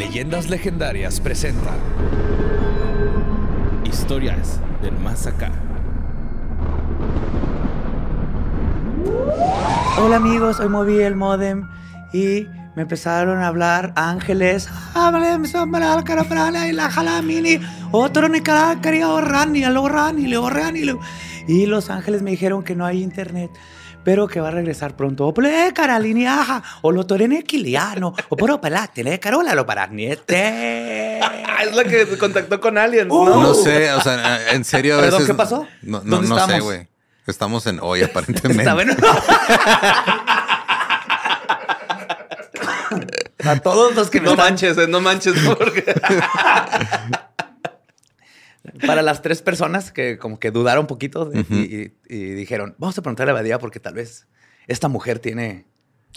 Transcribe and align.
Leyendas 0.00 0.48
Legendarias 0.48 1.20
presentan 1.20 1.76
Historias 3.84 4.58
del 4.80 4.96
Más 4.96 5.26
Acá. 5.26 5.52
Hola 9.98 10.16
amigos, 10.16 10.58
hoy 10.58 10.70
moví 10.70 11.00
el 11.00 11.16
modem 11.16 11.68
y 12.14 12.46
me 12.76 12.82
empezaron 12.84 13.40
a 13.40 13.48
hablar 13.48 13.92
ángeles. 13.94 14.70
Y 21.46 21.66
los 21.66 21.90
ángeles 21.90 22.22
me 22.22 22.30
dijeron 22.30 22.62
que 22.62 22.74
no 22.74 22.86
hay 22.86 23.02
internet, 23.02 23.50
pero 24.04 24.26
que 24.28 24.40
va 24.40 24.48
a 24.48 24.52
regresar 24.52 24.96
pronto. 24.96 25.26
O 25.26 25.34
o 26.82 26.92
lo 26.92 27.06
torene 27.06 27.42
quiliano, 27.44 28.14
o 28.28 28.36
por 28.36 28.50
pelate, 28.60 29.02
carola 29.20 29.54
lo 29.54 29.66
para 29.66 29.86
niete. 29.86 31.20
Es 31.60 31.74
la 31.76 31.84
que 31.84 32.06
contactó 32.16 32.58
con 32.58 32.78
aliens, 32.78 33.06
¿no? 33.08 33.24
¿no? 33.26 33.42
No 33.42 33.54
sé, 33.54 33.92
o 33.92 34.00
sea, 34.00 34.50
en 34.52 34.64
serio. 34.64 34.96
a 34.96 35.00
¿Perdón, 35.02 35.18
veces- 35.20 35.26
qué 35.26 35.34
pasó? 35.36 35.66
No, 35.82 36.00
no, 36.02 36.16
¿Dónde 36.16 36.28
no 36.30 36.46
sé, 36.46 36.60
güey. 36.60 36.88
Estamos 37.26 37.66
en 37.66 37.80
hoy, 37.82 38.02
aparentemente. 38.04 38.62
Está 38.62 38.74
bueno. 38.74 38.94
A 43.44 43.56
todos 43.56 43.94
los 43.94 44.10
que 44.10 44.20
me 44.20 44.26
No 44.26 44.30
están 44.32 44.46
manches, 44.46 44.78
eh, 44.78 44.86
no 44.88 45.00
manches, 45.00 45.34
porque 45.58 45.84
Para 48.86 49.02
las 49.02 49.22
tres 49.22 49.40
personas 49.42 49.90
que 49.92 50.18
como 50.18 50.38
que 50.38 50.50
dudaron 50.50 50.82
un 50.82 50.86
poquito 50.86 51.24
de- 51.26 51.40
y, 51.48 52.14
y- 52.14 52.16
y 52.16 52.18
dijeron, 52.34 52.74
vamos 52.78 52.96
a 52.98 53.02
preguntarle 53.02 53.30
a 53.30 53.34
Badía 53.34 53.58
porque 53.58 53.80
tal 53.80 53.94
vez 53.94 54.26
esta 54.66 54.88
mujer 54.88 55.18
tiene 55.18 55.66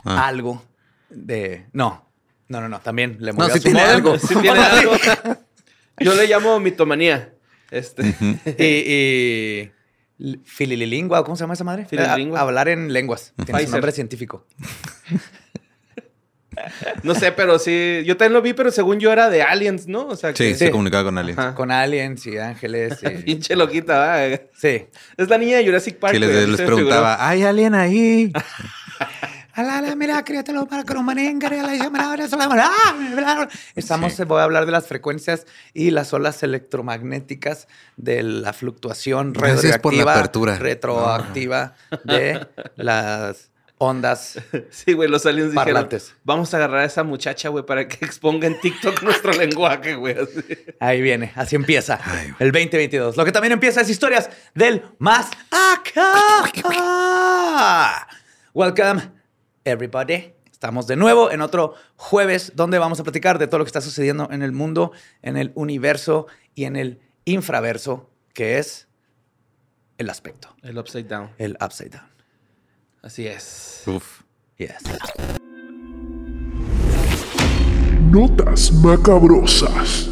Ah. 0.03 0.27
algo 0.27 0.63
de... 1.09 1.67
No, 1.72 2.09
no, 2.50 2.59
no, 2.59 2.67
no, 2.67 2.81
también 2.81 3.17
le 3.19 3.31
No, 3.31 3.38
movió 3.39 3.53
sí 3.53 3.59
a 3.59 3.61
su 3.61 3.63
tiene 3.63 3.80
algo. 3.81 4.19
sí 4.19 4.35
tiene 4.41 4.59
algo. 4.59 4.94
Yo 6.00 6.16
le 6.16 6.27
llamo 6.27 6.59
mitomanía. 6.59 7.33
Este. 7.72 8.13
Y, 8.57 9.72
y 10.25 10.38
filililingua, 10.44 11.23
¿cómo 11.23 11.35
se 11.35 11.41
llama 11.44 11.53
esa 11.53 11.63
madre? 11.63 11.85
Fililingua. 11.85 12.41
Hablar 12.41 12.67
en 12.67 12.91
lenguas. 12.91 13.33
Tiene 13.45 13.66
su 13.66 13.72
nombre 13.72 13.91
científico. 13.94 14.45
No 17.03 17.15
sé, 17.15 17.31
pero 17.31 17.59
sí. 17.59 18.01
Yo 18.05 18.17
también 18.17 18.33
lo 18.33 18.41
vi, 18.41 18.53
pero 18.53 18.71
según 18.71 18.99
yo 18.99 19.11
era 19.11 19.29
de 19.29 19.41
aliens, 19.43 19.87
¿no? 19.87 20.07
O 20.07 20.15
sea, 20.15 20.31
Sí, 20.31 20.49
que... 20.49 20.55
se 20.55 20.71
comunicaba 20.71 21.03
con 21.05 21.17
alguien. 21.17 21.39
Ajá. 21.39 21.55
Con 21.55 21.71
aliens 21.71 22.25
y 22.27 22.37
ángeles. 22.37 22.99
y- 23.03 23.09
Pinche 23.23 23.55
loquita, 23.55 23.99
¿verdad? 24.17 24.41
sí. 24.55 24.85
Es 25.17 25.29
la 25.29 25.37
niña 25.37 25.57
de 25.57 25.65
Jurassic 25.65 25.97
Park. 25.97 26.13
Sí, 26.13 26.19
les, 26.19 26.61
preguntaba, 26.61 27.27
¿hay 27.27 27.43
alguien 27.43 27.75
ahí? 27.75 28.31
Alala, 29.55 29.95
mira, 29.95 30.23
créatelo 30.23 30.65
para 30.65 30.81
que 30.83 30.93
Estamos, 33.75 34.13
Sí. 34.13 34.23
voy 34.23 34.39
a 34.39 34.43
hablar 34.45 34.65
de 34.65 34.71
las 34.71 34.88
frecuencias 34.88 35.45
y 35.75 35.91
las 35.91 36.11
olas 36.11 36.41
electromagnéticas 36.41 37.67
de 37.95 38.23
la 38.23 38.53
fluctuación 38.53 39.31
Gracias 39.31 39.57
radioactiva, 39.63 39.81
por 39.81 39.93
la 39.93 40.11
apertura. 40.11 40.55
retroactiva 40.57 41.75
de 42.03 42.47
las 42.77 43.51
ondas. 43.77 44.39
Sí, 44.69 44.93
güey, 44.93 45.09
los 45.09 45.25
aliens 45.25 45.52
dijeron, 45.52 45.73
Parlantes. 45.73 46.16
vamos 46.23 46.53
a 46.53 46.57
agarrar 46.57 46.79
a 46.79 46.85
esa 46.85 47.03
muchacha, 47.03 47.49
güey, 47.49 47.66
para 47.66 47.88
que 47.88 48.05
exponga 48.05 48.47
en 48.47 48.59
TikTok 48.59 49.02
nuestro 49.03 49.31
lenguaje, 49.33 49.95
güey. 49.95 50.16
así. 50.17 50.43
Ahí 50.79 51.02
viene, 51.02 51.31
así 51.35 51.55
empieza 51.55 51.99
Ay, 52.03 52.33
el 52.39 52.51
2022. 52.51 53.17
Lo 53.17 53.25
que 53.25 53.31
también 53.31 53.51
empieza 53.53 53.81
es 53.81 53.89
historias 53.89 54.29
del 54.53 54.83
más 54.99 55.29
acá. 55.51 56.13
Welcome, 58.53 59.01
everybody. 59.63 60.33
Estamos 60.51 60.88
de 60.88 60.95
nuevo 60.95 61.29
en 61.31 61.41
otro 61.41 61.73
jueves 61.97 62.53
donde 62.55 62.79
vamos 62.79 62.99
a 62.99 63.03
platicar 63.03 63.38
de 63.38 63.47
todo 63.47 63.57
lo 63.59 63.66
que 63.66 63.69
está 63.69 63.81
sucediendo 63.81 64.29
en 64.31 64.41
el 64.44 64.51
mundo, 64.53 64.91
en 65.22 65.35
el 65.38 65.51
universo 65.55 66.28
y 66.55 66.63
en 66.66 66.75
el 66.78 67.01
infraverso, 67.25 68.09
que 68.34 68.59
es 68.59 68.88
el 69.97 70.09
aspecto, 70.09 70.55
El 70.61 70.78
upside 70.78 71.07
down. 71.07 71.31
el 71.38 71.57
upside 71.61 71.90
down. 71.90 72.12
Así 73.03 73.28
es. 73.28 73.84
Uf. 73.86 74.22
Yes. 74.58 74.78
Notas 78.09 78.72
macabrosas. 78.72 80.09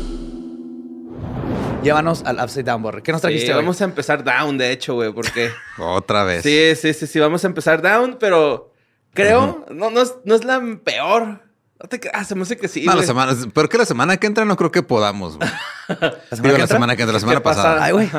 Llévanos 1.83 2.23
al 2.25 2.39
upside 2.39 2.63
down, 2.65 2.81
Borre. 2.83 3.01
¿Qué 3.01 3.11
nos 3.11 3.21
Sí, 3.21 3.27
trajiste 3.27 3.51
hoy? 3.53 3.57
vamos 3.61 3.81
a 3.81 3.85
empezar 3.85 4.23
down, 4.23 4.57
de 4.57 4.71
hecho, 4.71 4.95
güey, 4.95 5.11
porque... 5.13 5.51
Otra 5.79 6.23
vez. 6.23 6.43
Sí, 6.43 6.73
sí, 6.75 6.93
sí, 6.93 7.07
sí, 7.07 7.19
vamos 7.19 7.43
a 7.43 7.47
empezar 7.47 7.81
down, 7.81 8.17
pero 8.19 8.71
creo, 9.13 9.65
no, 9.71 9.89
no, 9.89 10.01
es, 10.01 10.15
no 10.25 10.35
es 10.35 10.43
la 10.43 10.61
peor. 10.83 11.41
No 11.81 11.89
te 11.89 11.99
creas, 11.99 12.27
se 12.27 12.35
me 12.35 12.43
hace 12.43 12.57
que 12.57 12.67
sí. 12.67 12.85
No, 12.85 12.93
la 12.93 13.03
semana, 13.03 13.35
pero 13.53 13.67
que 13.69 13.77
la 13.79 13.85
semana 13.85 14.17
que 14.17 14.27
entra 14.27 14.45
no 14.45 14.55
creo 14.57 14.71
que 14.71 14.83
podamos, 14.83 15.37
güey. 15.37 15.49
¿La 15.87 15.97
semana 15.97 16.19
Digo, 16.29 16.41
que 16.41 16.47
la 16.49 16.53
entra? 16.63 16.67
semana 16.67 16.95
que 16.95 17.01
entra, 17.03 17.13
la 17.13 17.19
semana 17.19 17.39
¿Qué 17.39 17.43
pasada. 17.43 17.73
pasa? 17.75 17.85
Ay, 17.85 17.91
güey. 17.93 18.09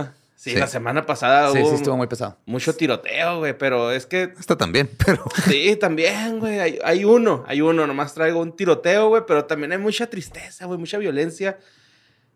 Sí, 0.43 0.51
Sí. 0.51 0.57
la 0.57 0.67
semana 0.67 1.07
pasada 1.07 1.53
Sí, 1.53 1.59
hubo 1.61 1.69
sí, 1.69 1.75
estuvo 1.77 1.97
muy 1.97 2.09
pesado. 2.09 2.37
mucho 2.47 2.75
tiroteo, 2.75 3.39
güey, 3.39 3.57
pero 3.57 3.93
es 3.93 4.07
que 4.07 4.33
Esta 4.37 4.57
también, 4.59 4.91
pero... 5.07 5.23
sí, 5.45 5.77
también, 5.77 6.41
güey, 6.41 6.59
hay, 6.59 6.79
hay 6.83 7.05
uno, 7.05 7.45
hay 7.47 7.61
uno, 7.61 7.87
nomás 7.87 8.13
traigo 8.13 8.41
un 8.41 8.57
tiroteo, 8.57 9.07
güey, 9.07 9.23
pero 9.25 9.45
también 9.45 9.71
hay 9.71 9.79
mucha 9.79 10.09
tristeza, 10.11 10.67
güey, 10.67 10.81
mucha 10.81 10.99
violencia. 10.99 11.61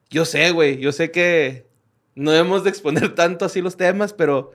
Yo 0.08 0.24
sé, 0.24 0.52
güey, 0.52 0.78
yo 0.78 0.92
sé 0.92 1.10
que 1.10 1.66
no 2.14 2.30
debemos 2.30 2.62
de 2.62 2.70
exponer 2.70 3.12
tanto 3.16 3.44
así 3.44 3.60
los 3.60 3.76
temas, 3.76 4.12
pero 4.12 4.52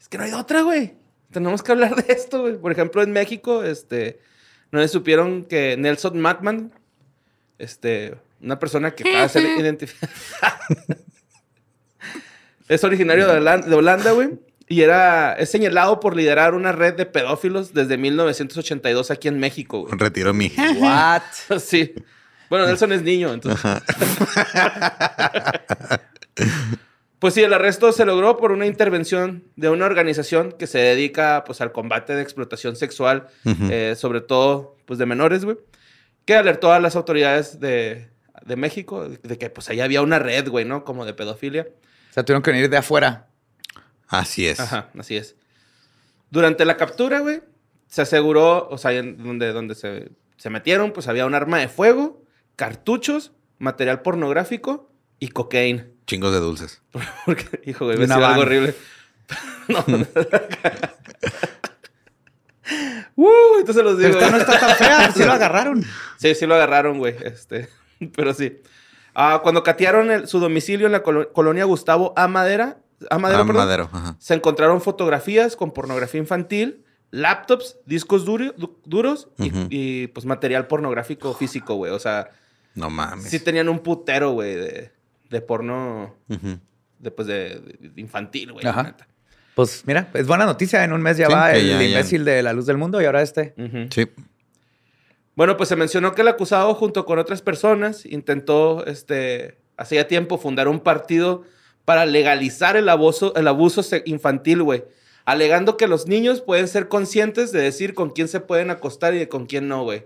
es 0.00 0.08
que 0.08 0.16
no 0.16 0.24
hay 0.24 0.32
otra, 0.32 0.62
güey. 0.62 0.94
Tenemos 1.30 1.62
que 1.62 1.72
hablar 1.72 1.96
de 1.96 2.10
esto, 2.14 2.40
güey. 2.40 2.56
Por 2.56 2.72
ejemplo, 2.72 3.02
en 3.02 3.12
México, 3.12 3.62
este, 3.62 4.20
no 4.72 4.80
le 4.80 4.88
supieron 4.88 5.44
que 5.44 5.76
Nelson 5.76 6.18
Matman, 6.18 6.72
este, 7.58 8.16
una 8.40 8.58
persona 8.58 8.94
que 8.94 9.06
acaba 9.06 9.24
de 9.24 9.28
ser 9.28 9.44
identificada, 9.60 10.10
es 12.68 12.84
originario 12.84 13.26
de 13.26 13.38
Holan- 13.40 13.64
de 13.64 13.74
Holanda, 13.74 14.12
güey. 14.12 14.38
Y 14.68 14.82
era, 14.82 15.34
es 15.34 15.50
señalado 15.50 16.00
por 16.00 16.16
liderar 16.16 16.54
una 16.54 16.72
red 16.72 16.94
de 16.94 17.06
pedófilos 17.06 17.72
desde 17.72 17.96
1982 17.98 19.10
aquí 19.12 19.28
en 19.28 19.38
México, 19.38 19.82
güey. 19.82 19.94
Retiro 19.96 20.34
mi... 20.34 20.52
What? 20.78 21.22
Sí. 21.60 21.94
Bueno, 22.50 22.66
Nelson 22.66 22.92
es 22.92 23.02
niño, 23.02 23.32
entonces. 23.32 23.60
pues 27.18 27.34
sí, 27.34 27.42
el 27.42 27.52
arresto 27.52 27.92
se 27.92 28.04
logró 28.04 28.36
por 28.36 28.52
una 28.52 28.66
intervención 28.66 29.44
de 29.56 29.68
una 29.68 29.86
organización 29.86 30.52
que 30.52 30.66
se 30.66 30.78
dedica 30.78 31.44
pues 31.46 31.60
al 31.60 31.72
combate 31.72 32.14
de 32.14 32.22
explotación 32.22 32.76
sexual, 32.76 33.26
eh, 33.70 33.94
sobre 33.96 34.20
todo 34.20 34.76
pues 34.84 34.98
de 34.98 35.06
menores, 35.06 35.44
güey, 35.44 35.56
que 36.24 36.34
alertó 36.34 36.72
a 36.72 36.80
las 36.80 36.94
autoridades 36.96 37.58
de, 37.58 38.08
de 38.44 38.56
México 38.56 39.08
de 39.08 39.38
que 39.38 39.50
pues 39.50 39.68
ahí 39.70 39.80
había 39.80 40.02
una 40.02 40.18
red, 40.18 40.48
güey, 40.48 40.64
¿no? 40.64 40.84
Como 40.84 41.04
de 41.04 41.14
pedofilia. 41.14 41.66
Sea, 42.16 42.24
tuvieron 42.24 42.42
que 42.42 42.50
venir 42.50 42.70
de 42.70 42.78
afuera. 42.78 43.28
Así 44.08 44.46
es. 44.46 44.58
Ajá, 44.58 44.88
así 44.98 45.18
es. 45.18 45.36
Durante 46.30 46.64
la 46.64 46.78
captura, 46.78 47.20
güey, 47.20 47.42
se 47.88 48.00
aseguró, 48.00 48.66
o 48.70 48.78
sea, 48.78 48.92
en 48.92 49.22
donde, 49.22 49.52
donde 49.52 49.74
se, 49.74 50.12
se 50.38 50.48
metieron, 50.48 50.94
pues 50.94 51.08
había 51.08 51.26
un 51.26 51.34
arma 51.34 51.58
de 51.58 51.68
fuego, 51.68 52.24
cartuchos, 52.56 53.32
material 53.58 54.00
pornográfico 54.00 54.90
y 55.18 55.28
cocaína. 55.28 55.88
Chingos 56.06 56.32
de 56.32 56.38
dulces. 56.38 56.80
Porque, 57.26 57.60
hijo, 57.66 57.84
güey, 57.84 57.98
me 57.98 58.06
algo 58.06 58.40
horrible. 58.40 58.74
no. 59.68 59.80
uh, 63.16 63.58
entonces 63.58 63.84
los 63.84 63.98
digo. 63.98 64.12
Pero 64.14 64.24
esta 64.24 64.30
no 64.30 64.38
está 64.38 64.58
tan 64.58 64.74
fea, 64.76 65.12
sí 65.12 65.22
lo 65.22 65.32
agarraron. 65.32 65.84
Sí, 66.16 66.34
sí 66.34 66.46
lo 66.46 66.54
agarraron, 66.54 66.96
güey. 66.96 67.14
Este, 67.22 67.68
pero 68.14 68.32
sí. 68.32 68.62
Ah, 69.18 69.40
cuando 69.42 69.62
catearon 69.62 70.10
el- 70.10 70.28
su 70.28 70.38
domicilio 70.40 70.84
en 70.86 70.92
la 70.92 71.02
colo- 71.02 71.32
colonia 71.32 71.64
Gustavo 71.64 72.12
A. 72.16 72.28
Madera, 72.28 72.76
A. 73.08 73.18
Madero, 73.18 73.42
Ah, 73.42 73.46
perdón, 73.46 73.64
madero, 73.64 73.88
ajá. 73.90 74.16
se 74.18 74.34
encontraron 74.34 74.80
fotografías 74.82 75.56
con 75.56 75.72
pornografía 75.72 76.20
infantil, 76.20 76.84
laptops, 77.10 77.78
discos 77.86 78.24
du- 78.26 78.52
duros 78.84 79.28
y, 79.70 80.08
pues 80.08 80.26
material 80.26 80.66
pornográfico 80.66 81.32
físico, 81.34 81.76
güey. 81.76 81.92
O 81.92 81.98
sea, 81.98 82.28
No 82.74 82.90
mames. 82.90 83.30
sí 83.30 83.40
tenían 83.40 83.68
un 83.70 83.78
putero, 83.78 84.32
güey, 84.32 84.54
de, 84.54 84.90
de 85.30 85.40
porno 85.40 86.14
Ujú. 86.28 86.58
de, 86.98 87.10
pues, 87.10 87.26
de, 87.26 87.60
de 87.80 88.00
infantil, 88.00 88.52
güey. 88.52 88.64
Pues 89.54 89.84
mira, 89.86 90.10
es 90.12 90.26
buena 90.26 90.44
noticia. 90.44 90.84
En 90.84 90.92
un 90.92 91.00
mes 91.00 91.16
ya 91.16 91.28
Sí, 91.28 91.32
va 91.32 91.52
el 91.52 91.66
ya- 91.66 91.78
ya- 91.78 91.84
imbécil 91.88 92.24
de 92.26 92.42
la 92.42 92.52
luz 92.52 92.66
del 92.66 92.76
mundo 92.76 93.00
y 93.00 93.06
ahora 93.06 93.22
este. 93.22 93.54
Sí. 93.90 94.06
Bueno, 95.36 95.56
pues 95.56 95.68
se 95.68 95.76
mencionó 95.76 96.14
que 96.14 96.22
el 96.22 96.28
acusado, 96.28 96.74
junto 96.74 97.04
con 97.04 97.18
otras 97.18 97.42
personas, 97.42 98.04
intentó, 98.06 98.84
este, 98.86 99.58
hacía 99.76 100.08
tiempo 100.08 100.38
fundar 100.38 100.66
un 100.66 100.80
partido 100.80 101.42
para 101.84 102.06
legalizar 102.06 102.76
el 102.76 102.88
abuso, 102.88 103.34
el 103.36 103.46
abuso 103.46 103.82
infantil, 104.06 104.62
güey. 104.62 104.84
Alegando 105.26 105.76
que 105.76 105.88
los 105.88 106.06
niños 106.06 106.40
pueden 106.40 106.68
ser 106.68 106.88
conscientes 106.88 107.52
de 107.52 107.60
decir 107.60 107.94
con 107.94 108.10
quién 108.10 108.28
se 108.28 108.40
pueden 108.40 108.70
acostar 108.70 109.14
y 109.14 109.18
de 109.18 109.28
con 109.28 109.46
quién 109.46 109.68
no, 109.68 109.82
güey. 109.84 110.00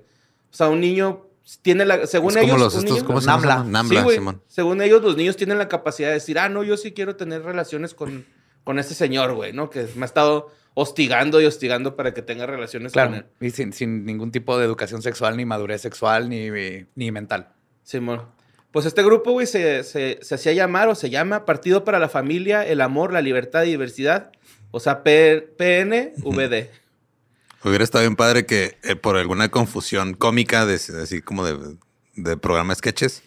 O 0.52 0.54
sea, 0.56 0.68
un 0.68 0.80
niño 0.80 1.26
tiene 1.62 1.84
la, 1.84 2.06
según 2.06 2.30
Es 2.32 2.36
como 2.38 2.46
ellos, 2.48 2.58
los 2.60 2.74
un 2.74 2.80
estos, 2.80 2.96
niño- 2.96 3.06
¿cómo 3.06 3.20
se 3.20 3.26
Nambla. 3.28 3.64
Nambla, 3.64 4.02
Sí. 4.04 4.10
Simón. 4.14 4.42
Según 4.48 4.82
ellos, 4.82 5.00
los 5.02 5.16
niños 5.16 5.36
tienen 5.36 5.58
la 5.58 5.68
capacidad 5.68 6.08
de 6.08 6.14
decir, 6.14 6.38
ah, 6.38 6.48
no, 6.48 6.64
yo 6.64 6.76
sí 6.76 6.92
quiero 6.92 7.16
tener 7.16 7.42
relaciones 7.42 7.94
con, 7.94 8.26
con 8.64 8.78
ese 8.78 8.94
señor, 8.94 9.34
güey, 9.34 9.52
¿no? 9.52 9.70
Que 9.70 9.86
me 9.94 10.02
ha 10.02 10.06
estado 10.06 10.48
hostigando 10.75 11.40
y 11.40 11.46
hostigando 11.46 11.96
para 11.96 12.14
que 12.14 12.22
tenga 12.22 12.46
relaciones 12.46 12.93
con 12.93 13.08
Claro. 13.08 13.17
él. 13.40 13.46
Y 13.46 13.50
sin, 13.50 13.72
sin 13.72 14.05
ningún 14.06 14.31
tipo 14.32 14.58
de 14.58 14.64
educación 14.64 15.02
sexual, 15.02 15.37
ni 15.37 15.44
madurez 15.44 15.82
sexual, 15.82 16.28
ni, 16.28 16.49
ni 16.94 17.11
mental. 17.12 17.49
Simón. 17.82 18.22
Pues 18.70 18.87
este 18.87 19.02
grupo, 19.02 19.32
güey, 19.32 19.46
se, 19.49 19.82
se, 19.82 20.20
se 20.22 20.34
hacía 20.37 20.52
llamar 20.52 20.88
o 20.88 20.94
se 20.94 21.11
llama 21.11 21.44
Partido 21.44 21.82
para 21.82 21.99
la 21.99 22.08
Familia, 22.08 22.64
el 22.64 22.81
Amor, 22.81 23.12
la 23.12 23.20
Libertad 23.20 23.64
y 23.64 23.70
Diversidad. 23.70 24.31
O 24.70 24.78
sea, 24.78 25.02
P- 25.02 25.40
PNVD. 25.58 26.70
Hubiera 27.64 27.82
estado 27.84 28.02
bien 28.05 28.14
padre 28.16 28.46
que 28.46 28.78
eh, 28.84 28.94
por 28.96 29.16
alguna 29.16 29.49
confusión 29.50 30.14
cómica, 30.14 30.64
de, 30.66 30.75
así 30.76 31.20
como 31.20 31.44
de, 31.44 31.76
de 32.14 32.37
programa 32.37 32.73
de 32.73 32.78
sketches, 32.78 33.23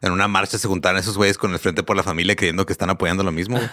en 0.00 0.12
una 0.12 0.28
marcha 0.28 0.58
se 0.58 0.68
juntaran 0.68 0.98
esos 1.00 1.16
güeyes 1.18 1.38
con 1.38 1.52
el 1.52 1.58
Frente 1.58 1.82
por 1.82 1.96
la 1.96 2.02
Familia 2.04 2.36
creyendo 2.36 2.64
que 2.64 2.72
están 2.72 2.88
apoyando 2.90 3.24
lo 3.24 3.32
mismo. 3.32 3.58
güey. 3.58 3.70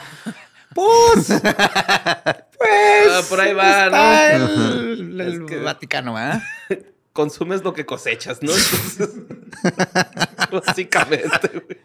Pues, 2.62 3.08
Ah, 3.12 3.22
por 3.30 3.40
ahí 3.40 3.54
va, 3.54 3.86
está 3.86 4.38
¿no? 4.38 4.72
El, 4.92 5.20
el 5.22 5.44
Es 5.44 5.50
que- 5.50 5.58
Vaticano, 5.60 6.20
¿eh? 6.20 6.42
Consumes 7.14 7.64
lo 7.64 7.74
que 7.74 7.86
cosechas, 7.86 8.42
¿no? 8.42 8.52
Entonces, 8.54 9.10
básicamente, 10.66 11.48
güey. 11.50 11.78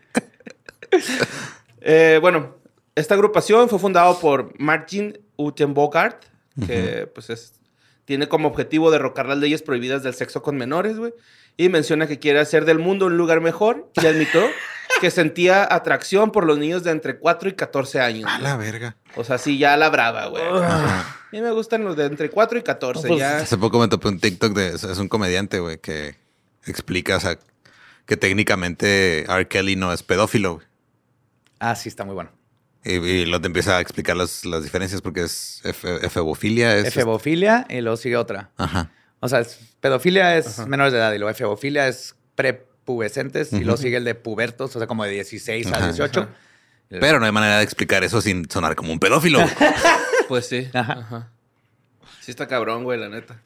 Eh, 1.81 2.19
bueno, 2.21 2.57
esta 2.95 3.15
agrupación 3.15 3.69
fue 3.69 3.79
fundada 3.79 4.19
por 4.19 4.53
Martin 4.61 5.19
Utenbogart, 5.37 6.25
que 6.67 7.09
pues 7.15 7.29
es, 7.31 7.55
tiene 8.05 8.29
como 8.29 8.49
objetivo 8.49 8.91
derrocar 8.91 9.27
las 9.27 9.39
leyes 9.39 9.63
prohibidas 9.63 10.03
del 10.03 10.15
sexo 10.15 10.43
con 10.43 10.57
menores, 10.57 10.97
güey. 10.97 11.13
Y 11.57 11.69
menciona 11.71 12.07
que 12.07 12.19
quiere 12.19 12.39
hacer 12.39 12.65
del 12.65 12.79
mundo 12.79 13.07
un 13.07 13.17
lugar 13.17 13.41
mejor 13.41 13.91
y 14.01 14.07
admitió 14.07 14.43
que 15.01 15.11
sentía 15.11 15.67
atracción 15.71 16.31
por 16.33 16.45
los 16.47 16.59
niños 16.59 16.83
de 16.85 16.91
entre 16.91 17.19
4 17.19 17.49
y 17.49 17.53
14 17.55 18.01
años. 18.01 18.31
A 18.31 18.35
güey. 18.39 18.43
la 18.43 18.57
verga. 18.57 18.97
O 19.17 19.25
sea, 19.25 19.39
sí, 19.39 19.59
ya 19.59 19.77
la 19.77 19.89
brava, 19.91 20.27
güey. 20.27 20.43
A 20.47 21.29
mí 21.33 21.41
me 21.41 21.51
gustan 21.51 21.85
los 21.85 21.97
de 21.97 22.07
entre 22.07 22.31
4 22.31 22.59
y 22.59 22.63
14, 22.63 23.09
Pues, 23.09 23.19
ya. 23.21 23.39
Hace 23.39 23.59
poco 23.59 23.79
me 23.79 23.89
topé 23.89 24.09
un 24.09 24.19
TikTok 24.21 24.53
de 24.55 24.69
es 24.69 24.85
un 24.99 25.09
comediante, 25.09 25.59
güey, 25.61 25.79
que 25.79 26.17
explica, 26.67 27.17
o 27.17 27.21
sea, 27.21 27.39
que 28.07 28.17
técnicamente 28.17 29.25
R. 29.31 29.49
Kelly 29.49 29.77
no 29.77 29.93
es 29.93 30.03
pedófilo, 30.03 30.55
güey. 30.57 30.67
Ah, 31.59 31.75
sí, 31.75 31.89
está 31.89 32.05
muy 32.05 32.15
bueno. 32.15 32.31
Y, 32.85 32.93
y 32.95 33.27
lo 33.27 33.41
te 33.41 33.49
empieza 33.49 33.79
a 33.79 33.81
explicar 33.81 34.17
las, 34.17 34.45
las 34.45 34.63
diferencias 34.63 35.03
porque 35.03 35.23
es 35.25 35.61
efe- 35.65 36.05
efebofilia. 36.05 36.77
Es, 36.77 36.87
Efebofilia 36.87 37.67
y 37.69 37.81
luego 37.81 37.97
sigue 37.97 38.17
otra. 38.17 38.51
Ajá. 38.57 38.91
O 39.21 39.29
sea, 39.29 39.41
es- 39.41 39.59
pedofilia 39.81 40.37
es 40.37 40.59
menores 40.67 40.93
de 40.93 41.01
edad 41.01 41.13
y 41.13 41.19
luego 41.19 41.31
efebofilia 41.31 41.89
es 41.89 42.15
prepubescentes 42.87 43.53
y 43.53 43.61
luego 43.65 43.77
sigue 43.77 43.97
el 43.97 44.05
de 44.05 44.15
pubertos, 44.15 44.75
o 44.77 44.79
sea, 44.79 44.87
como 44.87 45.05
de 45.05 45.11
16 45.11 45.67
a 45.73 45.77
Ajá. 45.77 45.87
18. 45.87 46.29
Pero 46.89 47.19
no 47.19 47.27
hay 47.27 47.33
manera 47.33 47.59
de 47.59 47.65
explicar 47.65 48.05
eso 48.05 48.21
sin 48.21 48.49
sonar 48.49 48.77
como 48.77 48.93
un 48.93 48.99
pedófilo. 49.01 49.41
Pues 50.29 50.49
sí. 50.49 50.69
Ajá. 50.75 50.93
Ajá. 50.95 51.31
Sí 52.21 52.33
está 52.33 52.49
cabrón, 52.49 52.83
güey, 52.83 52.99
la 52.99 53.09
neta. 53.09 53.41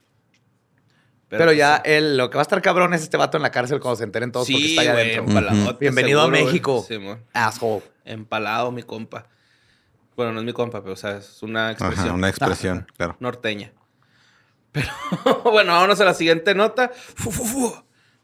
Pero, 1.29 1.45
pues, 1.45 1.59
ya 1.59 1.77
el, 1.77 2.17
lo 2.17 2.31
que 2.31 2.37
va 2.37 2.41
a 2.41 2.49
estar 2.49 2.63
cabrón 2.63 2.95
es 2.95 3.03
este 3.03 3.19
vato 3.19 3.37
en 3.37 3.43
la 3.43 3.51
cárcel 3.51 3.81
cuando 3.81 3.97
se 3.97 4.05
enteren 4.05 4.33
todos 4.33 4.49
porque 4.51 4.65
está 4.65 4.81
allá 4.81 4.93
güey, 4.95 5.13
adentro. 5.13 5.25
empaladote, 5.29 5.77
Bienvenido 5.79 6.21
a 6.23 6.25
seguro. 6.25 6.43
México. 6.47 6.85
Sí. 6.89 6.99
Asshole. 7.35 7.83
Empalado, 8.07 8.73
mi 8.73 8.83
compa. 8.83 9.27
Bueno, 10.17 10.33
no 10.33 10.41
es 10.41 10.47
mi 10.47 10.55
compa, 10.55 10.81
pero 10.81 10.95
o 10.95 10.97
sea, 10.97 11.19
es 11.19 11.43
una 11.43 11.71
expresión 11.71 12.07
Ajá, 12.07 12.15
una 12.15 12.29
expresión, 12.31 12.87
claro. 12.97 13.17
norteña. 13.21 13.73
Pero 14.73 14.89
bueno, 15.45 15.73
vámonos 15.75 16.01
a 16.01 16.05
la 16.07 16.15
siguiente 16.15 16.55
nota. 16.55 16.91
Fu, 16.95 17.31
fu, 17.31 17.45
fu. 17.45 17.75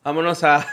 Vámonos 0.02 0.42
a, 0.44 0.66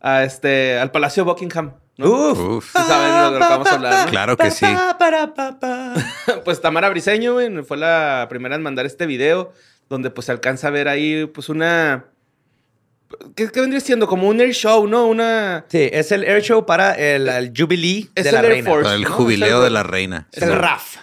a 0.00 0.24
este, 0.24 0.78
al 0.78 0.90
Palacio 0.90 1.24
Buckingham. 1.24 1.72
¿no? 1.98 2.10
Uf. 2.10 2.38
Uf. 2.38 2.64
Sí 2.76 2.82
saben 2.86 3.32
de 3.32 3.38
lo 3.38 3.46
que 3.46 3.52
vamos 3.52 3.66
a 3.68 3.74
hablar, 3.74 4.04
¿no? 4.04 4.10
Claro 4.10 4.36
que 4.36 4.50
sí. 4.50 4.66
Pues 6.44 6.60
Tamara 6.60 6.88
Briseño, 6.90 7.34
güey, 7.34 7.50
fue 7.62 7.76
la 7.76 8.26
primera 8.28 8.54
en 8.56 8.62
mandar 8.62 8.86
este 8.86 9.06
video 9.06 9.52
donde 9.88 10.10
pues 10.10 10.26
se 10.26 10.32
alcanza 10.32 10.68
a 10.68 10.70
ver 10.70 10.88
ahí 10.88 11.26
pues 11.26 11.48
una... 11.48 12.06
¿Qué, 13.36 13.48
qué 13.50 13.60
vendría 13.60 13.80
siendo? 13.80 14.08
Como 14.08 14.28
un 14.28 14.40
air 14.40 14.52
show, 14.52 14.86
¿no? 14.88 15.06
Una... 15.06 15.64
Sí, 15.68 15.88
es 15.92 16.10
el 16.12 16.24
air 16.24 16.42
show 16.42 16.66
para 16.66 16.92
el, 16.94 17.28
el 17.28 17.52
Jubilee 17.56 18.10
Es 18.16 18.24
de 18.24 18.30
el 18.30 18.34
la 18.34 18.40
Air 18.42 18.48
reina. 18.48 18.70
Force. 18.70 18.82
Para 18.84 18.94
el 18.96 19.02
¿no? 19.02 19.10
jubileo 19.12 19.56
Es 19.56 19.60
de 19.62 19.66
el- 19.68 19.74
la 19.74 19.82
reina. 19.84 20.28
Es 20.32 20.42
el 20.42 20.52
RAF. 20.52 20.96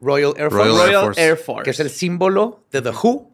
Royal 0.00 0.34
Air 0.36 0.50
Force. 0.50 0.56
Royal 0.56 0.76
Air 0.80 0.86
Royal 0.86 1.04
Force. 1.06 1.20
Air 1.26 1.36
Force. 1.36 1.64
Que 1.64 1.70
es 1.70 1.80
el 1.80 1.90
símbolo 1.90 2.64
de 2.70 2.80
The 2.82 2.90
Who, 2.90 3.30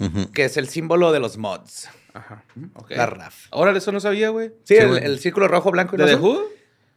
Ujú. 0.00 0.32
que 0.32 0.44
es 0.44 0.56
el 0.56 0.68
símbolo 0.68 1.12
de 1.12 1.20
los 1.20 1.38
mods. 1.38 1.88
Ajá. 2.18 2.42
ok. 2.74 2.90
La 2.90 3.06
RAF. 3.06 3.46
Órale, 3.50 3.78
eso 3.78 3.92
no 3.92 4.00
sabía, 4.00 4.30
güey. 4.30 4.48
Sí, 4.64 4.74
Sí, 4.74 4.76
el, 4.76 4.88
güey. 4.88 5.04
el 5.04 5.18
círculo 5.20 5.48
rojo, 5.48 5.70
blanco 5.70 5.96
y 5.96 5.98
¿De. 5.98 6.16
Who? 6.16 6.42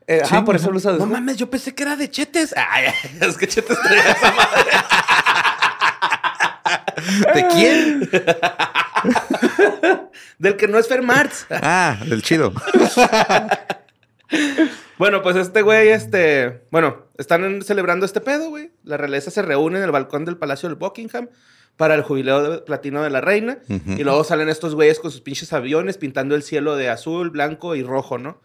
Eh, 0.08 0.22
ajá, 0.24 0.44
por 0.44 0.56
eso 0.56 0.72
lo 0.72 0.78
usa 0.78 0.92
The 0.94 0.98
No 0.98 1.04
Who. 1.06 1.12
mames, 1.12 1.38
yo 1.38 1.50
pensé 1.50 1.74
que 1.76 1.84
era 1.84 1.96
de 1.96 2.10
Chetes. 2.10 2.54
Ay, 2.70 2.86
es 3.22 3.38
que 3.38 3.48
Chetes 3.48 3.78
traía 3.82 4.12
esa 4.12 4.32
madre. 4.32 4.72
¿De 7.36 7.48
quién? 7.48 8.10
Del 10.40 10.58
que 10.58 10.68
no 10.68 10.78
es 10.80 10.88
Fermarts. 10.88 11.46
Ah, 11.50 11.98
del 12.06 12.22
chido. 12.24 12.54
Bueno, 14.98 15.22
pues 15.22 15.36
este 15.36 15.62
güey, 15.62 15.90
este... 15.90 16.62
Bueno, 16.72 17.06
están 17.18 17.62
celebrando 17.64 18.06
este 18.06 18.22
pedo, 18.22 18.50
güey. 18.50 18.72
La 18.84 18.98
realeza 18.98 19.32
se 19.32 19.42
reúne 19.42 19.78
en 19.80 19.84
el 19.84 19.92
balcón 19.92 20.26
del 20.26 20.38
Palacio 20.38 20.70
del 20.70 20.78
Buckingham 20.78 21.28
para 21.82 21.96
el 21.96 22.04
jubileo 22.04 22.44
de 22.48 22.58
platino 22.60 23.02
de 23.02 23.10
la 23.10 23.22
reina. 23.22 23.58
Y 23.68 24.04
luego 24.04 24.24
salen 24.24 24.50
estos 24.50 24.76
güeyes 24.76 25.00
con 25.00 25.10
sus 25.10 25.22
pinches 25.22 25.52
aviones 25.52 25.98
pintando 25.98 26.36
el 26.36 26.44
cielo 26.44 26.76
de 26.76 26.90
azul, 26.90 27.32
blanco 27.32 27.74
y 27.76 27.82
rojo, 27.82 28.20
¿no? 28.20 28.40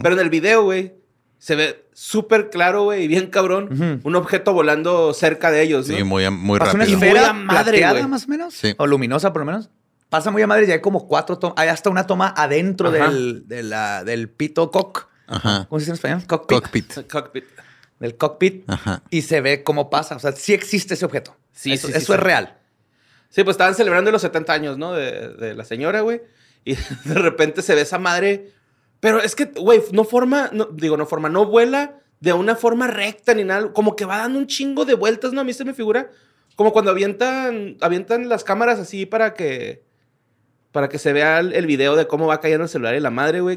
Pero 0.00 0.14
en 0.14 0.20
el 0.20 0.30
video, 0.30 0.62
güey, 0.62 0.94
se 1.38 1.56
ve 1.56 1.88
súper 1.92 2.50
claro, 2.50 2.84
güey, 2.84 3.02
y 3.02 3.08
bien 3.08 3.26
cabrón, 3.30 4.00
un 4.04 4.14
objeto 4.14 4.52
volando 4.52 5.12
cerca 5.12 5.50
de 5.50 5.62
ellos, 5.62 5.88
¿no? 5.88 5.96
Sí, 5.96 6.04
muy, 6.04 6.30
muy 6.30 6.60
Pasa 6.60 6.74
una 6.74 6.84
rápido. 6.84 6.98
Muy 7.00 7.08
esfera 7.08 7.30
a 7.30 7.32
madre, 7.32 7.62
plateada, 7.64 7.98
güey. 7.98 8.06
más 8.08 8.24
o 8.26 8.28
menos. 8.28 8.54
Sí. 8.54 8.74
O 8.78 8.86
luminosa, 8.86 9.32
por 9.32 9.40
lo 9.42 9.46
menos. 9.46 9.70
Pasa 10.08 10.30
muy 10.30 10.40
a 10.42 10.46
madre 10.46 10.66
y 10.68 10.70
hay 10.70 10.80
como 10.80 11.08
cuatro 11.08 11.36
tomas. 11.36 11.54
Hay 11.58 11.68
hasta 11.68 11.90
una 11.90 12.06
toma 12.06 12.32
adentro 12.36 12.92
del, 12.92 13.48
de 13.48 13.64
la- 13.64 14.04
del 14.04 14.28
pito 14.30 14.70
cock. 14.70 15.08
Ajá. 15.26 15.66
¿Cómo 15.68 15.80
se 15.80 15.82
dice 15.86 15.90
en 15.90 15.94
español? 15.96 16.22
Cockpit. 16.28 16.58
Cockpit. 16.60 17.10
Cockpit. 17.10 17.44
Del 17.98 18.16
cockpit. 18.16 18.70
Ajá. 18.70 19.02
Y 19.10 19.22
se 19.22 19.40
ve 19.40 19.64
cómo 19.64 19.90
pasa. 19.90 20.14
O 20.14 20.20
sea, 20.20 20.30
sí 20.30 20.54
existe 20.54 20.94
ese 20.94 21.04
objeto. 21.04 21.36
Sí, 21.52 21.72
eso 21.72 21.88
sí, 21.88 21.92
sí, 21.94 21.98
eso 21.98 22.14
es 22.14 22.20
real. 22.20 22.56
Sí, 23.28 23.44
pues 23.44 23.54
estaban 23.54 23.74
celebrando 23.74 24.10
los 24.10 24.22
70 24.22 24.52
años, 24.52 24.78
¿no? 24.78 24.92
De, 24.92 25.28
de 25.34 25.54
la 25.54 25.64
señora, 25.64 26.00
güey. 26.00 26.22
Y 26.64 26.74
de 27.04 27.14
repente 27.14 27.62
se 27.62 27.74
ve 27.74 27.82
esa 27.82 27.98
madre. 27.98 28.52
Pero 29.00 29.20
es 29.20 29.34
que, 29.36 29.44
güey, 29.46 29.82
no 29.92 30.04
forma, 30.04 30.50
no, 30.52 30.66
digo, 30.66 30.96
no 30.96 31.06
forma, 31.06 31.28
no 31.28 31.46
vuela 31.46 32.00
de 32.20 32.32
una 32.32 32.56
forma 32.56 32.86
recta 32.88 33.34
ni 33.34 33.44
nada. 33.44 33.72
Como 33.72 33.94
que 33.96 34.04
va 34.04 34.18
dando 34.18 34.38
un 34.38 34.46
chingo 34.46 34.84
de 34.84 34.94
vueltas, 34.94 35.32
¿no? 35.32 35.40
A 35.40 35.44
mí 35.44 35.52
se 35.52 35.64
me 35.64 35.74
figura 35.74 36.10
como 36.56 36.72
cuando 36.72 36.90
avientan, 36.90 37.76
avientan 37.80 38.28
las 38.28 38.42
cámaras 38.42 38.80
así 38.80 39.06
para 39.06 39.32
que, 39.34 39.84
para 40.72 40.88
que 40.88 40.98
se 40.98 41.12
vea 41.12 41.38
el, 41.38 41.52
el 41.52 41.66
video 41.66 41.94
de 41.94 42.08
cómo 42.08 42.26
va 42.26 42.40
cayendo 42.40 42.64
el 42.64 42.68
celular 42.68 42.96
y 42.96 43.00
la 43.00 43.10
madre, 43.10 43.40
güey. 43.40 43.56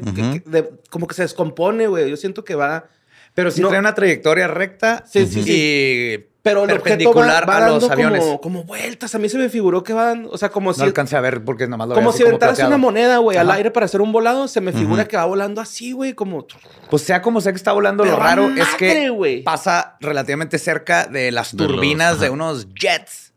como 0.88 1.08
que 1.08 1.14
se 1.14 1.22
descompone, 1.22 1.88
güey. 1.88 2.08
Yo 2.08 2.16
siento 2.16 2.44
que 2.44 2.54
va... 2.54 2.88
Pero 3.34 3.50
sí 3.50 3.60
No. 3.60 3.68
trae 3.70 3.80
una 3.80 3.94
trayectoria 3.96 4.46
recta 4.46 5.04
Sí, 5.10 5.26
sí, 5.26 5.42
y 5.44 6.26
Pero 6.42 6.64
el 6.64 6.72
objeto 6.72 6.78
va, 6.80 6.84
perpendicular 7.14 7.48
va 7.48 7.56
a 7.56 7.60
dando 7.60 7.74
los 7.76 7.90
aviones. 7.90 8.20
Como, 8.20 8.40
como 8.40 8.64
vueltas. 8.64 9.14
A 9.14 9.18
mí 9.18 9.28
se 9.28 9.38
me 9.38 9.48
figuró 9.48 9.84
que 9.84 9.92
van, 9.92 10.26
o 10.28 10.36
sea, 10.36 10.48
como 10.48 10.70
No 10.70 10.74
si... 10.74 10.82
alcancé 10.82 11.16
a 11.16 11.20
ver 11.20 11.44
porque 11.44 11.68
nomás 11.68 11.88
lo 11.88 11.94
Como 11.94 12.10
así 12.10 12.18
si 12.18 12.24
aventaras 12.24 12.58
una 12.58 12.78
moneda, 12.78 13.18
güey, 13.18 13.38
al 13.38 13.48
aire 13.52 13.70
para 13.70 13.86
hacer 13.86 14.00
un 14.00 14.10
volado, 14.10 14.48
se 14.48 14.60
me 14.60 14.72
figura 14.72 15.06
que 15.06 15.16
va 15.16 15.24
volando 15.24 15.60
así, 15.60 15.92
güey, 15.92 16.14
como... 16.14 16.46
Pues 16.90 17.02
sea 17.02 17.22
como 17.22 17.40
sea 17.40 17.52
que 17.52 17.56
está 17.58 17.70
volando, 17.72 18.02
Pero 18.02 18.16
lo 18.16 18.22
raro 18.22 18.48
madre, 18.48 18.62
es 18.62 18.68
que 18.76 19.42
pasa 19.44 19.96
relativamente 20.00 20.58
cerca 20.58 21.06
de 21.06 21.30
las 21.30 21.56
De 21.56 21.62
los- 21.62 21.72
turbinas 21.72 22.18
de 22.18 22.30
unos 22.30 22.66
jets. 22.74 23.32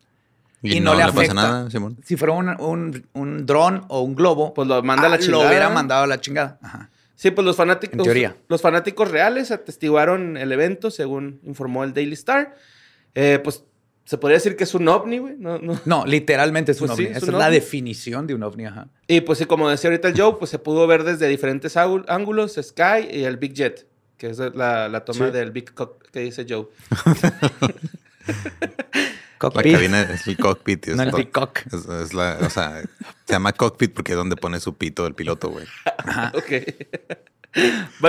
Y, 0.64 0.78
Y 0.78 0.80
no, 0.80 0.94
no 0.94 0.98
le 1.00 1.06
le 1.06 1.12
pasa 1.12 1.20
afecta. 1.20 1.34
nada, 1.36 1.70
Simón. 1.70 1.98
Si 2.04 2.16
fuera 2.18 2.34
un, 2.34 2.50
un, 2.60 3.06
un 3.14 3.46
dron 3.46 3.86
o 3.88 4.02
un 4.02 4.16
globo, 4.16 4.52
Pues 4.56 4.68
lo 4.68 4.82
manda 4.82 5.06
a 5.06 5.10
la 5.10 5.18
ah, 5.18 5.20
chingada. 5.20 5.44
Lo 5.44 5.50
hubiera 5.50 5.70
mandado 5.70 6.04
a 6.06 6.08
la 6.08 6.20
chingada. 6.20 6.58
Ajá. 6.64 6.90
Sí, 7.16 7.30
pues 7.30 7.46
los 7.46 7.56
fanáticos... 7.56 8.00
En 8.00 8.04
teoría. 8.04 8.36
Los 8.48 8.64
fanáticos 8.64 9.12
reales 9.12 9.52
atestiguaron 9.52 10.38
el 10.38 10.52
evento, 10.52 10.90
según 10.90 11.40
informó 11.44 11.84
el 11.84 11.94
Daily 11.94 12.14
Star. 12.14 12.56
Eh, 13.16 13.40
pues 13.44 13.64
se 14.04 14.18
podría 14.20 14.36
decir 14.38 14.56
que 14.56 14.66
es 14.66 14.76
un 14.76 14.88
ovni, 14.88 15.18
güey. 15.18 15.36
No, 15.40 15.58
no. 15.58 15.80
No, 15.86 16.06
literalmente 16.06 16.74
es 16.74 16.82
un 16.82 16.88
Pues 16.88 16.98
sí, 16.98 17.04
ovni. 17.06 17.12
es 17.12 17.24
Esa 17.24 17.26
un 17.32 17.34
es 17.36 17.40
la 17.40 17.46
ovni. 17.48 17.56
definición 17.56 18.28
de 18.28 18.36
un 18.36 18.44
ovni. 18.44 18.66
Ajá. 18.66 18.88
Y 19.08 19.22
pues 19.22 19.40
sí, 19.40 19.46
como 19.46 19.68
decía 19.70 19.90
ahorita 19.90 20.10
el 20.10 20.20
Joe, 20.20 20.36
pues 20.38 20.52
se 20.52 20.60
pudo 20.60 20.86
ver 20.86 21.04
desde 21.04 21.28
diferentes 21.28 21.76
ángulos, 21.78 22.60
Sky 22.62 23.08
y 23.12 23.24
el 23.24 23.38
Big 23.38 23.54
Jet, 23.54 23.88
que 24.18 24.30
es 24.30 24.38
la, 24.38 24.88
la 24.90 25.06
toma 25.06 25.28
Sí. 25.28 25.32
del 25.32 25.50
Big 25.52 25.74
Cock 25.74 26.04
que 26.12 26.20
dice 26.20 26.46
Joe. 26.48 26.68
La 28.28 29.52
Cockpit. 29.52 29.74
cabina 29.74 30.02
es 30.02 30.26
el 30.28 30.38
cockpit. 30.38 30.88
y 30.88 30.92
es 30.92 30.96
No 30.96 31.04
el 31.04 31.10
todo- 31.12 31.18
peacock. 31.22 31.60
Es, 31.68 31.86
es 31.86 32.14
la, 32.14 32.38
o 32.42 32.50
sea, 32.50 32.82
se 33.26 33.34
llama 33.34 33.52
cockpit 33.54 33.94
porque 33.94 34.14
es 34.14 34.18
donde 34.18 34.36
pone 34.38 34.60
su 34.60 34.76
pito 34.76 35.06
el 35.06 35.14
piloto, 35.14 35.50
güey. 35.50 35.66
ok. 36.34 36.52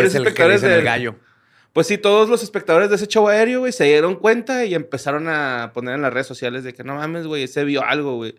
es 0.05 0.15
el 0.15 0.27
el 0.27 0.35
del- 0.63 0.85
gallo. 0.85 1.17
Pues 1.77 1.89
sí, 1.89 1.99
todos 1.99 2.31
los 2.31 2.43
espectadores 2.43 2.89
de 2.89 2.97
ese 2.97 3.07
show 3.07 3.29
aéreo, 3.29 3.61
güey, 3.61 3.71
se 3.71 3.85
dieron 3.85 4.17
cuenta 4.17 4.65
y 4.65 4.75
empezaron 4.75 5.29
a 5.29 5.73
poner 5.75 5.97
en 5.97 6.01
las 6.01 6.11
redes 6.11 6.27
sociales 6.27 6.65
de 6.65 6.73
que 6.73 6.83
no 6.85 6.95
mames, 6.95 7.27
güey, 7.27 7.47
se 7.49 7.65
vio 7.65 7.85
algo, 7.85 8.17
güey. 8.17 8.35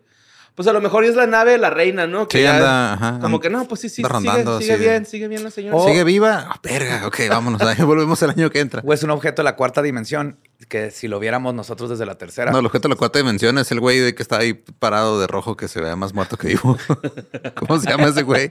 Pues 0.56 0.66
a 0.66 0.72
lo 0.72 0.80
mejor 0.80 1.04
es 1.04 1.14
la 1.14 1.28
nave 1.28 1.52
de 1.52 1.58
la 1.58 1.70
reina, 1.70 2.08
¿no? 2.08 2.26
Sí, 2.28 2.42
ya- 2.42 2.56
anda, 2.56 2.92
ajá, 2.94 3.18
Como 3.20 3.38
que 3.38 3.48
no, 3.48 3.68
pues 3.68 3.80
sí, 3.82 3.88
sí, 3.88 3.94
sigue, 4.02 4.08
rondando, 4.08 4.58
sigue 4.58 4.72
así. 4.72 4.82
bien, 4.82 5.06
sigue 5.06 5.28
bien 5.28 5.44
la 5.44 5.52
señora. 5.52 5.78
¿Sigue 5.84 6.02
viva? 6.02 6.48
Ah, 6.50 6.58
verga, 6.60 7.06
ok, 7.06 7.16
vámonos. 7.30 7.62
ahí 7.62 7.76
volvemos 7.84 8.20
el 8.24 8.30
año 8.30 8.50
que 8.50 8.58
entra. 8.58 8.82
O 8.84 8.92
es 8.92 9.04
un 9.04 9.10
objeto 9.10 9.42
de 9.42 9.44
la 9.44 9.54
cuarta 9.54 9.82
dimensión 9.82 10.40
que 10.68 10.90
si 10.90 11.06
lo 11.06 11.20
viéramos 11.20 11.54
nosotros 11.54 11.90
desde 11.90 12.06
la 12.06 12.18
tercera. 12.18 12.50
No, 12.50 12.58
el 12.58 12.66
objeto 12.66 12.88
de 12.88 12.94
la 12.94 12.98
cuarta 12.98 13.20
dimensión 13.20 13.56
es 13.58 13.70
el 13.70 13.78
güey 13.78 14.00
de 14.00 14.16
que 14.16 14.22
está 14.24 14.38
ahí 14.38 14.54
parado 14.54 15.20
de 15.20 15.28
rojo 15.28 15.56
que 15.56 15.68
se 15.68 15.80
vea 15.80 15.94
más 15.94 16.12
muerto 16.12 16.36
que 16.36 16.48
vivo. 16.48 16.76
¿Cómo 17.54 17.78
se 17.78 17.88
llama 17.88 18.08
ese 18.08 18.24
güey? 18.24 18.50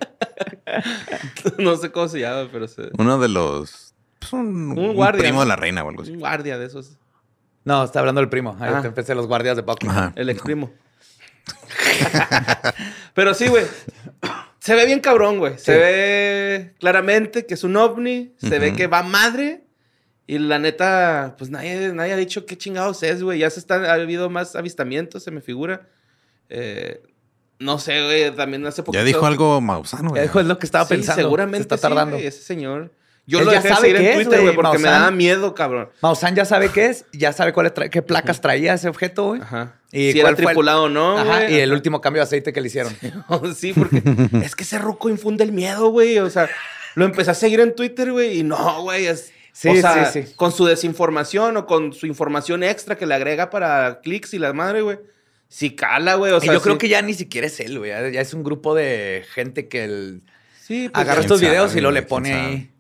no 1.57 1.75
sé 1.75 1.91
cómo 1.91 2.07
se 2.07 2.21
llama, 2.21 2.47
pero 2.49 2.69
se... 2.69 2.83
Uno 2.97 3.19
de 3.19 3.27
los. 3.27 3.86
Pues, 4.29 4.41
un, 4.41 4.71
Un 4.71 4.79
un 4.79 4.95
guardia. 4.95 5.21
primo 5.23 5.41
de 5.41 5.47
la 5.47 5.55
reina 5.55 5.83
o 5.83 5.89
algo 5.89 6.01
así. 6.03 6.11
un 6.11 6.19
guardia 6.19 6.57
de 6.57 6.65
esos. 6.65 6.97
No, 7.65 7.83
está 7.83 7.99
hablando 7.99 8.21
del 8.21 8.29
primo. 8.29 8.55
Ahí 8.59 8.71
Ah. 8.73 8.81
te 8.81 8.87
empecé 8.87 9.13
los 9.15 9.27
guardias 9.27 9.55
de 9.57 9.61
Buckingham. 9.63 9.97
Ajá. 9.97 10.13
El 10.15 10.29
ex 10.29 10.41
primo. 10.41 10.71
Pero 13.13 13.33
sí, 13.33 13.47
güey. 13.47 13.65
Se 14.59 14.75
ve 14.75 14.85
bien 14.85 14.99
cabrón, 14.99 15.39
güey. 15.39 15.53
Se 15.57 15.73
Sí. 15.73 15.79
ve 15.79 16.73
claramente 16.79 17.45
que 17.45 17.53
es 17.53 17.63
un 17.63 17.75
ovni. 17.77 18.33
Se 18.37 18.59
ve 18.59 18.69
Ujú. 18.69 18.77
que 18.77 18.87
va 18.87 19.03
madre. 19.03 19.63
Y 20.27 20.39
la 20.39 20.59
neta, 20.59 21.35
pues 21.37 21.49
nadie, 21.49 21.93
nadie 21.93 22.11
ha 22.13 22.17
dicho 22.17 22.45
qué 22.45 22.57
chingados 22.57 23.01
es, 23.03 23.23
güey. 23.23 23.39
Ya 23.39 23.49
se 23.49 23.59
están, 23.61 23.85
ha 23.85 23.93
habido 23.93 24.29
más 24.29 24.55
avistamientos, 24.57 25.23
se 25.23 25.31
me 25.31 25.39
figura. 25.41 25.87
Eh, 26.49 27.01
no 27.59 27.79
sé, 27.79 28.03
güey. 28.03 28.35
También 28.35 28.65
hace 28.65 28.83
poquito. 28.83 28.99
Ya 29.01 29.05
dijo 29.05 29.25
algo 29.25 29.61
Mausano, 29.61 30.09
Ya 30.09 30.09
güey. 30.09 30.21
dijo, 30.23 30.39
es 30.41 30.45
lo 30.45 30.59
que 30.59 30.65
estaba 30.65 30.85
Sí, 30.85 30.95
pensando. 30.95 31.21
seguramente 31.21 31.59
Se 31.59 31.63
está 31.63 31.77
sí, 31.77 31.81
tardando. 31.81 32.15
güey, 32.17 32.27
ese 32.27 32.41
señor. 32.43 32.91
Yo 33.29 33.39
Él 33.39 33.45
lo 33.45 33.51
ya 33.51 33.57
dejé 33.57 33.67
de 33.67 33.75
sabe 33.75 33.87
seguir 33.91 34.07
en 34.09 34.15
Twitter, 34.15 34.41
güey, 34.41 34.55
porque 34.55 34.77
me 34.79 34.87
daba 34.89 35.11
miedo, 35.11 35.53
cabrón. 35.53 35.89
Maussan 36.01 36.33
ya 36.33 36.45
sabe 36.45 36.69
qué 36.69 36.85
es, 36.87 37.05
ya 37.11 37.33
sabe 37.33 37.51
cuál 37.51 37.73
qué 37.91 38.01
placas 38.01 38.39
traía 38.39 38.73
ese 38.73 38.87
objeto, 38.87 39.25
güey. 39.27 39.41
Ajá. 39.41 39.75
¿Y 39.91 40.13
si 40.13 40.19
era 40.21 40.33
tripulado 40.33 40.83
o 40.83 40.89
no, 40.89 41.17
Ajá, 41.17 41.49
y 41.49 41.55
el 41.59 41.71
último 41.73 41.99
cambio 42.01 42.21
de 42.21 42.23
aceite 42.23 42.53
que 42.53 42.61
le 42.61 42.67
hicieron. 42.67 42.95
sí, 43.55 43.73
porque 43.77 44.01
es 44.43 44.55
que 44.55 44.63
ese 44.63 44.79
ruco 44.79 45.09
infunde 45.09 45.43
el 45.43 45.51
miedo, 45.51 45.89
güey. 45.89 46.19
O 46.19 46.29
sea, 46.29 46.49
lo 46.95 47.03
empecé 47.05 47.31
a 47.31 47.33
seguir 47.33 47.59
en 47.59 47.75
Twitter, 47.75 48.11
güey, 48.13 48.39
y 48.39 48.43
no, 48.43 48.81
güey. 48.83 49.07
Es, 49.07 49.31
Sí, 49.51 49.69
o 49.69 49.75
sea, 49.75 50.05
sí, 50.11 50.21
sí. 50.23 50.33
con 50.35 50.51
su 50.51 50.65
desinformación 50.65 51.57
o 51.57 51.65
con 51.65 51.91
su 51.91 52.05
información 52.05 52.61
extra 52.63 52.95
que 52.95 53.07
le 53.07 53.15
agrega 53.15 53.49
para 53.49 54.01
clics 54.03 54.35
y 54.35 54.37
la 54.39 54.53
madre, 54.53 54.81
güey. 54.81 54.99
Sí 55.49 55.75
cala, 55.75 56.13
güey. 56.13 56.31
O 56.31 56.39
sea, 56.39 56.53
yo 56.53 56.61
creo 56.61 56.77
que 56.77 56.87
ya 56.89 57.01
ni 57.01 57.15
siquiera 57.15 57.47
es 57.47 57.59
él, 57.59 57.79
güey. 57.79 57.89
Ya, 57.89 58.07
ya 58.07 58.21
es 58.21 58.35
un 58.35 58.43
grupo 58.43 58.75
de 58.75 59.25
gente 59.33 59.67
que 59.67 59.83
el- 59.83 60.21
Sí, 60.61 60.89
pues, 60.89 61.01
agarra 61.03 61.21
ya- 61.21 61.25
estos 61.25 61.41
videos 61.41 61.75
y 61.75 61.81
lo 61.81 61.89
le 61.89 62.03
pone 62.03 62.33
ahí. 62.33 62.71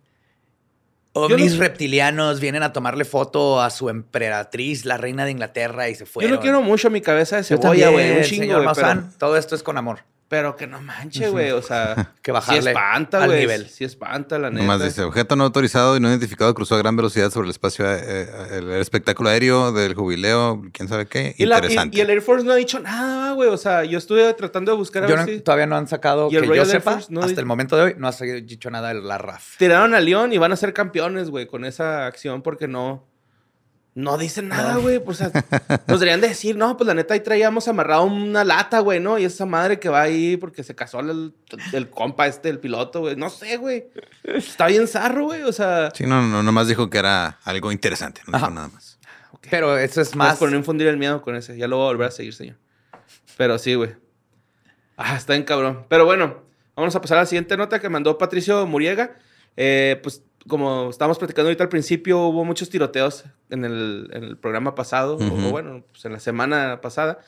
Yo 1.27 1.35
Ovnis 1.35 1.53
no- 1.55 1.59
reptilianos 1.61 2.39
vienen 2.39 2.63
a 2.63 2.73
tomarle 2.73 3.05
foto 3.05 3.61
a 3.61 3.69
su 3.69 3.89
emperatriz, 3.89 4.85
la 4.85 4.97
reina 4.97 5.25
de 5.25 5.31
Inglaterra, 5.31 5.89
y 5.89 5.95
se 5.95 6.05
Yo 6.05 6.11
fueron. 6.11 6.31
lo 6.33 6.39
quiero 6.39 6.61
mucho, 6.61 6.89
mi 6.89 7.01
cabeza 7.01 7.37
de 7.37 7.43
Yo 7.43 7.57
cebolla, 7.57 7.89
güey. 7.89 8.17
Un 8.17 8.23
chingo, 8.23 8.41
señor. 8.43 8.75
Pero. 8.75 9.03
Todo 9.17 9.37
esto 9.37 9.55
es 9.55 9.63
con 9.63 9.77
amor. 9.77 9.99
Pero 10.29 10.55
que 10.55 10.67
no 10.67 10.81
manche, 10.81 11.29
güey. 11.29 11.51
O 11.51 11.61
sea, 11.61 12.13
Que 12.21 12.31
bajarle 12.31 12.61
sí 12.61 12.67
espanta, 12.69 13.23
al 13.23 13.29
güey. 13.29 13.39
nivel. 13.41 13.69
Sí 13.69 13.83
espanta, 13.85 14.37
la 14.37 14.49
neta. 14.49 14.61
Nomás 14.61 14.83
dice, 14.83 15.03
objeto 15.03 15.35
no 15.35 15.45
autorizado 15.45 15.95
y 15.95 15.99
no 15.99 16.09
identificado 16.09 16.53
cruzó 16.53 16.75
a 16.75 16.77
gran 16.79 16.95
velocidad 16.95 17.29
sobre 17.31 17.45
el 17.45 17.51
espacio, 17.51 17.85
eh, 17.89 18.27
el, 18.51 18.69
espectáculo 18.73 19.29
aéreo 19.29 19.71
del 19.71 19.93
jubileo, 19.95 20.61
quién 20.73 20.89
sabe 20.89 21.05
qué. 21.07 21.33
Y, 21.37 21.45
la- 21.45 21.55
y- 21.55 21.59
Interesante. 21.59 21.97
y 21.97 22.01
el 22.01 22.09
Air 22.09 22.21
Force 22.21 22.45
no 22.45 22.51
ha 22.51 22.55
dicho 22.55 22.79
nada, 22.79 23.31
güey. 23.33 23.49
O 23.49 23.57
sea, 23.57 23.83
yo 23.85 23.97
estuve 23.97 24.33
tratando 24.33 24.71
de 24.73 24.77
buscar 24.77 25.03
a 25.03 25.07
Yo 25.07 25.15
ver 25.15 25.25
no- 25.25 25.31
si... 25.33 25.39
Todavía 25.39 25.65
no 25.67 25.77
han 25.77 25.87
sacado 25.87 26.27
¿Y 26.27 26.31
que 26.31 26.37
el 26.37 26.43
yo 26.43 26.49
Royal 26.49 26.65
Air 26.65 26.71
sepa, 26.71 26.91
Force 26.93 27.07
no 27.13 27.19
hasta 27.21 27.29
dice- 27.29 27.39
el 27.41 27.45
momento 27.47 27.77
de 27.77 27.83
hoy, 27.83 27.95
no 27.97 28.07
ha 28.07 28.11
dicho 28.11 28.69
nada 28.69 28.89
de 28.93 29.01
la 29.01 29.17
RAF. 29.17 29.55
Tiraron 29.57 29.95
a 29.95 29.99
León 30.01 30.33
y 30.33 30.37
van 30.37 30.51
a 30.51 30.55
ser 30.57 30.73
campeones, 30.73 31.29
güey, 31.29 31.47
con 31.47 31.63
esa 31.65 32.05
acción 32.05 32.41
porque 32.41 32.67
no. 32.67 33.05
No 33.97 34.15
dicen 34.15 34.47
nada, 34.47 34.75
güey. 34.75 35.01
O 35.03 35.13
sea, 35.15 35.31
nos 35.87 35.99
deberían 35.99 36.21
de 36.21 36.27
decir, 36.27 36.55
no, 36.55 36.77
pues 36.77 36.87
la 36.87 36.93
neta 36.93 37.15
ahí 37.15 37.19
traíamos 37.19 37.67
amarrado 37.67 38.03
una 38.03 38.43
lata, 38.43 38.77
güey, 38.77 38.99
¿no? 38.99 39.17
Y 39.17 39.25
esa 39.25 39.47
madre 39.47 39.79
que 39.79 39.89
va 39.89 40.03
ahí 40.03 40.37
porque 40.37 40.63
se 40.63 40.75
casó 40.75 40.99
el, 40.99 41.33
el 41.73 41.89
compa 41.89 42.27
este, 42.27 42.49
el 42.49 42.59
piloto, 42.59 42.99
güey. 42.99 43.15
No 43.15 43.31
sé, 43.31 43.57
güey. 43.57 43.87
Está 44.23 44.67
bien 44.67 44.87
zarro, 44.87 45.25
güey. 45.25 45.41
O 45.41 45.51
sea, 45.51 45.89
Sí, 45.95 46.05
no, 46.05 46.21
no, 46.21 46.43
nomás 46.43 46.67
dijo 46.67 46.91
que 46.91 46.99
era 46.99 47.39
algo 47.43 47.71
interesante, 47.71 48.21
no 48.27 48.37
dijo 48.37 48.51
nada 48.51 48.67
más. 48.67 48.99
Pero 49.49 49.75
eso 49.79 49.99
es 49.99 50.15
más 50.15 50.37
por 50.37 50.51
no 50.51 50.57
infundir 50.57 50.85
el 50.85 50.97
miedo 50.97 51.23
con 51.23 51.35
ese. 51.35 51.57
Ya 51.57 51.67
lo 51.67 51.77
voy 51.77 51.85
a 51.85 51.87
volver 51.87 52.09
a 52.09 52.11
seguir, 52.11 52.35
señor. 52.35 52.57
Pero 53.35 53.57
sí, 53.57 53.73
güey. 53.73 53.95
Ah, 54.95 55.15
está 55.17 55.33
bien 55.33 55.43
cabrón. 55.43 55.87
Pero 55.89 56.05
bueno, 56.05 56.43
vamos 56.75 56.95
a 56.95 57.01
pasar 57.01 57.17
a 57.17 57.21
la 57.21 57.25
siguiente 57.25 57.57
nota 57.57 57.79
que 57.79 57.89
mandó 57.89 58.15
Patricio 58.19 58.63
Muriega. 58.67 59.17
Eh, 59.55 59.99
pues 60.03 60.21
como 60.47 60.89
estábamos 60.89 61.17
platicando 61.19 61.47
ahorita 61.49 61.63
al 61.63 61.69
principio, 61.69 62.19
hubo 62.19 62.45
muchos 62.45 62.69
tiroteos 62.69 63.25
en 63.49 63.65
el, 63.65 64.09
en 64.13 64.23
el 64.23 64.37
programa 64.37 64.75
pasado, 64.75 65.15
Ujú. 65.15 65.47
o 65.47 65.51
bueno, 65.51 65.83
pues 65.91 66.05
en 66.05 66.13
la 66.13 66.19
semana 66.19 66.79
pasada. 66.81 67.19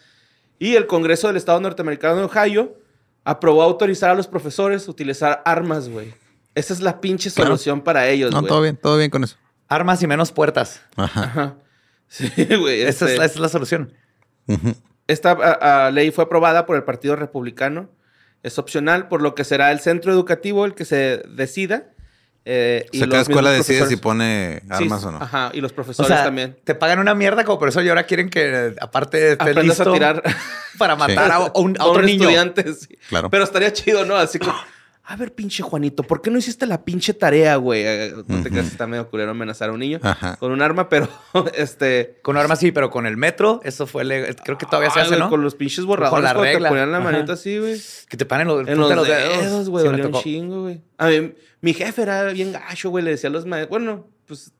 Y 0.57 0.75
el 0.75 0.87
Congreso 0.87 1.27
del 1.27 1.37
Estado 1.37 1.59
norteamericano 1.59 2.15
de 2.17 2.23
Ohio 2.23 2.77
aprobó 3.23 3.61
autorizar 3.63 4.09
a 4.09 4.15
los 4.15 4.27
profesores 4.27 4.87
a 4.87 4.91
utilizar 4.91 5.41
armas, 5.45 5.89
güey. 5.89 6.13
Esa 6.55 6.73
es 6.73 6.81
la 6.81 6.99
pinche 7.01 7.31
Claro. 7.31 7.49
solución 7.49 7.81
para 7.81 8.07
ellos, 8.07 8.31
No, 8.31 8.39
güey. 8.39 8.49
todo 8.49 8.61
bien, 8.61 8.75
todo 8.77 8.97
bien 8.97 9.09
con 9.09 9.23
eso. 9.23 9.37
Armas 9.67 10.01
y 10.01 10.07
menos 10.07 10.31
puertas. 10.31 10.81
Ajá. 10.95 11.23
Ajá. 11.23 11.55
Sí, 12.11 12.27
güey. 12.59 12.81
Esa, 12.81 13.05
es, 13.05 13.11
este- 13.11 13.17
la- 13.17 13.25
esa 13.25 13.33
es 13.35 13.39
la 13.39 13.49
solución. 13.49 13.93
Ujú. 14.47 14.73
Esta 15.07 15.31
a- 15.31 15.85
a, 15.87 15.91
ley 15.91 16.09
fue 16.09 16.23
aprobada 16.23 16.65
por 16.65 16.75
el 16.75 16.83
Partido 16.83 17.15
Republicano. 17.15 17.87
Es 18.41 18.57
opcional, 18.57 19.07
por 19.09 19.21
lo 19.21 19.35
que 19.35 19.43
será 19.43 19.71
el 19.71 19.79
centro 19.79 20.11
educativo 20.11 20.65
el 20.65 20.73
que 20.73 20.85
se 20.85 21.21
decida. 21.29 21.91
Eh, 22.45 22.85
O 22.93 22.97
sea, 22.97 23.07
cada 23.09 23.21
escuela 23.21 23.51
decide 23.51 23.85
si 23.87 23.95
pone 23.97 24.61
Sí, 24.61 24.67
armas 24.83 25.03
o 25.03 25.11
no. 25.11 25.17
Ajá, 25.21 25.51
y 25.53 25.61
los 25.61 25.71
O 25.71 25.75
profesores 25.75 26.07
sea, 26.07 26.23
también. 26.23 26.57
te 26.63 26.73
pagan 26.75 26.99
una 26.99 27.13
mierda 27.15 27.43
como 27.43 27.59
profesor 27.59 27.83
y 27.83 27.89
ahora 27.89 28.03
quieren 28.05 28.29
que, 28.29 28.73
aparte, 28.81 29.33
estés 29.33 29.41
Aprendas 29.41 29.65
listo 29.65 29.89
a 29.89 29.93
tirar 29.93 30.23
para 30.77 30.95
matar 30.95 31.31
a, 31.31 31.35
a 31.35 31.51
un, 31.59 31.75
a 31.79 31.85
otro 31.87 32.01
niño. 32.03 32.21
estudiante. 32.23 32.73
sí. 32.73 32.97
Claro. 33.09 33.29
Pero 33.29 33.43
estaría 33.43 33.71
chido, 33.73 34.05
¿no? 34.05 34.15
Así 34.15 34.39
como, 34.39 34.55
a 35.11 35.15
ver, 35.15 35.33
pinche 35.33 35.63
Juanito, 35.63 36.03
¿por 36.03 36.21
qué 36.21 36.29
no 36.29 36.37
hiciste 36.37 36.65
la 36.67 36.83
pinche 36.85 37.13
tarea, 37.13 37.55
güey? 37.55 37.81
Eh, 37.85 38.13
No 38.27 38.43
te 38.43 38.49
creas, 38.49 38.67
está 38.67 38.85
medio 38.87 39.09
culero 39.09 39.31
amenazar 39.31 39.69
a 39.69 39.73
un 39.73 39.79
niño 39.79 39.99
Ajá. 40.03 40.35
con 40.37 40.51
un 40.51 40.61
arma, 40.61 40.87
pero 40.87 41.07
este... 41.55 42.19
Con 42.21 42.37
armas 42.37 42.59
sí, 42.59 42.71
pero 42.71 42.89
con 42.91 43.05
el 43.05 43.17
metro, 43.17 43.59
eso 43.63 43.87
fue... 43.87 44.03
le- 44.05 44.35
Creo 44.35 44.57
que 44.57 44.65
todavía 44.67 44.89
se 44.91 44.99
Ay, 44.99 45.05
hace, 45.05 45.15
güey, 45.15 45.19
¿no? 45.21 45.29
Con 45.29 45.41
los 45.41 45.55
pinches 45.55 45.85
borradores 45.85 46.13
Con 46.13 46.23
la 46.23 46.33
regla. 46.33 46.69
te 46.69 46.71
ponían 46.73 46.91
la 46.91 46.99
Ajá. 46.99 47.11
manita 47.11 47.33
así, 47.33 47.57
güey. 47.57 47.81
Que 48.07 48.17
te 48.17 48.25
pagan 48.25 48.47
en 48.49 48.55
los, 48.55 48.67
En 48.67 48.77
los, 48.79 48.95
los 48.95 49.07
dedos, 49.07 49.41
dedos. 49.41 49.69
güey, 49.69 49.85
Sí, 49.85 50.01
un 50.01 50.13
chingo, 50.13 50.61
güey. 50.63 50.81
A 50.97 51.07
mí, 51.07 51.33
mi 51.61 51.73
jefe 51.73 52.01
era 52.03 52.25
bien 52.25 52.51
gacho, 52.51 52.89
güey, 52.91 53.03
le 53.03 53.11
decía 53.11 53.29
a 53.29 53.33
los 53.33 53.45
maestros, 53.45 53.69
bueno, 53.69 54.07
pues, 54.27 54.51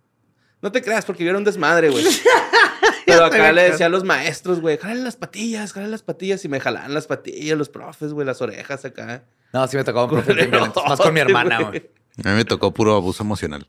no 0.62 0.72
te 0.72 0.82
creas, 0.82 1.06
porque 1.06 1.24
yo 1.24 1.30
era 1.30 1.38
un 1.38 1.44
desmadre, 1.44 1.90
güey. 1.90 2.06
Pero 3.06 3.26
acá 3.26 3.52
le 3.52 3.64
decía 3.64 3.88
a 3.88 3.90
los 3.90 4.04
maestros, 4.04 4.62
güey, 4.62 4.78
jalen 4.78 5.04
las 5.04 5.16
patillas, 5.16 5.74
jalen 5.74 5.92
las 5.92 6.04
patillas, 6.04 6.44
y 6.46 6.50
me 6.50 6.60
jalaban 6.60 6.94
las 6.94 7.08
patillas, 7.08 7.58
los 7.58 7.70
profes, 7.70 8.14
güey, 8.14 8.26
las 8.26 8.42
orejas 8.42 8.86
acá. 8.86 9.24
No, 9.52 9.68
sí 9.68 9.78
me 9.78 9.84
tocó 9.84 10.04
un 10.04 10.10
profe 10.10 10.34
bien 10.34 10.52
violento. 10.52 10.84
Más 10.86 11.00
con 11.00 11.14
mi 11.14 11.20
hermana, 11.22 11.62
güey. 11.64 11.90
A 12.24 12.30
mí 12.30 12.36
me 12.36 12.46
tocó 12.46 12.74
puro 12.74 12.96
abuso 12.96 13.24
emocional. 13.24 13.68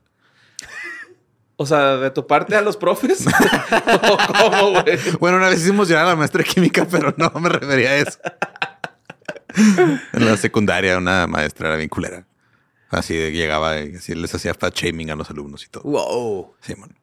O 1.55 1.65
sea, 1.65 1.97
de 1.97 2.11
tu 2.11 2.25
parte 2.25 2.55
a 2.55 2.61
los 2.61 2.75
profes. 2.75 3.25
¿O 4.09 4.17
cómo, 4.27 4.71
güey? 4.71 4.97
Bueno, 5.19 5.37
una 5.37 5.49
vez 5.49 5.61
hicimos 5.61 5.87
llorar 5.87 6.05
a 6.05 6.09
la 6.09 6.15
maestra 6.15 6.43
de 6.43 6.49
química, 6.49 6.87
pero 6.89 7.13
no 7.17 7.29
me 7.39 7.49
refería 7.49 7.91
a 7.91 7.95
eso. 7.97 8.19
en 10.13 10.25
la 10.25 10.37
secundaria, 10.37 10.97
una 10.97 11.27
maestra 11.27 11.69
era 11.69 11.77
bien 11.77 11.89
culera. 11.89 12.25
Así 12.91 13.15
de- 13.15 13.31
llegaba 13.31 13.79
y 13.81 13.95
así 13.95 14.13
les 14.15 14.33
hacía 14.35 14.53
fat 14.53 14.75
shaming 14.75 15.09
a 15.11 15.15
los 15.15 15.29
alumnos 15.29 15.65
y 15.65 15.69
todo. 15.69 15.83
Wow. 15.83 16.53
Sí, 16.61 16.75
man. 16.75 16.95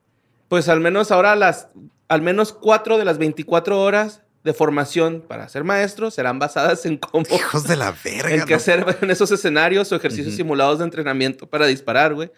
Pues 0.48 0.68
al 0.68 0.80
menos 0.80 1.10
ahora 1.10 1.34
las, 1.36 1.68
al 2.08 2.22
menos 2.22 2.52
cuatro 2.52 2.96
de 2.98 3.04
las 3.04 3.18
24 3.18 3.80
horas 3.80 4.22
de 4.44 4.54
formación 4.54 5.22
para 5.26 5.48
ser 5.48 5.64
maestro 5.64 6.10
serán 6.10 6.38
basadas 6.38 6.86
en 6.86 6.96
cómo 6.96 7.24
Hijos 7.34 7.64
de 7.64 7.76
la 7.76 7.92
verga. 8.04 8.30
en 8.34 8.44
qué 8.44 8.52
¿no? 8.52 8.56
hacer 8.56 8.98
en 9.02 9.10
esos 9.10 9.30
escenarios 9.32 9.90
o 9.92 9.96
ejercicios 9.96 10.34
simulados 10.36 10.78
de 10.78 10.84
entrenamiento 10.84 11.46
para 11.46 11.66
disparar, 11.66 12.14
güey. 12.14 12.30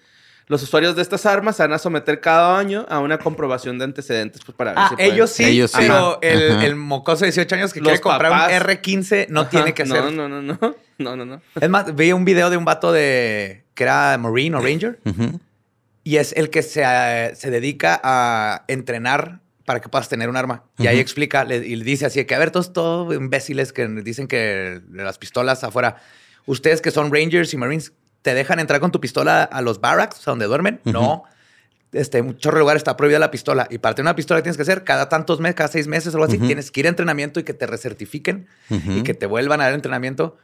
Los 0.46 0.62
usuarios 0.64 0.96
de 0.96 1.02
estas 1.02 1.26
armas 1.26 1.54
se 1.56 1.62
van 1.62 1.72
a 1.74 1.78
someter 1.78 2.20
cada 2.20 2.58
año 2.58 2.84
a 2.88 2.98
una 2.98 3.18
comprobación 3.18 3.78
de 3.78 3.84
antecedentes 3.84 4.40
pues, 4.44 4.56
para 4.56 4.70
ver 4.72 4.78
Ah, 4.80 4.88
si 4.88 4.94
pueden- 4.96 5.12
ellos 5.12 5.30
sí, 5.30 5.44
Ellos 5.44 5.70
sí. 5.70 5.76
pero 5.78 6.18
el, 6.22 6.40
el 6.64 6.74
mocoso 6.74 7.20
de 7.20 7.26
18 7.30 7.54
años 7.54 7.72
que 7.72 7.78
Los 7.80 7.88
quiere 7.90 8.00
comprar 8.00 8.32
papás. 8.32 8.48
un 8.48 8.66
R15 8.68 9.26
no 9.28 9.42
Ajá, 9.42 9.50
tiene 9.50 9.74
que 9.74 9.86
ser. 9.86 10.02
No, 10.12 10.28
no, 10.28 10.28
no, 10.28 10.42
no. 10.60 10.74
No, 11.00 11.16
no, 11.16 11.24
no. 11.26 11.40
Es 11.60 11.68
más, 11.68 11.94
vi 11.96 12.12
un 12.12 12.24
video 12.24 12.50
de 12.50 12.56
un 12.56 12.64
vato 12.64 12.92
de 12.92 13.64
que 13.74 13.82
era 13.84 14.16
Marine 14.18 14.56
o 14.56 14.60
Ranger 14.60 15.00
y 16.04 16.16
es 16.16 16.32
el 16.36 16.50
que 16.50 16.62
se, 16.62 16.82
eh, 16.84 17.32
se 17.34 17.50
dedica 17.50 18.00
a 18.04 18.64
entrenar 18.68 19.40
para 19.64 19.80
que 19.80 19.88
puedas 19.88 20.08
tener 20.08 20.28
un 20.28 20.36
arma. 20.36 20.64
Y 20.78 20.86
ahí 20.88 20.98
explica 20.98 21.44
le- 21.44 21.58
y 21.66 21.76
le 21.76 21.84
dice 21.84 22.06
así 22.06 22.24
que, 22.24 22.34
a 22.34 22.38
ver, 22.38 22.50
todos, 22.50 22.72
todos 22.72 23.14
imbéciles 23.14 23.72
que 23.72 23.86
dicen 23.88 24.26
que 24.28 24.80
las 24.92 25.18
pistolas 25.18 25.62
afuera, 25.64 25.96
ustedes 26.46 26.80
que 26.80 26.90
son 26.90 27.12
Rangers 27.12 27.52
y 27.54 27.56
Marines, 27.56 27.92
¿te 28.22 28.34
dejan 28.34 28.58
entrar 28.60 28.80
con 28.80 28.90
tu 28.92 29.00
pistola 29.00 29.42
a 29.44 29.62
los 29.62 29.80
barracks, 29.80 30.16
sea, 30.18 30.32
donde 30.32 30.46
duermen? 30.46 30.80
No. 30.84 31.24
Este, 31.92 32.18
en 32.18 32.26
un 32.26 32.36
chorro 32.36 32.56
de 32.56 32.60
lugares 32.60 32.80
está 32.80 32.96
prohibida 32.96 33.18
la 33.18 33.30
pistola. 33.32 33.66
Y 33.70 33.78
para 33.78 33.94
tener 33.96 34.06
una 34.06 34.14
pistola 34.16 34.42
tienes 34.42 34.56
que 34.56 34.62
hacer 34.62 34.84
cada 34.84 35.08
tantos 35.08 35.40
meses, 35.40 35.56
cada 35.56 35.68
seis 35.68 35.86
meses 35.88 36.14
o 36.14 36.18
algo 36.18 36.26
así. 36.26 36.36
Tienes 36.46 36.70
que 36.70 36.80
ir 36.80 36.86
a 36.86 36.88
entrenamiento 36.88 37.40
y 37.40 37.42
que 37.44 37.52
te 37.54 37.66
recertifiquen 37.66 38.46
y 38.98 39.02
que 39.02 39.14
te 39.14 39.26
vuelvan 39.26 39.60
a 39.60 39.64
dar 39.64 39.74
entrenamiento. 39.74 40.36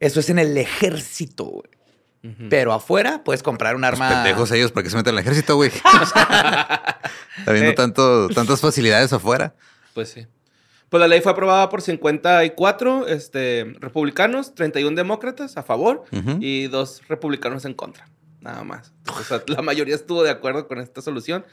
Eso 0.00 0.18
es 0.20 0.28
en 0.30 0.38
el 0.38 0.56
ejército, 0.58 1.44
güey. 1.44 1.68
Pero 2.50 2.74
afuera 2.74 3.22
puedes 3.24 3.42
comprar 3.42 3.74
un 3.76 3.80
Los 3.80 3.92
arma. 3.92 4.08
pendejos 4.10 4.50
ellos 4.52 4.72
para 4.72 4.84
que 4.84 4.90
se 4.90 4.96
metan 4.96 5.14
al 5.14 5.20
ejército, 5.20 5.56
güey. 5.56 5.70
Habiendo 7.46 7.70
Eh. 7.70 7.74
tanto, 7.74 8.28
tantas 8.28 8.60
facilidades 8.60 9.12
afuera. 9.12 9.54
Pues 9.94 10.10
sí. 10.10 10.26
Pues 10.88 11.00
la 11.00 11.08
ley 11.08 11.20
fue 11.20 11.32
aprobada 11.32 11.68
por 11.68 11.82
54 11.82 13.06
este, 13.06 13.74
republicanos, 13.78 14.54
31 14.54 14.96
demócratas 14.96 15.56
a 15.56 15.62
favor 15.62 16.04
y 16.40 16.66
dos 16.66 17.02
republicanos 17.08 17.64
en 17.64 17.74
contra. 17.74 18.08
Nada 18.40 18.64
más. 18.64 18.92
O 19.18 19.22
sea, 19.22 19.42
la 19.46 19.62
mayoría 19.62 19.94
estuvo 19.94 20.22
de 20.22 20.30
acuerdo 20.30 20.66
con 20.66 20.78
esta 20.80 21.00
solución. 21.02 21.44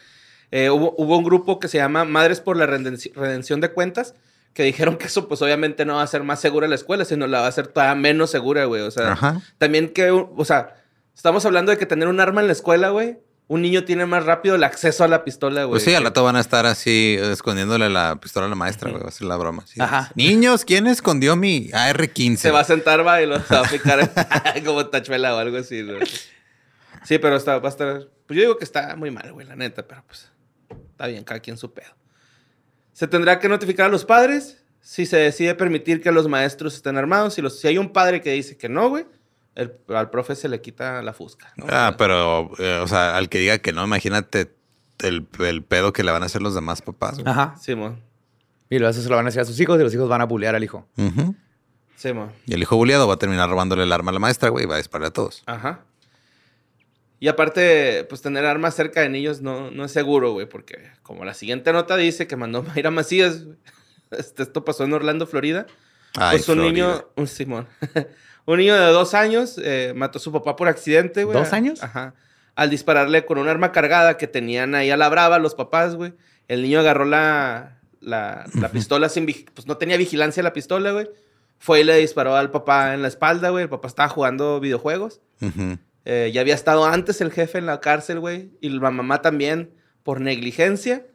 Eh, 0.52 0.70
hubo, 0.70 0.96
hubo 0.98 1.18
un 1.18 1.24
grupo 1.24 1.60
que 1.60 1.68
se 1.68 1.78
llama 1.78 2.04
Madres 2.06 2.40
por 2.42 2.58
la 2.58 2.66
Redenci- 2.66 3.14
Redención 3.14 3.60
de 3.62 3.72
Cuentas 3.72 4.16
que 4.54 4.64
dijeron 4.64 4.98
que 4.98 5.06
eso 5.06 5.28
pues 5.28 5.42
obviamente 5.42 5.86
no 5.86 5.96
va 5.96 6.02
a 6.04 6.08
ser 6.08 6.24
más 6.24 6.40
segura 6.40 6.68
la 6.68 6.76
escuela, 6.76 7.06
sino 7.06 7.28
la 7.28 7.40
va 7.42 7.46
a 7.46 7.50
hacer 7.50 7.68
todavía 7.68 7.96
menos 7.96 8.32
segura, 8.32 8.66
güey. 8.66 8.82
O 8.82 8.92
sea, 8.92 9.12
Ajá. 9.14 9.42
también 9.58 9.90
que, 9.90 10.10
o 10.12 10.46
sea, 10.46 10.76
estamos 11.16 11.46
hablando 11.46 11.72
de 11.72 11.78
que 11.78 11.86
tener 11.86 12.08
un 12.08 12.20
arma 12.20 12.42
en 12.42 12.48
la 12.48 12.54
escuela, 12.54 12.90
güey, 12.90 13.20
un 13.50 13.62
niño 13.62 13.86
tiene 13.86 14.06
más 14.06 14.26
rápido 14.26 14.56
el 14.56 14.64
acceso 14.64 15.04
a 15.06 15.08
la 15.08 15.24
pistola, 15.24 15.64
güey. 15.64 15.76
Pues 15.76 15.84
sí, 15.84 15.94
al 15.94 16.04
rato 16.04 16.24
van 16.24 16.36
a 16.36 16.42
estar 16.42 16.66
así 16.66 17.16
eh, 17.18 17.32
escondiéndole 17.32 17.90
la 17.90 18.18
pistola 18.20 18.46
a 18.48 18.50
la 18.50 18.56
maestra, 18.56 18.92
güey. 18.92 19.02
Va 19.02 19.10
a 19.10 19.12
ser 19.12 19.28
la 19.28 19.38
broma. 19.38 19.64
sí. 19.66 19.80
Ajá. 19.82 20.12
Niños, 20.16 20.66
¿quién 20.66 20.86
escondió 20.88 21.36
mi 21.38 21.70
AR-15? 21.72 22.38
Se 22.38 22.52
va 22.52 22.60
a 22.60 22.64
sentar, 22.66 23.08
va, 23.08 23.22
y 23.22 23.26
lo 23.26 23.40
se 23.40 23.54
va 23.56 23.62
a 23.62 23.70
picar 23.70 24.12
como 24.66 24.88
tachuela 24.88 25.34
o 25.34 25.38
algo 25.38 25.58
así, 25.58 25.82
güey. 25.82 26.00
Sí, 27.04 27.20
pero 27.20 27.38
está, 27.38 27.58
va 27.60 27.70
a 27.70 27.72
estar. 27.72 28.08
Pues 28.26 28.36
yo 28.36 28.42
digo 28.42 28.58
que 28.58 28.66
está 28.66 28.96
muy 28.98 29.12
mal, 29.12 29.32
güey, 29.32 29.48
la 29.48 29.56
neta, 29.56 29.88
pero 29.88 30.04
pues 30.06 30.30
está 30.92 31.08
bien, 31.08 31.24
cada 31.24 31.40
quien 31.40 31.58
su 31.58 31.74
pedo. 31.74 31.88
Se 32.98 33.08
tendrá 33.08 33.38
que 33.38 33.48
notificar 33.48 33.86
a 33.86 33.90
los 33.90 34.06
padres 34.06 34.64
si 34.82 35.06
se 35.06 35.18
decide 35.18 35.54
permitir 35.54 36.02
que 36.02 36.12
los 36.12 36.28
maestros 36.28 36.74
estén 36.74 36.98
armados. 36.98 37.36
Si, 37.36 37.44
los, 37.44 37.60
si 37.60 37.68
hay 37.68 37.78
un 37.78 37.90
padre 37.94 38.22
que 38.22 38.32
dice 38.32 38.58
que 38.58 38.70
no, 38.70 38.90
güey, 38.90 39.06
el- 39.54 39.72
al 39.90 40.10
profe 40.10 40.34
se 40.36 40.50
le 40.50 40.62
quita 40.62 41.04
la 41.04 41.14
fusca. 41.14 41.54
¿no? 41.58 41.66
Ah, 41.70 41.94
pero, 41.96 42.50
eh, 42.58 42.80
o 42.82 42.88
sea, 42.88 43.16
al 43.16 43.30
que 43.30 43.38
diga 43.38 43.60
que 43.60 43.72
no, 43.72 43.84
imagínate 43.86 44.52
el, 45.04 45.28
el 45.46 45.62
pedo 45.64 45.94
que 45.94 46.04
le 46.04 46.12
van 46.12 46.24
a 46.24 46.26
hacer 46.26 46.42
los 46.42 46.56
demás 46.56 46.82
papás. 46.82 47.20
güey. 47.20 47.28
Ajá. 47.30 47.56
Simón, 47.62 48.02
Y 48.68 48.80
luego 48.80 48.90
eso 48.90 49.04
se 49.04 49.10
lo 49.10 49.16
van 49.16 49.26
a 49.26 49.30
decir 49.30 49.42
a 49.42 49.46
sus 49.46 49.60
hijos 49.60 49.80
y 49.80 49.84
los 49.84 49.94
hijos 49.94 50.10
van 50.10 50.22
a 50.22 50.26
bullear 50.26 50.56
al 50.56 50.64
hijo. 50.64 50.88
Simón. 51.98 52.32
Y 52.48 52.56
el 52.56 52.62
hijo 52.64 52.78
buleado 52.78 53.08
va 53.08 53.14
a 53.14 53.20
terminar 53.20 53.48
robándole 53.48 53.84
el 53.84 53.92
arma 53.94 54.10
a 54.10 54.14
la 54.16 54.20
maestra, 54.20 54.50
güey, 54.50 54.66
y 54.66 54.68
va 54.68 54.74
a 54.74 54.78
disparar 54.80 55.10
a 55.10 55.12
todos. 55.14 55.44
Ajá. 55.46 55.82
Y 57.20 57.28
aparte, 57.30 58.06
pues 58.10 58.22
tener 58.22 58.46
armas 58.46 58.76
cerca 58.76 59.02
de 59.02 59.10
niños 59.10 59.42
no, 59.42 59.72
no 59.72 59.86
es 59.86 59.92
seguro, 59.92 60.34
güey, 60.34 60.48
porque 60.48 60.92
como 61.02 61.26
la 61.26 61.34
siguiente 61.34 61.74
nota 61.74 61.98
dice 61.98 62.28
que 62.28 62.36
mandó 62.36 62.62
Mayra 62.64 62.92
Macías, 62.92 63.46
este, 64.12 64.44
esto 64.44 64.64
pasó 64.64 64.84
en 64.84 64.94
Orlando, 64.94 65.26
Florida. 65.26 65.66
Ay, 66.16 66.38
pues 66.38 66.50
un 66.50 66.56
Florida. 66.56 66.72
niño, 66.72 67.08
un 67.16 67.28
Simón, 67.28 67.68
un 68.46 68.58
niño 68.58 68.76
de 68.76 68.92
dos 68.92 69.14
años 69.14 69.60
eh, 69.64 69.94
mató 69.96 70.20
a 70.20 70.22
su 70.22 70.32
papá 70.32 70.56
por 70.56 70.68
accidente, 70.68 71.24
güey. 71.24 71.38
¿Dos 71.38 71.54
años? 71.54 71.82
Ajá. 71.84 72.14
Al 72.56 72.70
dispararle 72.70 73.26
con 73.26 73.38
un 73.38 73.48
arma 73.48 73.72
cargada 73.72 74.18
que 74.18 74.28
tenían 74.28 74.74
ahí 74.76 74.90
a 74.90 74.98
la 74.98 75.10
brava 75.10 75.38
los 75.40 75.54
papás, 75.56 75.96
güey. 75.96 76.14
El 76.48 76.64
niño 76.64 76.80
agarró 76.80 77.06
la, 77.06 77.80
la, 78.00 78.46
la 78.56 78.70
pistola 78.72 79.10
sin... 79.10 79.28
Pues 79.54 79.68
no 79.68 79.78
tenía 79.78 79.98
vigilancia 79.98 80.42
la 80.42 80.54
pistola, 80.54 80.92
güey. 80.92 81.08
Fue 81.60 81.82
y 81.82 81.84
le 81.84 81.98
disparó 81.98 82.36
al 82.36 82.50
papá 82.50 82.96
en 82.96 83.04
la 83.04 83.10
espalda, 83.10 83.50
güey. 83.50 83.64
El 83.64 83.70
papá 83.70 83.88
estaba 83.88 84.10
jugando 84.10 84.60
videojuegos. 84.60 85.22
Ujú. 85.42 85.78
Eh, 86.10 86.32
ya 86.34 86.40
había 86.40 86.56
estado 86.56 86.86
antes 86.86 87.20
el 87.20 87.32
jefe 87.34 87.58
en 87.58 87.66
la 87.66 87.82
cárcel, 87.82 88.22
güey. 88.22 88.52
Y 88.62 88.70
la 88.70 88.92
mamá 88.92 89.22
también 89.22 89.72
por 90.04 90.22
negligencia 90.22 91.06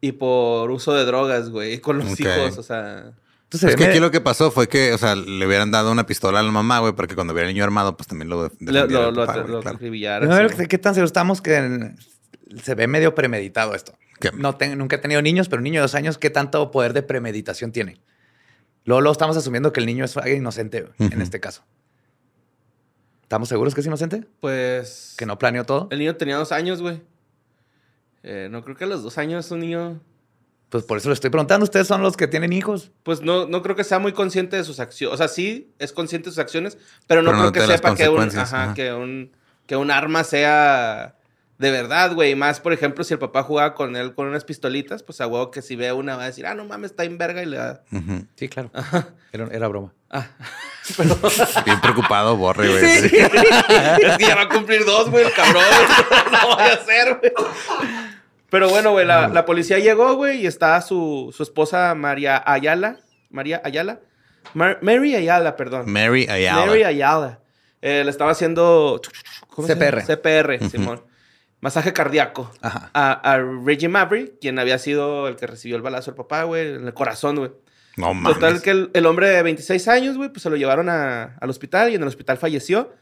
y 0.00 0.12
por 0.12 0.70
uso 0.70 0.94
de 0.94 1.04
drogas, 1.04 1.50
güey. 1.50 1.78
Con 1.80 1.98
los 1.98 2.12
Ok. 2.14 2.20
hijos, 2.20 2.56
o 2.56 2.62
sea... 2.62 3.12
Entonces, 3.44 3.70
Es 3.70 3.76
que 3.76 3.84
aquí 3.86 3.98
lo 3.98 4.10
que 4.12 4.20
pasó 4.20 4.50
fue 4.52 4.68
que, 4.68 4.92
o 4.94 4.98
sea, 4.98 5.14
le 5.16 5.44
hubieran 5.46 5.70
dado 5.72 5.90
una 5.92 6.06
pistola 6.06 6.38
a 6.38 6.42
la 6.42 6.52
mamá, 6.52 6.78
güey, 6.78 6.94
para 6.94 7.06
que 7.08 7.16
cuando 7.16 7.34
viera 7.34 7.48
el 7.48 7.54
niño 7.54 7.64
armado, 7.64 7.96
pues 7.96 8.06
también 8.06 8.28
lo 8.30 8.36
Lo, 8.36 8.42
defendiera 8.44 8.86
lo, 8.86 9.10
lo, 9.10 9.26
papá, 9.26 9.38
lo 9.40 9.60
claro. 9.60 9.78
No, 10.22 10.48
sí. 10.48 10.56
¿Qué 10.56 10.68
qué 10.68 10.78
tan 10.78 10.94
seguro 10.94 11.06
estamos 11.06 11.42
que 11.42 11.56
en- 11.56 11.96
se 12.62 12.74
ve 12.76 12.86
medio 12.86 13.14
premeditado 13.14 13.74
esto? 13.74 13.98
¿Qué? 14.20 14.30
No 14.32 14.54
ten- 14.56 14.78
nunca 14.78 14.96
he 14.96 14.98
tenido 15.00 15.20
niños, 15.20 15.48
pero 15.48 15.58
un 15.60 15.64
niño 15.64 15.80
de 15.80 15.82
dos 15.82 15.96
años, 15.96 16.16
¿qué 16.16 16.30
tanto 16.30 16.70
poder 16.70 16.92
de 16.92 17.02
premeditación 17.02 17.72
tiene? 17.72 18.00
Luego, 18.84 19.00
luego 19.00 19.12
estamos 19.12 19.36
asumiendo 19.36 19.72
que 19.72 19.80
el 19.80 19.86
niño 19.86 20.04
es 20.04 20.16
alguien 20.16 20.38
inocente 20.38 20.86
en 21.00 21.06
Ujú. 21.08 21.20
este 21.20 21.40
caso. 21.40 21.64
¿Estamos 23.30 23.48
seguros 23.48 23.76
que 23.76 23.80
es 23.80 23.86
inocente? 23.86 24.24
Pues... 24.40 25.14
¿Que 25.16 25.24
no 25.24 25.38
planeó 25.38 25.64
todo? 25.64 25.86
El 25.92 26.00
niño 26.00 26.16
tenía 26.16 26.36
dos 26.36 26.50
años, 26.50 26.82
güey. 26.82 27.00
Eh, 28.24 28.48
no 28.50 28.64
creo 28.64 28.74
que 28.74 28.82
a 28.82 28.86
los 28.88 29.04
dos 29.04 29.18
años 29.18 29.48
un 29.52 29.60
niño... 29.60 30.00
Pues 30.68 30.82
por 30.82 30.98
eso 30.98 31.10
le 31.10 31.14
estoy 31.14 31.30
preguntando. 31.30 31.62
Ustedes 31.62 31.86
son 31.86 32.02
los 32.02 32.16
que 32.16 32.26
tienen 32.26 32.52
hijos. 32.52 32.90
Pues 33.04 33.22
no, 33.22 33.46
no 33.46 33.62
creo 33.62 33.76
que 33.76 33.84
sea 33.84 34.00
muy 34.00 34.14
consciente 34.14 34.56
de 34.56 34.64
sus 34.64 34.80
acciones. 34.80 35.14
O 35.14 35.16
sea, 35.16 35.28
sí 35.28 35.72
es 35.78 35.92
consciente 35.92 36.28
de 36.28 36.32
sus 36.32 36.40
acciones, 36.40 36.76
pero 37.06 37.22
no 37.22 37.30
Pero 37.30 37.38
creo 37.38 37.46
no 37.46 37.52
que 37.52 37.72
sepa 37.72 37.94
que 37.94 38.08
un, 38.08 38.16
consecuencias, 38.16 38.52
ajá, 38.52 38.64
ajá. 38.64 38.74
que, 38.74 38.92
un, 38.94 39.30
que 39.66 39.76
un 39.76 39.92
arma 39.92 40.24
sea 40.24 41.14
de 41.58 41.70
verdad, 41.70 42.12
güey. 42.16 42.34
Más, 42.34 42.58
por 42.58 42.72
ejemplo, 42.72 43.04
si 43.04 43.14
el 43.14 43.20
papá 43.20 43.44
jugaba 43.44 43.74
con 43.74 43.94
él 43.94 44.12
con 44.12 44.26
unas 44.26 44.44
pistolitas, 44.44 45.04
pues 45.04 45.20
a 45.20 45.28
huevo 45.28 45.52
que 45.52 45.62
si 45.62 45.76
ve 45.76 45.92
una 45.92 46.16
va 46.16 46.24
a 46.24 46.26
decir, 46.26 46.46
ah, 46.46 46.56
no 46.56 46.64
mames, 46.64 46.90
está 46.90 47.04
en 47.04 47.16
verga 47.16 47.44
y 47.44 47.46
le 47.46 47.58
da. 47.58 47.84
Ujú. 47.92 48.26
Sí, 48.34 48.48
claro. 48.48 48.72
Era, 49.30 49.46
era 49.52 49.68
broma. 49.68 49.94
Ah. 50.10 50.26
Bien 51.64 51.80
preocupado, 51.80 52.36
borre, 52.36 52.68
güey. 52.68 52.84
es 52.84 53.10
que 54.18 54.24
ya 54.26 54.34
va 54.36 54.42
a 54.42 54.48
cumplir 54.48 54.84
dos, 54.84 55.10
güey, 55.10 55.24
el 55.24 55.32
cabrón. 55.32 55.62
no 56.32 56.54
voy 56.56 56.62
a 56.64 56.72
hacer, 56.74 57.18
güey. 57.18 57.32
Pero 58.50 58.68
bueno, 58.68 58.90
güey, 58.92 59.06
la, 59.06 59.28
la 59.28 59.44
policía 59.44 59.78
llegó, 59.78 60.14
güey, 60.14 60.40
y 60.42 60.46
está 60.46 60.80
su, 60.80 61.32
su 61.36 61.42
esposa 61.42 61.94
María 61.94 62.42
Ayala. 62.44 62.96
María 63.30 63.60
Ayala. 63.64 64.00
Mar- 64.54 64.78
Mary 64.82 65.14
Ayala, 65.14 65.54
perdón. 65.56 65.84
Mary 65.90 66.26
Ayala. 66.28 66.66
Mary 66.66 66.82
Ayala. 66.82 67.38
Eh, 67.82 68.02
le 68.04 68.10
estaba 68.10 68.32
haciendo... 68.32 69.00
¿cómo 69.48 69.68
se 69.68 69.74
llama? 69.76 70.02
CPR. 70.02 70.16
CPR, 70.58 70.68
Simón. 70.70 71.04
Masaje 71.60 71.92
cardíaco. 71.92 72.50
Ajá. 72.60 72.90
A, 72.94 73.12
a 73.32 73.38
Reggie 73.64 73.88
Maverick, 73.88 74.40
quien 74.40 74.58
había 74.58 74.78
sido 74.78 75.28
el 75.28 75.36
que 75.36 75.46
recibió 75.46 75.76
el 75.76 75.82
balazo 75.82 76.10
del 76.10 76.16
papá, 76.16 76.42
güey, 76.44 76.74
en 76.74 76.86
el 76.86 76.94
corazón, 76.94 77.36
güey. 77.36 77.52
No 77.96 78.14
mames. 78.14 78.34
Total 78.34 78.62
que 78.62 78.70
el, 78.70 78.90
el 78.94 79.06
hombre 79.06 79.28
de 79.28 79.42
26 79.42 79.88
años, 79.88 80.16
güey, 80.16 80.30
pues 80.30 80.42
se 80.42 80.50
lo 80.50 80.56
llevaron 80.56 80.88
a- 80.88 81.36
al 81.40 81.50
hospital 81.50 81.90
y 81.90 81.94
en 81.96 82.02
el 82.02 82.08
hospital 82.08 82.38
falleció. 82.38 82.94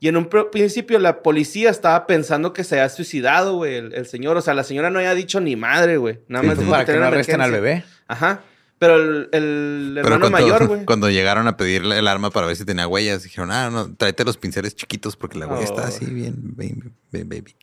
Y 0.00 0.08
en 0.08 0.16
un 0.16 0.28
pr- 0.28 0.50
principio 0.50 0.98
la 0.98 1.22
policía 1.22 1.70
estaba 1.70 2.06
pensando 2.06 2.52
que 2.52 2.64
se 2.64 2.74
había 2.78 2.88
suicidado, 2.90 3.54
güey, 3.56 3.76
el, 3.76 3.94
el 3.94 4.06
señor. 4.06 4.36
O 4.36 4.42
sea, 4.42 4.52
la 4.52 4.64
señora 4.64 4.90
no 4.90 4.98
había 4.98 5.14
dicho 5.14 5.40
ni 5.40 5.56
madre, 5.56 5.96
güey. 5.96 6.20
Nada 6.28 6.42
Sí, 6.42 6.48
más 6.48 6.56
pues, 6.56 6.68
para 6.68 6.84
que 6.84 6.92
no 6.98 7.04
arresten 7.04 7.40
al 7.40 7.52
bebé. 7.52 7.84
Ajá. 8.08 8.40
Pero 8.78 8.96
el, 8.96 9.28
el 9.32 9.92
Pero 10.02 10.06
hermano 10.16 10.30
cuando, 10.30 10.30
mayor, 10.48 10.66
güey. 10.66 10.84
cuando 10.86 11.08
llegaron 11.08 11.46
a 11.46 11.56
pedirle 11.56 11.96
el 11.98 12.08
arma 12.08 12.30
para 12.30 12.46
ver 12.48 12.56
si 12.56 12.64
tenía 12.66 12.86
huellas, 12.88 13.22
dijeron, 13.22 13.50
ah, 13.52 13.70
no, 13.70 13.94
tráete 13.94 14.24
los 14.24 14.36
pinceles 14.36 14.74
chiquitos 14.74 15.16
porque 15.16 15.38
la 15.38 15.46
huella 15.46 15.60
Oh. 15.60 15.64
está 15.64 15.86
así 15.86 16.04
bien, 16.06 16.34
bien, 16.56 16.92
baby. 17.10 17.54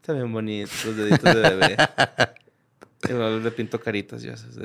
Está 0.00 0.14
bien 0.14 0.32
bonito, 0.32 0.70
los 0.86 0.96
deditos 0.96 1.34
de 1.34 1.40
bebé. 1.40 1.76
Le 3.08 3.50
pinto 3.50 3.80
caritas, 3.80 4.22
ya 4.22 4.36
sabes. 4.36 4.56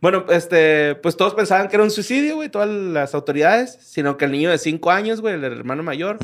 Bueno, 0.00 0.24
este, 0.30 0.94
pues 0.94 1.14
todos 1.14 1.34
pensaban 1.34 1.68
que 1.68 1.76
era 1.76 1.84
un 1.84 1.90
suicidio, 1.90 2.36
güey, 2.36 2.48
todas 2.48 2.70
las 2.70 3.14
autoridades, 3.14 3.76
sino 3.82 4.16
que 4.16 4.24
el 4.24 4.32
niño 4.32 4.50
de 4.50 4.56
5 4.56 4.90
años, 4.90 5.20
güey, 5.20 5.34
el 5.34 5.44
hermano 5.44 5.82
mayor, 5.82 6.18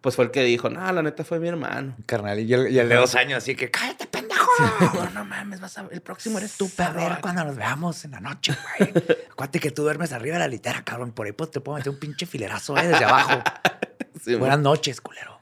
pues 0.00 0.16
fue 0.16 0.24
el 0.24 0.30
que 0.30 0.42
dijo, 0.44 0.70
no, 0.70 0.90
la 0.90 1.02
neta 1.02 1.24
fue 1.24 1.38
mi 1.38 1.48
hermano. 1.48 1.94
Carnal, 2.06 2.40
y 2.40 2.50
el, 2.54 2.72
y 2.72 2.78
el 2.78 2.88
de 2.88 2.94
dos 2.94 3.14
años, 3.16 3.38
así 3.38 3.54
que 3.54 3.70
cállate, 3.70 4.06
pendejo. 4.06 4.46
No, 4.94 5.10
no 5.14 5.24
mames, 5.26 5.60
vas 5.60 5.76
a 5.76 5.86
el 5.90 6.00
próximo 6.00 6.38
eres 6.38 6.56
tú, 6.56 6.70
A 6.78 6.90
ver 6.90 7.08
perro. 7.08 7.18
cuando 7.20 7.44
nos 7.44 7.56
veamos 7.56 8.02
en 8.06 8.12
la 8.12 8.20
noche, 8.20 8.56
güey. 8.78 8.90
Acuérdate 9.30 9.60
que 9.60 9.72
tú 9.72 9.82
duermes 9.82 10.12
arriba 10.12 10.36
de 10.36 10.40
la 10.40 10.48
litera, 10.48 10.82
cabrón. 10.82 11.12
Por 11.12 11.26
ahí 11.26 11.32
pues, 11.32 11.50
te 11.50 11.60
puedo 11.60 11.76
meter 11.76 11.92
un 11.92 11.98
pinche 11.98 12.24
filerazo, 12.24 12.78
eh, 12.78 12.88
desde 12.88 13.04
abajo. 13.04 13.42
Sí, 14.24 14.36
Buenas 14.36 14.58
noches, 14.58 15.02
culero. 15.02 15.37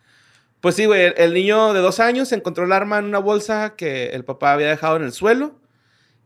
Pues 0.67 0.75
sí, 0.75 0.85
güey, 0.87 1.15
el, 1.17 1.33
niño 1.33 1.75
de 1.75 1.81
dos 1.81 2.01
años 2.01 2.33
encontró 2.33 2.65
el 2.65 2.73
arma 2.73 2.99
en 2.99 3.05
una 3.05 3.21
bolsa 3.21 3.77
que 3.77 4.07
el 4.07 4.25
papá 4.25 4.53
había 4.53 4.67
dejado 4.67 4.97
en 4.97 5.05
el 5.05 5.13
suelo. 5.13 5.55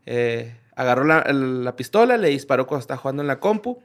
Eh, 0.07 0.57
agarró 0.75 1.03
la, 1.03 1.75
pistola, 1.75 2.17
le 2.17 2.29
disparó 2.29 2.65
cuando 2.65 2.81
estaba 2.81 2.97
jugando 2.97 3.21
en 3.21 3.27
la 3.27 3.39
compu. 3.39 3.83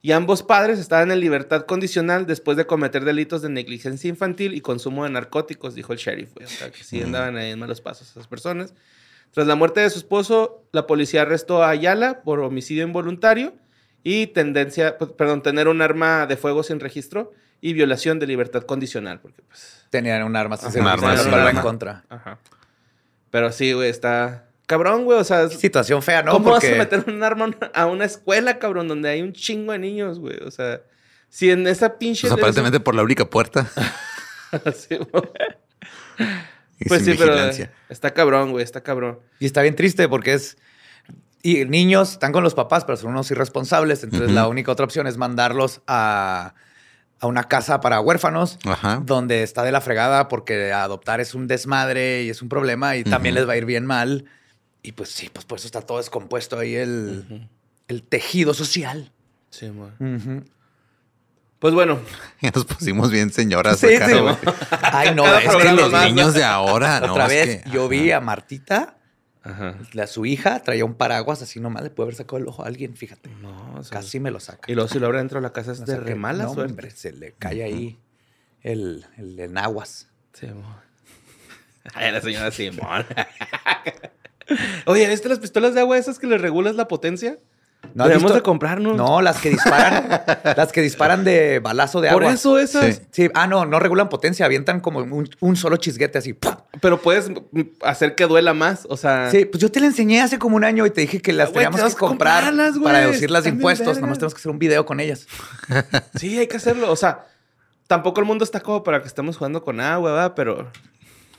Y 0.00 0.12
ambos 0.12 0.42
padres 0.42 0.78
estaban 0.78 1.10
en 1.10 1.20
libertad 1.20 1.66
condicional 1.66 2.26
después 2.26 2.56
de 2.56 2.64
cometer 2.64 3.04
delitos 3.04 3.42
de 3.42 3.50
negligencia 3.50 4.08
infantil 4.08 4.54
y 4.54 4.62
consumo 4.62 5.04
de 5.04 5.10
narcóticos, 5.10 5.74
dijo 5.74 5.92
el 5.92 5.98
sheriff. 5.98 6.32
güey. 6.32 6.46
O 6.46 6.48
sea, 6.48 6.70
que 6.70 6.82
sí 6.82 7.02
andaban 7.02 7.36
ahí 7.36 7.50
en 7.50 7.58
malos 7.58 7.82
pasos 7.82 8.10
esas 8.10 8.26
personas. 8.26 8.72
Tras 9.32 9.46
la 9.46 9.56
muerte 9.56 9.80
de 9.80 9.90
su 9.90 9.98
esposo, 9.98 10.64
la 10.72 10.86
policía 10.86 11.20
arrestó 11.20 11.62
a 11.62 11.68
Ayala 11.68 12.22
por 12.22 12.40
homicidio 12.40 12.82
involuntario 12.82 13.52
y 14.02 14.28
tendencia, 14.28 14.96
perdón, 14.96 15.42
tener 15.42 15.68
un 15.68 15.82
arma 15.82 16.24
de 16.24 16.38
fuego 16.38 16.62
sin 16.62 16.80
registro 16.80 17.30
y 17.60 17.72
violación 17.72 18.18
de 18.18 18.26
libertad 18.26 18.62
condicional, 18.62 19.20
porque 19.20 19.42
pues 19.42 19.86
Tenían 19.90 20.22
un 20.22 20.36
arma, 20.36 20.58
un 20.74 20.86
arma, 20.86 21.50
en 21.50 21.56
contra. 21.60 22.04
Ajá. 22.10 22.38
Pero 23.30 23.50
sí, 23.52 23.72
güey, 23.72 23.88
está 23.88 24.44
cabrón, 24.66 25.04
güey. 25.04 25.18
O 25.18 25.24
sea, 25.24 25.48
Qué 25.48 25.56
situación 25.56 26.02
fea, 26.02 26.22
¿no? 26.22 26.32
¿cómo 26.32 26.50
Porque 26.50 26.68
vas 26.68 26.74
a 26.76 26.78
meter 26.98 27.04
un 27.14 27.22
arma 27.22 27.50
a 27.74 27.86
una- 27.86 28.04
escuela, 28.04 28.58
cabrón, 28.58 28.86
donde 28.88 29.08
hay 29.08 29.22
un 29.22 29.32
chingo 29.32 29.72
de 29.72 29.78
niños, 29.78 30.18
güey? 30.18 30.36
O 30.44 30.50
sea, 30.50 30.82
si 31.30 31.50
en 31.50 31.66
esa 31.66 31.98
pinche. 31.98 32.22
Pues 32.28 32.32
aparentemente 32.34 32.80
por 32.80 32.94
la 32.94 33.02
única 33.02 33.28
puerta. 33.28 33.66
Sí, 34.74 34.96
güey. 34.96 35.24
Y 36.80 36.84
pues 36.88 37.04
sin 37.04 37.12
sí, 37.12 37.18
pero 37.18 37.32
vigilancia. 37.32 37.70
está 37.90 38.14
cabrón, 38.14 38.50
güey, 38.50 38.64
está 38.64 38.82
cabrón. 38.82 39.18
Y 39.40 39.46
está 39.46 39.60
bien 39.62 39.76
triste 39.76 40.08
porque 40.08 40.32
es. 40.32 40.56
Y 41.42 41.64
niños 41.66 42.12
están 42.12 42.32
con 42.32 42.42
los 42.42 42.54
papás, 42.54 42.84
pero 42.84 42.96
son 42.96 43.10
unos 43.10 43.30
irresponsables. 43.30 44.04
Entonces, 44.04 44.30
la 44.32 44.48
única 44.48 44.72
otra 44.72 44.84
opción 44.86 45.06
es 45.06 45.18
mandarlos 45.18 45.82
a, 45.86 46.54
a 47.20 47.26
una 47.26 47.44
casa 47.44 47.80
para 47.80 48.00
huérfanos, 48.00 48.58
Ajá. 48.64 49.02
donde 49.04 49.42
está 49.42 49.62
de 49.64 49.72
la 49.72 49.80
fregada 49.80 50.28
porque 50.28 50.72
adoptar 50.72 51.20
es 51.20 51.34
un 51.34 51.46
desmadre 51.48 52.22
y 52.22 52.30
es 52.30 52.42
un 52.42 52.48
problema 52.48 52.96
y 52.96 53.04
también 53.04 53.34
les 53.34 53.48
va 53.48 53.54
a 53.54 53.56
ir 53.56 53.64
bien 53.64 53.84
mal. 53.86 54.26
Y 54.82 54.92
pues 54.92 55.10
sí, 55.10 55.28
pues 55.32 55.44
por 55.44 55.58
eso 55.58 55.66
está 55.66 55.80
todo 55.82 55.98
descompuesto 55.98 56.58
ahí 56.58 56.74
el, 56.76 57.48
el 57.88 58.02
tejido 58.04 58.54
social. 58.54 59.10
Sí. 59.50 59.66
Ujú. 59.68 60.44
Pues 61.58 61.74
bueno, 61.74 61.98
Ya 62.40 62.52
nos 62.54 62.64
pusimos 62.64 63.10
bien 63.10 63.32
señoras 63.32 63.80
Sí, 63.80 63.92
acá, 63.96 64.06
sí. 64.08 64.14
Ay, 64.80 65.14
no, 65.14 65.24
Cada 65.24 65.40
es 65.42 65.56
que 65.56 65.72
los 65.72 65.90
más. 65.90 66.04
Niños 66.06 66.34
de 66.34 66.44
ahora, 66.44 67.00
¿no? 67.00 67.12
Otra 67.12 67.24
Es 67.26 67.30
vez, 67.30 67.64
que- 67.64 67.70
yo 67.70 67.88
vi 67.88 68.12
a 68.12 68.20
Martita, 68.20 68.97
Ajá. 69.48 69.76
la, 69.92 70.06
su 70.06 70.26
hija, 70.26 70.62
traía 70.62 70.84
un 70.84 70.94
paraguas 70.94 71.42
así 71.42 71.60
nomás, 71.60 71.82
le 71.82 71.90
puede 71.90 72.06
haber 72.06 72.14
sacado 72.16 72.38
el 72.38 72.48
ojo 72.48 72.64
a 72.64 72.66
alguien, 72.66 72.96
fíjate. 72.96 73.30
No, 73.40 73.74
o 73.74 73.82
sea, 73.82 73.98
Casi 73.98 74.20
me 74.20 74.30
lo 74.30 74.40
saca. 74.40 74.70
Y 74.70 74.74
luego 74.74 74.88
si 74.88 74.98
lo 74.98 75.06
abre 75.06 75.18
dentro 75.18 75.38
de 75.38 75.42
la 75.42 75.52
casa 75.52 75.72
es 75.72 75.80
de 75.80 75.86
sea 75.86 75.98
que, 75.98 76.04
re 76.04 76.14
mala 76.14 76.44
no, 76.44 76.54
suerte. 76.54 76.72
hombre, 76.72 76.90
se 76.90 77.12
le 77.12 77.32
cae 77.32 77.62
ahí 77.62 77.98
el, 78.62 79.06
el 79.16 79.38
enaguas. 79.40 80.08
Sí, 80.34 80.46
mo. 80.46 80.76
Ay, 81.94 82.12
la 82.12 82.20
señora 82.20 82.50
Simón. 82.50 83.06
Oye, 84.86 85.08
¿viste 85.08 85.28
las 85.28 85.38
pistolas 85.38 85.74
de 85.74 85.80
agua 85.80 85.98
esas 85.98 86.18
que 86.18 86.26
le 86.26 86.38
regulas 86.38 86.74
la 86.74 86.88
potencia? 86.88 87.38
¿No 87.94 88.04
Debemos 88.04 88.24
visto? 88.24 88.34
de 88.34 88.42
comprarnos. 88.42 88.96
No, 88.96 89.22
las 89.22 89.40
que 89.40 89.50
disparan, 89.50 90.08
las 90.56 90.72
que 90.72 90.82
disparan 90.82 91.24
de 91.24 91.58
balazo 91.60 92.00
de 92.00 92.10
Por 92.10 92.22
agua. 92.22 92.34
eso 92.34 92.58
esas. 92.58 92.96
Sí. 92.96 93.02
Sí, 93.10 93.30
ah, 93.34 93.46
no, 93.46 93.64
no 93.66 93.78
regulan 93.80 94.08
potencia, 94.08 94.44
avientan 94.46 94.80
como 94.80 94.98
un, 95.00 95.28
un 95.40 95.56
solo 95.56 95.76
chisguete 95.78 96.18
así. 96.18 96.32
¡pum! 96.34 96.54
Pero 96.80 97.00
puedes 97.00 97.30
hacer 97.82 98.14
que 98.14 98.26
duela 98.26 98.52
más. 98.52 98.86
O 98.90 98.96
sea, 98.96 99.30
Sí, 99.30 99.44
pues 99.46 99.60
yo 99.62 99.70
te 99.70 99.80
la 99.80 99.86
enseñé 99.86 100.20
hace 100.20 100.38
como 100.38 100.56
un 100.56 100.64
año 100.64 100.86
y 100.86 100.90
te 100.90 101.00
dije 101.00 101.20
que 101.22 101.32
las 101.32 101.48
Ah, 101.48 101.52
teníamos 101.52 101.80
que 101.82 101.94
comprar 101.94 102.52
para 102.82 102.98
deducir 103.00 103.30
las 103.30 103.46
impuestos. 103.46 103.86
vergas. 103.86 104.00
Nomás 104.02 104.18
tenemos 104.18 104.34
que 104.34 104.38
hacer 104.40 104.50
un 104.52 104.58
video 104.58 104.84
con 104.84 105.00
ellas. 105.00 105.26
sí, 106.16 106.38
hay 106.38 106.46
que 106.46 106.56
hacerlo. 106.58 106.90
O 106.92 106.96
sea, 106.96 107.26
tampoco 107.86 108.20
el 108.20 108.26
mundo 108.26 108.44
está 108.44 108.60
como 108.60 108.84
para 108.84 109.00
que 109.02 109.08
estemos 109.08 109.36
jugando 109.36 109.62
con 109.64 109.80
agua, 109.80 110.12
¿verdad? 110.12 110.32
Pero, 110.36 110.70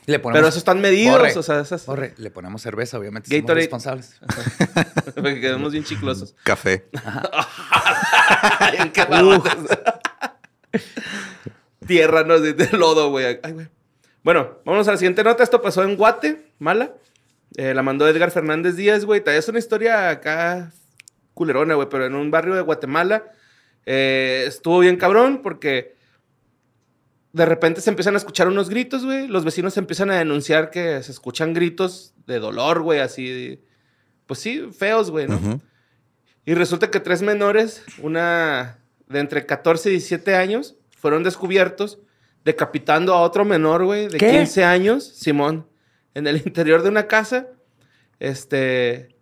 Le 0.09 0.17
ponemos, 0.17 0.39
pero 0.39 0.47
esos 0.47 0.57
están 0.57 0.81
medidos. 0.81 1.19
Borre. 1.19 1.37
O 1.37 1.43
sea, 1.43 1.59
esas. 1.59 1.85
Borre, 1.85 2.15
le 2.17 2.31
ponemos 2.31 2.63
cerveza, 2.63 2.97
obviamente. 2.97 3.29
Gatorade. 3.29 3.69
Somos 3.69 3.85
responsables. 3.85 4.19
Porque 5.15 5.39
quedamos 5.39 5.71
bien 5.71 5.83
chiclosos. 5.83 6.33
Café. 6.43 6.89
Tierra, 11.85 12.23
no, 12.23 12.39
de, 12.39 12.53
de 12.53 12.75
lodo, 12.75 13.11
güey. 13.11 13.39
Ay, 13.43 13.51
güey. 13.51 13.67
Bueno, 14.23 14.57
vamos 14.65 14.87
a 14.87 14.91
la 14.93 14.97
siguiente 14.97 15.23
nota. 15.23 15.43
Esto 15.43 15.61
pasó 15.61 15.83
en 15.83 15.95
Guate, 15.95 16.53
mala. 16.57 16.91
Eh, 17.55 17.75
la 17.75 17.83
mandó 17.83 18.07
Edgar 18.07 18.31
Fernández 18.31 18.75
Díaz, 18.77 19.05
güey. 19.05 19.21
Es 19.27 19.47
una 19.47 19.59
historia 19.59 20.09
acá 20.09 20.71
culerona, 21.35 21.75
güey, 21.75 21.87
pero 21.87 22.07
en 22.07 22.15
un 22.15 22.31
barrio 22.31 22.55
de 22.55 22.61
Guatemala. 22.61 23.25
Eh, 23.85 24.45
estuvo 24.47 24.79
bien 24.79 24.97
cabrón 24.97 25.41
porque 25.43 25.98
de 27.31 27.45
repente 27.45 27.81
se 27.81 27.89
empiezan 27.89 28.15
a 28.15 28.17
escuchar 28.17 28.47
unos 28.47 28.69
gritos, 28.69 29.05
güey. 29.05 29.27
Los 29.27 29.43
vecinos 29.43 29.77
empiezan 29.77 30.09
a 30.09 30.17
denunciar 30.17 30.71
que 30.71 31.01
se 31.03 31.11
escuchan 31.11 31.53
gritos 31.53 32.13
de 32.25 32.39
dolor, 32.39 32.81
güey, 32.81 32.99
así. 32.99 33.61
Pues 34.25 34.39
sí, 34.39 34.69
feos, 34.77 35.11
güey, 35.11 35.27
¿no? 35.27 35.61
Y 36.45 36.53
resulta 36.55 36.89
que 36.89 36.99
tres 36.99 37.21
menores, 37.21 37.83
una 38.01 38.79
de 39.07 39.19
entre 39.19 39.45
14 39.45 39.89
y 39.89 39.91
17 39.93 40.35
años, 40.35 40.75
fueron 40.97 41.23
descubiertos 41.23 41.99
decapitando 42.43 43.13
a 43.13 43.21
otro 43.21 43.45
menor, 43.45 43.85
güey, 43.85 44.07
de 44.07 44.17
¿Qué? 44.17 44.31
15 44.31 44.63
años, 44.63 45.03
Simón, 45.03 45.67
en 46.13 46.25
el 46.27 46.37
interior 46.45 46.81
de 46.81 46.89
una 46.89 47.07
casa. 47.07 47.47
Este. 48.19 49.15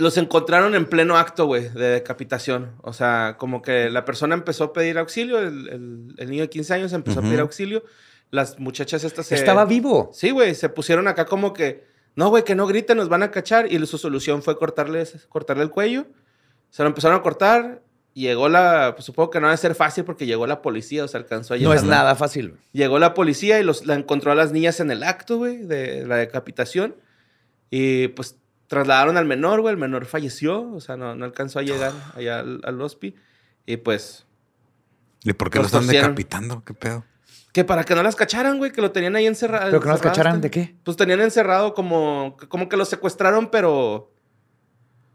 Los 0.00 0.16
encontraron 0.16 0.74
en 0.74 0.86
pleno 0.86 1.16
acto, 1.18 1.44
güey, 1.46 1.68
de 1.68 1.88
decapitación. 1.90 2.72
O 2.82 2.92
sea, 2.94 3.36
como 3.38 3.60
que 3.60 3.90
la 3.90 4.04
persona 4.06 4.34
empezó 4.34 4.64
a 4.64 4.72
pedir 4.72 4.96
auxilio, 4.98 5.38
el, 5.38 5.68
el- 5.68 6.14
el 6.16 6.30
niño 6.30 6.42
de 6.42 6.48
15 6.48 6.74
años 6.74 6.92
empezó 6.92 7.20
a 7.20 7.22
pedir 7.22 7.40
auxilio. 7.40 7.84
Las 8.30 8.58
muchachas 8.58 9.04
estas 9.04 9.26
se... 9.26 9.34
Estaba 9.34 9.64
vivo. 9.66 10.10
Sí, 10.14 10.30
güey, 10.30 10.54
se 10.54 10.68
pusieron 10.70 11.06
acá 11.08 11.26
como 11.26 11.52
que, 11.52 11.84
no, 12.16 12.30
güey, 12.30 12.44
que 12.44 12.54
no 12.54 12.66
griten, 12.66 12.96
nos 12.96 13.08
van 13.10 13.22
a 13.22 13.30
cachar. 13.30 13.70
Y 13.72 13.84
su 13.86 13.98
solución 13.98 14.42
fue 14.42 14.56
cortarles, 14.56 15.26
cortarle 15.28 15.64
el 15.64 15.70
cuello. 15.70 16.06
Se 16.70 16.82
lo 16.82 16.88
empezaron 16.88 17.18
a 17.18 17.22
cortar. 17.22 17.82
Llegó 18.14 18.48
la, 18.48 18.92
pues, 18.96 19.04
supongo 19.04 19.30
que 19.30 19.38
no 19.40 19.48
va 19.48 19.52
a 19.52 19.56
ser 19.56 19.74
fácil 19.74 20.04
porque 20.04 20.26
llegó 20.26 20.46
la 20.46 20.62
policía, 20.62 21.04
o 21.04 21.08
sea, 21.08 21.20
alcanzó 21.20 21.54
a 21.54 21.56
No 21.58 21.60
llegar. 21.62 21.76
es 21.76 21.84
nada 21.84 22.16
fácil. 22.16 22.54
Llegó 22.72 22.98
la 22.98 23.12
policía 23.14 23.60
y 23.60 23.64
los, 23.64 23.84
la 23.86 23.94
encontró 23.94 24.32
a 24.32 24.34
las 24.34 24.50
niñas 24.50 24.80
en 24.80 24.90
el 24.90 25.02
acto, 25.02 25.36
güey, 25.36 25.58
de 25.58 26.06
la 26.06 26.16
decapitación. 26.16 26.96
Y 27.70 28.08
pues 28.08 28.36
trasladaron 28.70 29.16
al 29.16 29.24
menor, 29.26 29.60
güey. 29.60 29.72
El 29.74 29.80
menor 29.80 30.06
falleció, 30.06 30.62
o 30.72 30.80
sea, 30.80 30.96
no, 30.96 31.16
no 31.16 31.24
alcanzó 31.24 31.58
a 31.58 31.62
llegar 31.62 31.92
allá 32.14 32.38
al, 32.38 32.60
al 32.62 32.80
hospi. 32.80 33.16
Y 33.66 33.76
pues, 33.78 34.24
¿Y 35.24 35.32
por 35.32 35.50
qué 35.50 35.58
Los 35.58 35.64
lo 35.64 35.66
están 35.66 35.80
torcieron. 35.82 36.10
decapitando? 36.12 36.64
¿Qué 36.64 36.72
pedo? 36.74 37.04
que 37.52 37.64
para 37.64 37.82
que 37.82 37.96
no 37.96 38.02
las 38.04 38.14
cacharan, 38.14 38.58
güey, 38.58 38.70
que 38.70 38.80
lo 38.80 38.92
tenían 38.92 39.16
ahí 39.16 39.26
encerrado. 39.26 39.66
¿Pero 39.66 39.80
que 39.80 39.88
nos 39.88 39.96
encerradas, 39.96 40.16
cacharan 40.18 40.32
güey. 40.34 40.42
de 40.42 40.50
qué? 40.52 40.76
Pues 40.84 40.96
tenían 40.96 41.20
encerrado 41.20 41.74
como, 41.74 42.36
como 42.48 42.68
que 42.68 42.76
lo 42.76 42.84
secuestraron, 42.84 43.50
pero 43.50 44.12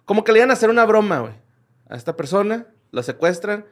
como 0.04 0.26
que 0.26 0.34
le 0.34 0.40
iban 0.40 0.50
a 0.50 0.54
hacer 0.54 0.70
una 0.70 0.84
broma, 0.86 1.20
güey. 1.20 1.34
A 1.88 1.96
esta 1.96 2.18
persona, 2.18 2.68
lo 2.92 3.02
secuestran, 3.04 3.66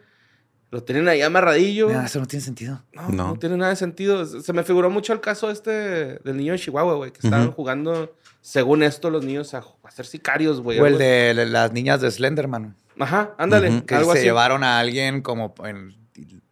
lo 0.72 0.82
tienen 0.82 1.10
ahí 1.10 1.22
amarradillo. 1.22 1.90
Mira, 1.90 2.06
eso 2.06 2.20
no 2.22 2.26
tiene 2.26 2.44
sentido. 2.46 2.82
No, 2.94 3.10
no, 3.10 3.28
No. 3.28 3.36
tiene 3.38 3.58
nada 3.58 3.72
de 3.72 3.76
sentido. 3.76 4.26
Se 4.26 4.54
me 4.54 4.64
figuró 4.64 4.90
mucho 4.90 5.12
el 5.12 5.20
caso 5.20 5.52
este 5.52 6.20
del 6.20 6.38
niño 6.38 6.54
de 6.54 6.60
Chihuahua, 6.60 6.94
güey, 6.96 7.12
que 7.12 7.20
estaban 7.22 7.52
jugando, 7.52 8.16
según 8.44 8.84
esto, 8.84 9.10
los 9.10 9.24
niños 9.26 9.54
a, 9.54 9.64
a 9.84 9.90
ser 9.92 10.06
sicarios, 10.06 10.60
güey. 10.62 10.78
O 10.80 10.86
el 10.86 10.98
de 10.98 11.34
las 11.48 11.72
niñas 11.72 12.02
de 12.02 12.12
Slenderman. 12.12 12.76
Ajá, 13.00 13.34
ándale, 13.38 13.70
Ujú. 13.70 13.86
Que 13.86 13.96
algo 13.96 14.12
se 14.12 14.20
así. 14.20 14.28
llevaron 14.28 14.64
a 14.64 14.80
alguien 14.80 15.22
como 15.22 15.56
en- 15.66 15.96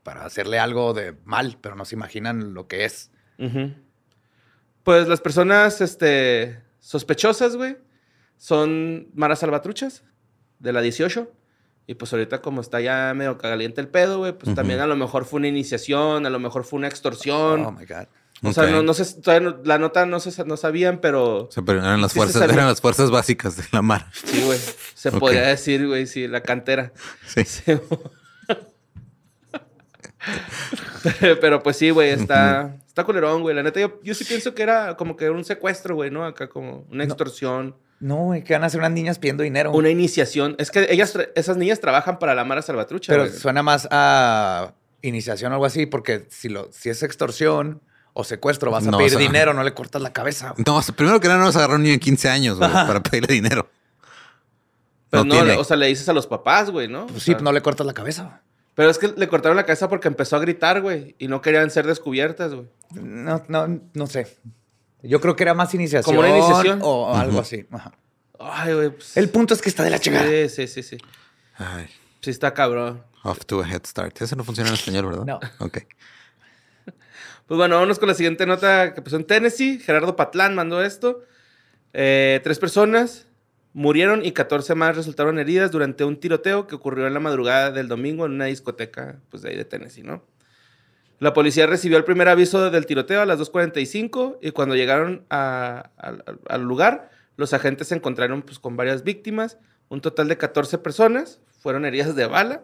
para 0.01 0.25
hacerle 0.25 0.57
algo 0.57 0.93
de 0.93 1.15
mal, 1.25 1.57
pero 1.61 1.75
no 1.75 1.85
se 1.85 1.95
imaginan 1.95 2.53
lo 2.55 2.67
que 2.67 2.85
es. 2.85 3.11
Pues 4.83 5.07
las 5.07 5.21
personas 5.21 5.81
este, 5.81 6.59
sospechosas, 6.79 7.55
güey, 7.55 7.77
son 8.37 9.09
Mara 9.13 9.35
Salvatruchas, 9.35 10.03
de 10.59 10.73
la 10.73 10.81
18. 10.81 11.31
Y 11.87 11.95
pues 11.95 12.13
ahorita 12.13 12.41
como 12.41 12.61
está 12.61 12.79
ya 12.79 13.13
medio 13.13 13.37
caliente 13.37 13.81
el 13.81 13.87
pedo, 13.89 14.19
güey, 14.19 14.31
pues 14.31 14.55
también 14.55 14.79
a 14.79 14.87
lo 14.87 14.95
mejor 14.95 15.25
fue 15.25 15.39
una 15.39 15.47
iniciación, 15.49 16.25
a 16.25 16.29
lo 16.29 16.39
mejor 16.39 16.63
fue 16.63 16.77
una 16.77 16.87
extorsión. 16.87 17.65
Oh 17.65 17.71
my 17.71 17.85
God. 17.85 18.07
O 18.43 18.53
sea, 18.53 18.65
no, 18.67 18.81
no 18.83 18.93
sé, 18.93 19.21
todavía 19.21 19.49
no- 19.51 19.57
la 19.63 19.77
nota 19.77 20.05
no, 20.05 20.19
se, 20.19 20.43
no 20.45 20.57
sabían, 20.57 20.99
pero 20.99 21.45
O 21.47 21.51
sea, 21.51 21.63
pero 21.63 21.79
eran 21.79 22.01
las 22.01 22.11
Sí 22.11 22.19
se 22.19 22.25
fuerzas, 22.25 22.49
eran 22.51 22.67
las 22.67 22.81
fuerzas 22.81 23.11
básicas 23.11 23.55
de 23.57 23.63
la 23.71 23.81
mar. 23.81 24.07
sí, 24.13 24.41
güey, 24.43 24.59
se 24.95 25.09
Ok. 25.09 25.19
podría 25.19 25.43
decir, 25.47 25.87
güey, 25.87 26.07
sí, 26.07 26.27
la 26.27 26.41
cantera. 26.41 26.91
Sí. 27.27 27.43
Sí. 27.45 27.63
pero, 31.19 31.39
pero, 31.39 31.63
pues 31.63 31.77
sí, 31.77 31.89
güey, 31.89 32.11
está, 32.11 32.77
está 32.87 33.03
culerón, 33.03 33.41
güey. 33.41 33.55
La 33.55 33.63
neta, 33.63 33.79
yo, 33.79 33.99
yo 34.03 34.13
sí 34.13 34.23
pienso 34.23 34.53
que 34.53 34.61
era 34.63 34.95
como 34.95 35.15
que 35.17 35.29
un 35.31 35.43
secuestro, 35.43 35.95
güey, 35.95 36.11
¿no? 36.11 36.23
Acá 36.25 36.47
como 36.47 36.85
una 36.91 37.03
extorsión, 37.03 37.75
No, 37.99 38.17
güey, 38.25 38.43
que 38.43 38.53
van 38.53 38.63
a 38.63 38.67
hacer 38.67 38.79
unas 38.79 38.91
niñas 38.91 39.17
pidiendo 39.17 39.41
dinero. 39.43 39.71
una 39.71 39.89
iniciación. 39.89 40.55
Es 40.59 40.69
que 40.69 40.87
ellas, 40.91 41.17
esas 41.35 41.57
niñas 41.57 41.79
trabajan 41.79 42.19
para 42.19 42.35
la 42.35 42.43
Mara 42.43 42.61
Salvatrucha, 42.61 43.11
pero 43.11 43.25
güey. 43.25 43.35
suena 43.35 43.63
más 43.63 43.87
a 43.89 44.73
iniciación 45.01 45.51
o 45.51 45.55
algo 45.55 45.65
así, 45.65 45.87
porque 45.87 46.27
si, 46.29 46.49
lo, 46.49 46.71
si 46.71 46.89
es 46.89 47.01
extorsión 47.01 47.81
o 48.13 48.23
secuestro, 48.23 48.71
vas 48.71 48.87
a 48.87 48.91
No, 48.91 48.97
pedir 48.97 49.15
o 49.15 49.17
sea- 49.19 49.27
dinero, 49.27 49.53
no 49.53 49.63
le 49.63 49.73
cortas 49.73 50.01
la 50.01 50.11
cabeza. 50.13 50.53
No, 50.65 50.75
o 50.77 50.81
sea, 50.81 50.95
primero 50.95 51.19
que 51.19 51.27
nada 51.27 51.39
nos 51.39 51.55
agarró 51.55 51.75
un 51.75 51.83
niño 51.83 51.93
de 51.93 51.99
15 51.99 52.29
años 52.29 52.57
güey, 52.57 52.69
para 52.71 53.01
pedirle 53.01 53.33
dinero. 53.35 53.69
Pero 55.09 55.23
no 55.25 55.35
no, 55.35 55.41
tiene. 55.43 55.57
o 55.59 55.63
sea, 55.63 55.75
le 55.77 55.87
dices 55.87 56.07
a 56.09 56.13
los 56.13 56.27
papás, 56.27 56.69
güey, 56.71 56.87
¿no? 56.87 57.05
Pues 57.07 57.17
O 57.17 57.19
sí, 57.19 57.31
sea, 57.33 57.41
no 57.41 57.51
le 57.51 57.61
cortas 57.61 57.85
la 57.85 57.93
cabeza. 57.93 58.41
Pero 58.75 58.89
es 58.89 58.97
que 58.97 59.09
le 59.09 59.27
cortaron 59.27 59.57
la 59.57 59.65
cabeza 59.65 59.89
porque 59.89 60.07
empezó 60.07 60.37
a 60.37 60.39
gritar, 60.39 60.81
güey, 60.81 61.15
y 61.19 61.27
no 61.27 61.41
querían 61.41 61.69
ser 61.69 61.85
descubiertas, 61.85 62.53
güey. 62.53 62.67
No, 62.91 63.43
no, 63.49 63.79
no 63.93 64.07
sé. 64.07 64.37
Yo 65.03 65.19
creo 65.19 65.35
que 65.35 65.43
era 65.43 65.53
más 65.53 65.73
iniciación. 65.73 66.15
Como 66.15 66.19
una 66.25 66.29
iniciación. 66.37 66.79
O 66.81 67.13
algo 67.13 67.41
así. 67.41 67.65
Ajá. 67.71 67.91
Ay, 68.39 68.73
güey. 68.73 68.89
pues, 68.91 69.17
El 69.17 69.29
punto 69.29 69.53
es 69.53 69.61
que 69.61 69.69
está 69.69 69.83
de 69.83 69.89
la 69.89 69.99
chingada. 69.99 70.25
Sí, 70.27 70.47
sí, 70.49 70.67
sí, 70.67 70.83
sí. 70.83 70.97
Ay, 71.57 71.87
Sí 72.21 72.29
está 72.29 72.53
cabrón. 72.53 73.03
off 73.23 73.45
to 73.45 73.61
a 73.61 73.67
head 73.69 73.81
start. 73.85 74.21
Eso 74.21 74.35
no 74.35 74.43
funciona 74.43 74.69
en 74.69 74.75
español, 74.75 75.05
¿verdad? 75.07 75.25
No. 75.25 75.39
Ok. 75.59 75.79
Pues 77.51 77.57
bueno, 77.57 77.75
vámonos 77.75 77.99
con 77.99 78.07
la 78.07 78.13
siguiente 78.15 78.45
nota 78.45 78.93
que 78.93 79.01
pasó 79.01 79.17
en 79.17 79.25
Tennessee. 79.25 79.77
Gerardo 79.77 80.15
Patlán 80.15 80.55
mandó 80.55 80.81
esto. 80.81 81.25
Eh, 81.91 82.39
tres 82.45 82.59
personas 82.59 83.27
murieron 83.73 84.23
y 84.23 84.31
14 84.31 84.73
más 84.73 84.95
resultaron 84.95 85.37
heridas 85.37 85.69
durante 85.69 86.05
un 86.05 86.17
tiroteo 86.17 86.65
que 86.65 86.75
ocurrió 86.75 87.07
en 87.07 87.13
la 87.13 87.19
madrugada 87.19 87.71
del 87.71 87.89
domingo 87.89 88.25
en 88.25 88.31
una 88.31 88.45
discoteca 88.45 89.19
pues, 89.29 89.43
de 89.43 89.49
ahí 89.49 89.57
de 89.57 89.65
Tennessee, 89.65 90.01
¿no? 90.01 90.23
La 91.19 91.33
policía 91.33 91.67
recibió 91.67 91.97
el 91.97 92.05
primer 92.05 92.29
aviso 92.29 92.71
del 92.71 92.85
tiroteo 92.85 93.19
a 93.19 93.25
las 93.25 93.37
2.45 93.37 94.37
y 94.41 94.51
cuando 94.51 94.77
llegaron 94.77 95.25
a- 95.29 95.89
al- 95.97 96.23
al 96.47 96.61
lugar, 96.61 97.09
los 97.35 97.53
agentes 97.53 97.89
se 97.89 97.95
encontraron 97.95 98.43
pues, 98.43 98.59
con 98.59 98.77
varias 98.77 99.03
víctimas. 99.03 99.57
Un 99.89 99.99
total 99.99 100.29
de 100.29 100.37
14 100.37 100.77
personas 100.77 101.41
fueron 101.59 101.83
heridas 101.83 102.15
de 102.15 102.27
bala 102.27 102.63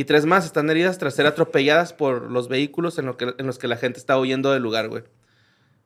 y 0.00 0.04
tres 0.04 0.26
más 0.26 0.44
están 0.44 0.68
heridas 0.70 0.98
tras 0.98 1.14
ser 1.14 1.26
atropelladas 1.26 1.92
por 1.92 2.30
los 2.30 2.48
vehículos 2.48 2.98
en, 2.98 3.06
lo 3.06 3.16
que- 3.16 3.34
en 3.36 3.46
los 3.46 3.58
que 3.58 3.68
la 3.68 3.76
gente 3.76 3.98
estaba 3.98 4.20
huyendo 4.20 4.52
del 4.52 4.62
lugar, 4.62 4.88
güey. 4.88 5.02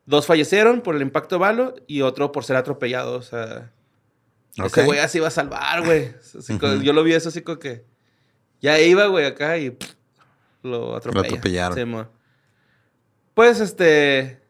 Dos 0.07 0.27
fallecieron 0.27 0.81
por 0.81 0.96
el 0.96 1.03
impacto 1.03 1.37
de 1.37 1.40
balo 1.40 1.75
y 1.87 2.03
otro 2.03 2.33
por 2.33 2.44
ser 2.44 2.57
atropellado. 2.57 3.14
O 3.14 3.22
sea, 3.22 3.72
ese 4.57 4.85
güey 4.85 4.98
así 4.98 5.18
iba 5.18 5.29
a 5.29 5.31
salvar, 5.31 5.85
güey. 5.85 6.12
Así. 6.38 6.59
Yo 6.83 6.92
lo 6.92 7.03
vi 7.05 7.12
eso 7.14 7.29
así 7.29 7.42
como 7.42 7.59
que 7.59 7.85
ya 8.61 8.79
iba, 8.81 9.07
güey, 9.07 9.25
acá 9.25 9.59
y 9.59 9.70
pff, 9.70 9.94
lo 10.62 10.96
atropella. 10.96 11.27
atropellaron. 11.29 12.09
Pues, 13.35 13.61
este... 13.61 14.40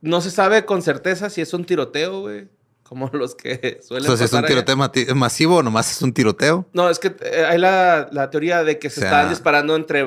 No 0.00 0.20
se 0.20 0.30
sabe 0.30 0.66
con 0.66 0.82
certeza 0.82 1.30
si 1.30 1.40
es 1.40 1.54
un 1.54 1.64
tiroteo, 1.64 2.20
güey. 2.20 2.48
Como 2.84 3.08
los 3.12 3.34
que 3.34 3.80
suelen 3.82 4.04
Entonces, 4.04 4.26
¿es 4.26 4.32
un 4.38 4.44
tiroteo 4.44 4.76
masivo 5.16 5.56
o 5.56 5.62
nomás 5.62 5.90
es 5.90 6.00
un 6.02 6.12
tiroteo? 6.12 6.68
No, 6.72 6.88
es 6.90 6.98
que 6.98 7.16
eh, 7.22 7.44
hay 7.48 7.58
la, 7.58 8.08
la 8.12 8.30
teoría 8.30 8.62
de 8.62 8.78
que 8.78 8.90
se 8.90 9.00
O 9.00 9.02
sea, 9.02 9.10
están 9.10 9.30
disparando 9.30 9.74
entre, 9.74 10.04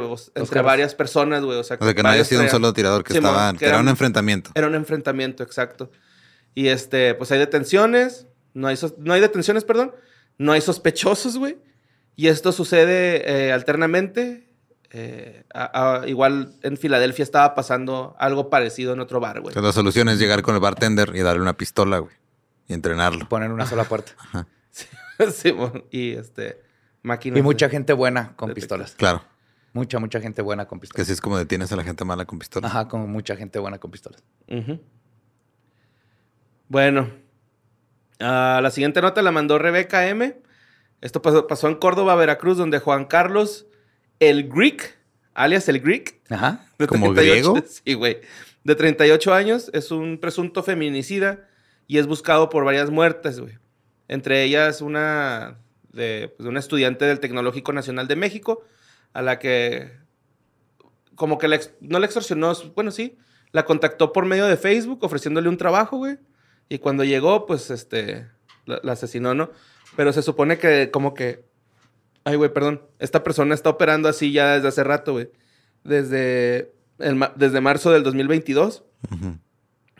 varias 0.63 0.95
personas, 0.95 1.43
güey. 1.43 1.57
O 1.57 1.63
sea, 1.63 1.77
O 1.81 1.83
sea, 1.83 1.93
que 1.93 2.03
no 2.03 2.09
haya 2.09 2.23
sido 2.23 2.41
un 2.43 2.49
solo 2.49 2.71
tirador, 2.73 3.03
que, 3.03 3.13
Simón, 3.13 3.31
estaba, 3.31 3.53
que 3.53 3.65
era 3.65 3.79
un 3.79 3.89
enfrentamiento. 3.89 4.51
Era 4.55 4.67
un 4.67 4.75
enfrentamiento, 4.75 5.43
exacto. 5.43 5.91
Y 6.55 6.67
este, 6.69 7.13
pues 7.15 7.31
hay 7.31 7.39
detenciones, 7.39 8.27
no 8.53 8.67
hay, 8.67 8.77
sos- 8.77 8.97
no 8.99 9.13
hay 9.13 9.21
detenciones, 9.21 9.63
perdón, 9.63 9.93
no 10.37 10.51
hay 10.53 10.61
sospechosos, 10.61 11.37
güey. 11.37 11.57
Y 12.15 12.27
esto 12.29 12.51
sucede 12.51 13.47
eh, 13.47 13.51
alternamente. 13.53 14.47
eh, 14.91 15.43
a- 15.53 15.99
a- 16.01 16.07
igual 16.07 16.53
en 16.63 16.77
Filadelfia 16.77 17.21
estaba 17.23 17.53
pasando 17.55 18.15
algo 18.19 18.49
parecido 18.49 18.93
en 18.93 18.99
otro 19.01 19.19
bar, 19.19 19.41
güey. 19.41 19.53
La 19.53 19.71
solución 19.73 20.07
es 20.09 20.17
llegar 20.19 20.41
con 20.43 20.55
el 20.55 20.61
bartender 20.61 21.11
y 21.15 21.19
darle 21.21 21.41
una 21.41 21.57
pistola, 21.57 21.97
güey. 21.99 22.15
Y 22.67 22.73
entrenarlo. 22.73 23.27
Poner 23.30 23.51
una 23.51 23.65
sola 23.65 23.84
puerta. 23.86 24.12
Simón, 25.32 25.86
y 25.91 26.12
este, 26.13 26.62
máquinas. 27.01 27.39
Y 27.39 27.41
mucha 27.41 27.67
de- 27.67 27.71
gente 27.71 27.93
buena 27.93 28.36
con 28.36 28.53
pistolas. 28.53 28.93
Claro. 28.95 29.23
Mucha, 29.73 29.99
mucha 29.99 30.19
gente 30.19 30.41
buena 30.41 30.65
con 30.67 30.80
Que 30.80 30.82
pistolas. 30.84 31.06
así 31.08 31.13
es 31.13 31.21
como 31.21 31.38
detienes 31.38 31.71
a 31.71 31.75
la 31.75 31.84
gente 31.84 32.03
mala 32.06 32.25
con 32.25 32.39
pistola. 32.39 32.67
Ajá, 32.67 32.88
con 32.88 33.10
mucha 33.10 33.36
gente 33.36 33.60
buena 33.60 33.77
con 33.80 33.91
pistolas. 33.91 34.23
Ujú. 34.47 34.80
Bueno, 36.67 37.10
la 38.19 38.69
siguiente 38.71 39.01
nota 39.01 39.21
la 39.21 39.32
mandó 39.32 39.58
Rebeca 39.58 40.08
M. 40.08 40.36
Esto 41.01 41.21
pasó, 41.21 41.47
pasó 41.47 41.67
en 41.67 41.75
Córdoba, 41.75 42.15
Veracruz, 42.15 42.58
donde 42.58 42.80
Juan 42.80 43.06
Carlos 43.06 43.67
el 44.19 44.49
Greek, 44.49 44.97
alias 45.36 45.69
el 45.69 45.80
Greek, 45.80 46.19
Ajá. 46.30 46.65
de 46.80 46.88
¿Como 46.88 47.13
griego? 47.13 47.56
Sí, 47.67 47.93
güey. 47.93 48.21
De 48.63 48.75
38 48.75 49.34
años, 49.34 49.69
es 49.73 49.91
un 49.91 50.17
presunto 50.19 50.63
feminicida 50.63 51.47
y 51.88 51.97
es 51.97 52.08
buscado 52.08 52.50
por 52.50 52.65
varias 52.65 52.89
muertes, 52.89 53.39
güey. 53.39 53.58
Entre 54.08 54.43
ellas 54.43 54.82
una 54.82 55.58
de 55.91 56.34
pues, 56.36 56.47
una 56.47 56.60
estudiante 56.60 57.06
del 57.06 57.19
Tecnológico 57.19 57.73
Nacional 57.73 58.08
de 58.08 58.15
México, 58.15 58.63
a 59.13 59.21
la 59.21 59.39
que 59.39 59.91
como 61.15 61.38
que 61.38 61.47
la 61.47 61.60
no 61.82 62.00
la 62.00 62.06
extorsionó, 62.06 62.54
bueno, 62.76 62.91
sí, 62.91 63.17
la 63.52 63.65
contactó 63.65 64.13
por 64.13 64.26
medio 64.26 64.45
de 64.45 64.58
Facebook 64.58 65.00
ofreciéndole 65.04 65.50
un 65.50 65.58
trabajo, 65.58 65.97
güey. 65.97 66.17
Y 66.69 66.80
cuando 66.80 67.04
llegó, 67.04 67.45
pues, 67.45 67.71
este, 67.71 68.28
la, 68.65 68.80
la 68.84 68.91
asesinó, 68.91 69.34
¿no? 69.34 69.52
Pero 69.95 70.13
se 70.13 70.21
supone 70.21 70.58
que 70.58 70.91
como 70.91 71.13
que, 71.13 71.45
ay, 72.23 72.36
güey, 72.36 72.54
perdón, 72.54 72.84
esta 73.00 73.23
persona 73.23 73.56
está 73.56 73.69
operando 73.69 74.10
así 74.10 74.32
ya 74.32 74.56
desde 74.56 74.67
hace 74.67 74.84
rato, 74.84 75.13
güey. 75.13 75.32
Desde, 75.84 76.73
el 77.00 77.19
desde 77.36 77.62
marzo 77.62 77.91
del 77.91 78.04
2022. 78.04 78.84
Ujú. 79.12 79.38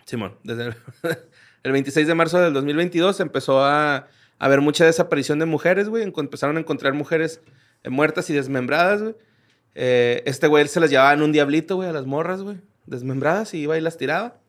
Simón, 0.06 0.38
desde 0.43 0.76
el, 1.63 1.70
el 1.70 1.72
26 1.72 2.08
de 2.08 2.15
marzo 2.15 2.39
del 2.39 2.54
2022 2.54 3.20
empezó 3.20 3.63
a, 3.63 3.96
a 3.96 4.08
haber 4.39 4.62
mucha 4.62 4.86
desaparición 4.86 5.39
de 5.39 5.46
mujeres, 5.46 5.89
güey. 5.89 6.04
Empezaron 6.04 6.58
a 6.58 6.60
encontrar 6.60 6.93
mujeres 6.93 7.41
eh, 7.84 7.89
muertas 7.89 8.30
y 8.30 8.34
desmembradas, 8.34 9.02
güey. 9.02 9.15
Eh, 9.76 10.24
este 10.26 10.48
güey 10.48 10.67
se 10.67 10.80
las 10.80 10.89
llevaba 10.89 11.13
en 11.13 11.22
un 11.22 11.32
diablito, 11.32 11.76
güey, 11.76 11.89
a 11.89 11.93
las 11.93 12.06
morras, 12.06 12.41
güey. 12.41 12.58
Desmembradas 12.86 13.54
y 13.54 13.60
iba 13.60 13.78
y 13.78 13.82
las 13.82 13.98
tiraba. 13.98 14.39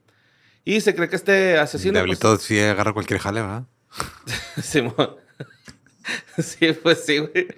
Y 0.64 0.80
se 0.80 0.94
cree 0.94 1.08
que 1.08 1.16
este 1.16 1.58
asesino... 1.58 1.92
pues, 1.92 2.04
Diablito 2.04 2.36
sí 2.38 2.58
agarra 2.60 2.92
cualquier 2.92 3.20
jale, 3.20 3.40
¿verdad? 3.40 3.64
Simón. 4.62 5.16
sí, 6.38 6.72
pues 6.82 7.04
sí, 7.04 7.18
güey. 7.18 7.48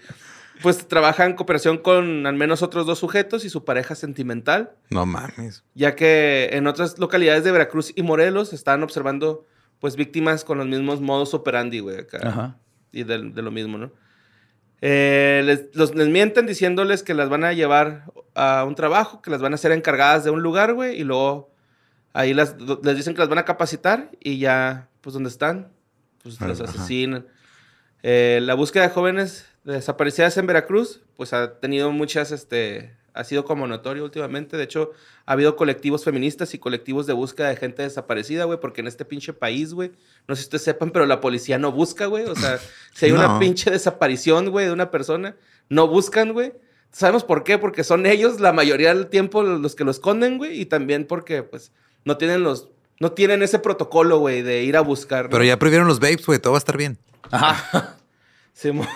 Pues 0.63 0.87
trabaja 0.89 1.25
en 1.25 1.35
cooperación 1.35 1.79
con 1.79 2.27
al 2.27 2.35
menos 2.35 2.63
otros 2.63 2.87
dos 2.87 2.99
sujetos 2.99 3.45
y 3.45 3.51
su 3.51 3.65
pareja 3.65 3.95
sentimental, 3.95 4.73
No 4.91 5.07
mames. 5.07 5.65
ya 5.75 5.95
que 5.97 6.51
en 6.53 6.67
otras 6.67 6.99
localidades 6.99 7.45
de 7.45 7.53
Veracruz 7.53 7.93
y 7.97 8.03
Morelos 8.03 8.53
estaban 8.53 8.83
observando 8.83 9.47
pues 9.79 9.97
víctimas 9.97 10.45
con 10.45 10.59
los 10.59 10.67
mismos 10.67 11.01
modos 11.01 11.33
operandi, 11.33 11.81
güey, 11.81 12.01
acá. 12.01 12.19
Ajá. 12.23 12.59
Y 12.93 13.05
de, 13.05 13.31
de 13.31 13.43
lo 13.43 13.51
mismo, 13.51 13.79
¿no? 13.79 13.91
Eh, 14.83 15.43
les, 15.45 15.67
los, 15.75 15.95
les 15.95 16.09
mienten 16.09 16.47
diciéndoles 16.47 17.03
que 17.03 17.15
las 17.15 17.29
van 17.29 17.45
a 17.45 17.53
llevar 17.53 18.05
a 18.35 18.65
un 18.67 18.75
trabajo, 18.75 19.21
que 19.23 19.31
las 19.31 19.41
van 19.41 19.53
a 19.53 19.57
hacer 19.57 19.73
encargadas 19.73 20.25
de 20.25 20.31
un 20.31 20.43
lugar, 20.43 20.75
güey, 20.75 20.99
y 20.99 21.05
luego 21.05 21.53
ahí 22.13 22.33
las, 22.35 22.57
les 22.83 22.97
dicen 22.97 23.15
que 23.15 23.21
las 23.21 23.29
van 23.29 23.39
a 23.39 23.45
capacitar 23.45 24.11
y 24.21 24.39
ya, 24.39 24.89
pues, 25.01 25.15
donde 25.15 25.29
están, 25.31 25.69
pues, 26.23 26.41
las 26.41 26.61
asesinan. 26.61 27.27
Eh, 28.03 28.41
la 28.43 28.55
búsqueda 28.55 28.85
de 28.85 28.89
jóvenes 28.91 29.47
desaparecidas 29.65 30.37
en 30.37 30.47
Veracruz, 30.47 31.01
pues, 31.17 31.33
ha 31.33 31.59
tenido 31.61 31.91
muchas, 31.93 32.33
este, 32.33 32.97
ha 33.15 33.25
sido 33.25 33.45
como 33.45 33.67
notorio 33.67 34.05
últimamente. 34.05 34.57
De 34.57 34.65
hecho, 34.65 34.93
ha 35.27 35.33
habido 35.33 35.57
colectivos 35.57 36.05
feministas 36.05 36.55
y 36.55 36.59
colectivos 36.59 37.07
de 37.07 37.13
búsqueda 37.13 37.49
de 37.49 37.57
gente 37.57 37.83
desaparecida, 37.83 38.45
güey, 38.45 38.61
porque 38.61 38.81
en 38.81 38.87
este 38.87 39.05
pinche 39.05 39.33
país, 39.33 39.75
güey, 39.75 39.93
no 40.27 40.35
sé 40.35 40.43
si 40.43 40.47
ustedes 40.47 40.65
sepan, 40.65 40.91
pero 40.91 41.07
la 41.07 41.21
policía 41.21 41.59
no 41.59 41.73
busca, 41.73 42.07
güey. 42.07 42.25
O 42.25 42.35
sea, 42.35 42.59
si 42.95 43.07
hay 43.07 43.13
una 43.13 43.39
pinche 43.39 43.71
desaparición, 43.71 44.51
güey, 44.51 44.67
de 44.67 44.73
una 44.73 44.91
persona, 44.91 45.37
no 45.69 45.89
buscan, 45.89 46.33
güey. 46.33 46.53
¿Sabemos 46.93 47.25
por 47.25 47.45
qué? 47.45 47.59
Porque 47.59 47.85
son 47.85 48.07
ellos 48.07 48.41
la 48.41 48.53
mayoría 48.53 48.93
del 48.95 49.07
tiempo 49.07 49.43
los 49.43 49.77
que 49.77 49.85
lo 49.85 49.91
esconden, 49.91 50.39
güey, 50.39 50.61
y 50.61 50.67
también 50.67 51.07
porque, 51.07 51.43
pues, 51.43 51.73
no 52.05 52.17
tienen 52.17 52.43
los... 52.43 52.69
No 52.99 53.13
tienen 53.13 53.43
ese 53.43 53.59
protocolo, 53.59 54.19
güey, 54.19 54.43
de 54.43 54.63
ir 54.63 54.77
a 54.77 54.83
buscar. 54.83 55.25
¿no? 55.25 55.31
Pero 55.31 55.45
ya 55.45 55.59
prohibieron 55.59 55.89
los 55.89 56.01
vapes, 56.01 56.27
güey. 56.27 56.39
Todo 56.39 56.53
va 56.53 56.59
a 56.59 56.61
estar 56.61 56.77
bien. 56.77 56.99
Ajá. 57.31 57.97
Simón. 58.53 58.87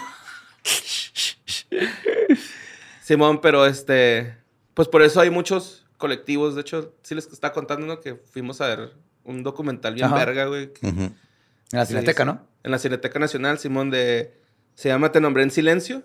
Simón, 3.03 3.41
pero 3.41 3.67
este. 3.67 4.37
Pues 4.75 4.89
por 4.89 5.03
eso 5.03 5.21
hay 5.21 5.31
muchos 5.31 5.87
colectivos. 5.99 6.55
De 6.55 6.63
hecho, 6.63 6.95
sí 7.03 7.15
les 7.15 7.27
estaba 7.27 7.53
contando, 7.53 7.87
¿no? 7.87 8.01
Que 8.01 8.15
fuimos 8.15 8.61
a 8.61 8.69
ver 8.69 8.93
un 9.25 9.43
documental 9.43 9.95
bien 9.95 10.07
Ajá. 10.07 10.17
verga, 10.17 10.47
güey. 10.47 10.73
que-. 10.73 10.89
En 10.89 11.15
la 11.71 11.87
Cineteca. 11.87 12.25
¿no? 12.25 12.47
En 12.63 12.71
la 12.71 12.79
Cineteca 12.79 13.19
Nacional, 13.19 13.59
Simón, 13.59 13.91
de. 13.91 14.35
Se 14.75 14.89
llama 14.89 15.13
Te 15.13 15.21
nombré 15.21 15.43
en 15.43 15.51
silencio. 15.51 16.03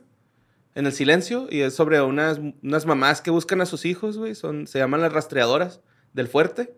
En 0.75 0.85
el 0.85 0.93
silencio. 0.93 1.47
Y 1.49 1.61
es 1.61 1.73
sobre 1.73 2.01
unas, 2.01 2.39
unas 2.61 2.85
mamás 2.85 3.21
que 3.21 3.31
buscan 3.31 3.61
a 3.61 3.65
sus 3.65 3.85
hijos, 3.85 4.17
güey. 4.17 4.35
Son, 4.35 4.67
se 4.67 4.79
llaman 4.79 5.01
las 5.01 5.13
rastreadoras 5.13 5.81
del 6.13 6.27
fuerte. 6.27 6.73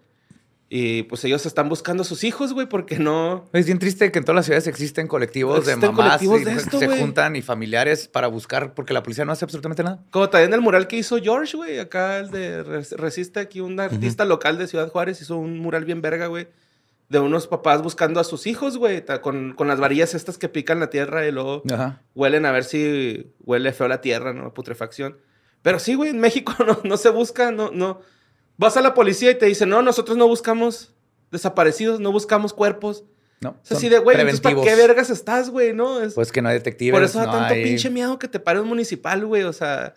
Y 0.74 1.04
pues 1.04 1.22
ellos 1.26 1.46
están 1.46 1.68
buscando 1.68 2.04
a 2.04 2.06
sus 2.06 2.24
hijos, 2.24 2.54
güey, 2.54 2.66
porque 2.66 2.98
no. 2.98 3.44
Es 3.52 3.66
bien 3.66 3.78
triste 3.78 4.10
que 4.10 4.20
en 4.20 4.24
todas 4.24 4.38
las 4.38 4.46
ciudades 4.46 4.68
existen 4.68 5.06
colectivos 5.10 5.66
de 5.66 5.74
Existen 5.74 5.94
mamás 5.94 6.20
colectivos 6.22 6.42
y 6.42 6.44
de 6.46 6.54
esto, 6.54 6.80
se 6.80 6.86
güey. 6.86 6.98
juntan 6.98 7.36
y 7.36 7.42
familiares 7.42 8.08
para 8.08 8.28
buscar 8.28 8.74
porque 8.74 8.94
la 8.94 9.04
policía 9.04 9.26
no 9.26 9.34
hace 9.34 9.44
absolutamente 9.44 9.84
nada. 9.84 10.02
Como 10.12 10.30
también 10.30 10.54
el 10.54 10.62
mural 10.62 10.88
que 10.88 10.96
hizo 10.96 11.18
George, 11.22 11.58
güey. 11.58 11.78
Acá 11.80 12.20
el 12.20 12.32
de 12.32 12.64
Res- 12.64 12.94
Resiste, 12.94 13.42
aquí 13.42 13.60
un 13.60 13.78
artista 13.82 14.24
local 14.24 14.58
de 14.58 14.68
Ciudad 14.68 14.88
Juárez 14.90 15.22
hizo 15.22 15.36
un 15.36 15.60
mural 15.60 15.84
bien 15.84 16.02
verga, 16.02 16.28
güey. 16.28 16.48
De 17.10 17.20
unos 17.20 17.48
papás 17.48 17.82
buscando 17.84 18.22
a 18.22 18.24
sus 18.24 18.48
hijos, 18.48 18.78
güey. 18.78 19.04
Con, 19.22 19.52
con 19.56 19.68
las 19.68 19.82
varillas 19.82 20.14
estas 20.14 20.38
que 20.38 20.48
pican 20.48 20.80
la 20.80 20.90
tierra 20.90 21.28
y 21.28 21.34
luego 21.34 21.64
Ajá. 21.70 22.02
huelen 22.16 22.46
a 22.46 22.52
ver 22.54 22.64
si 22.64 23.30
huele 23.44 23.74
feo 23.74 23.90
la 23.90 24.00
tierra, 24.00 24.32
¿no? 24.32 24.54
Putrefacción. 24.54 25.18
Pero 25.64 25.80
sí, 25.80 25.96
güey, 25.96 26.12
en 26.12 26.22
México 26.22 26.54
no, 26.66 26.80
no 26.86 26.96
se 26.96 27.10
busca, 27.10 27.52
no, 27.52 27.72
no. 27.74 28.00
Vas 28.62 28.78
a 28.78 28.82
la 28.82 28.94
policía 28.94 29.32
y 29.32 29.36
te 29.40 29.48
dicen, 29.48 29.70
no, 29.70 29.82
nosotros 29.82 30.18
no 30.18 30.28
buscamos 30.28 30.94
desaparecidos, 31.32 32.00
no 32.00 32.12
buscamos 32.12 32.54
cuerpos. 32.54 33.04
No. 33.40 33.58
Son 33.64 33.78
así 33.78 33.90
de, 33.90 33.98
güey, 33.98 34.16
entonces, 34.20 34.40
¿para 34.40 34.62
qué 34.62 34.76
vergas 34.76 35.10
estás, 35.10 35.50
güey? 35.50 35.74
No, 35.74 36.00
es... 36.00 36.14
Pues 36.14 36.32
que 36.32 36.44
no 36.44 36.50
hay 36.50 36.60
detectives. 36.60 36.94
Por 36.94 37.04
eso 37.04 37.18
da 37.18 37.26
no 37.26 37.32
tanto 37.32 37.56
hay- 37.56 37.64
pinche 37.64 37.90
miedo 37.90 38.20
que 38.20 38.28
te 38.28 38.40
pare 38.40 38.60
un 38.60 38.68
municipal, 38.68 39.26
güey. 39.26 39.42
O 39.42 39.52
sea, 39.52 39.96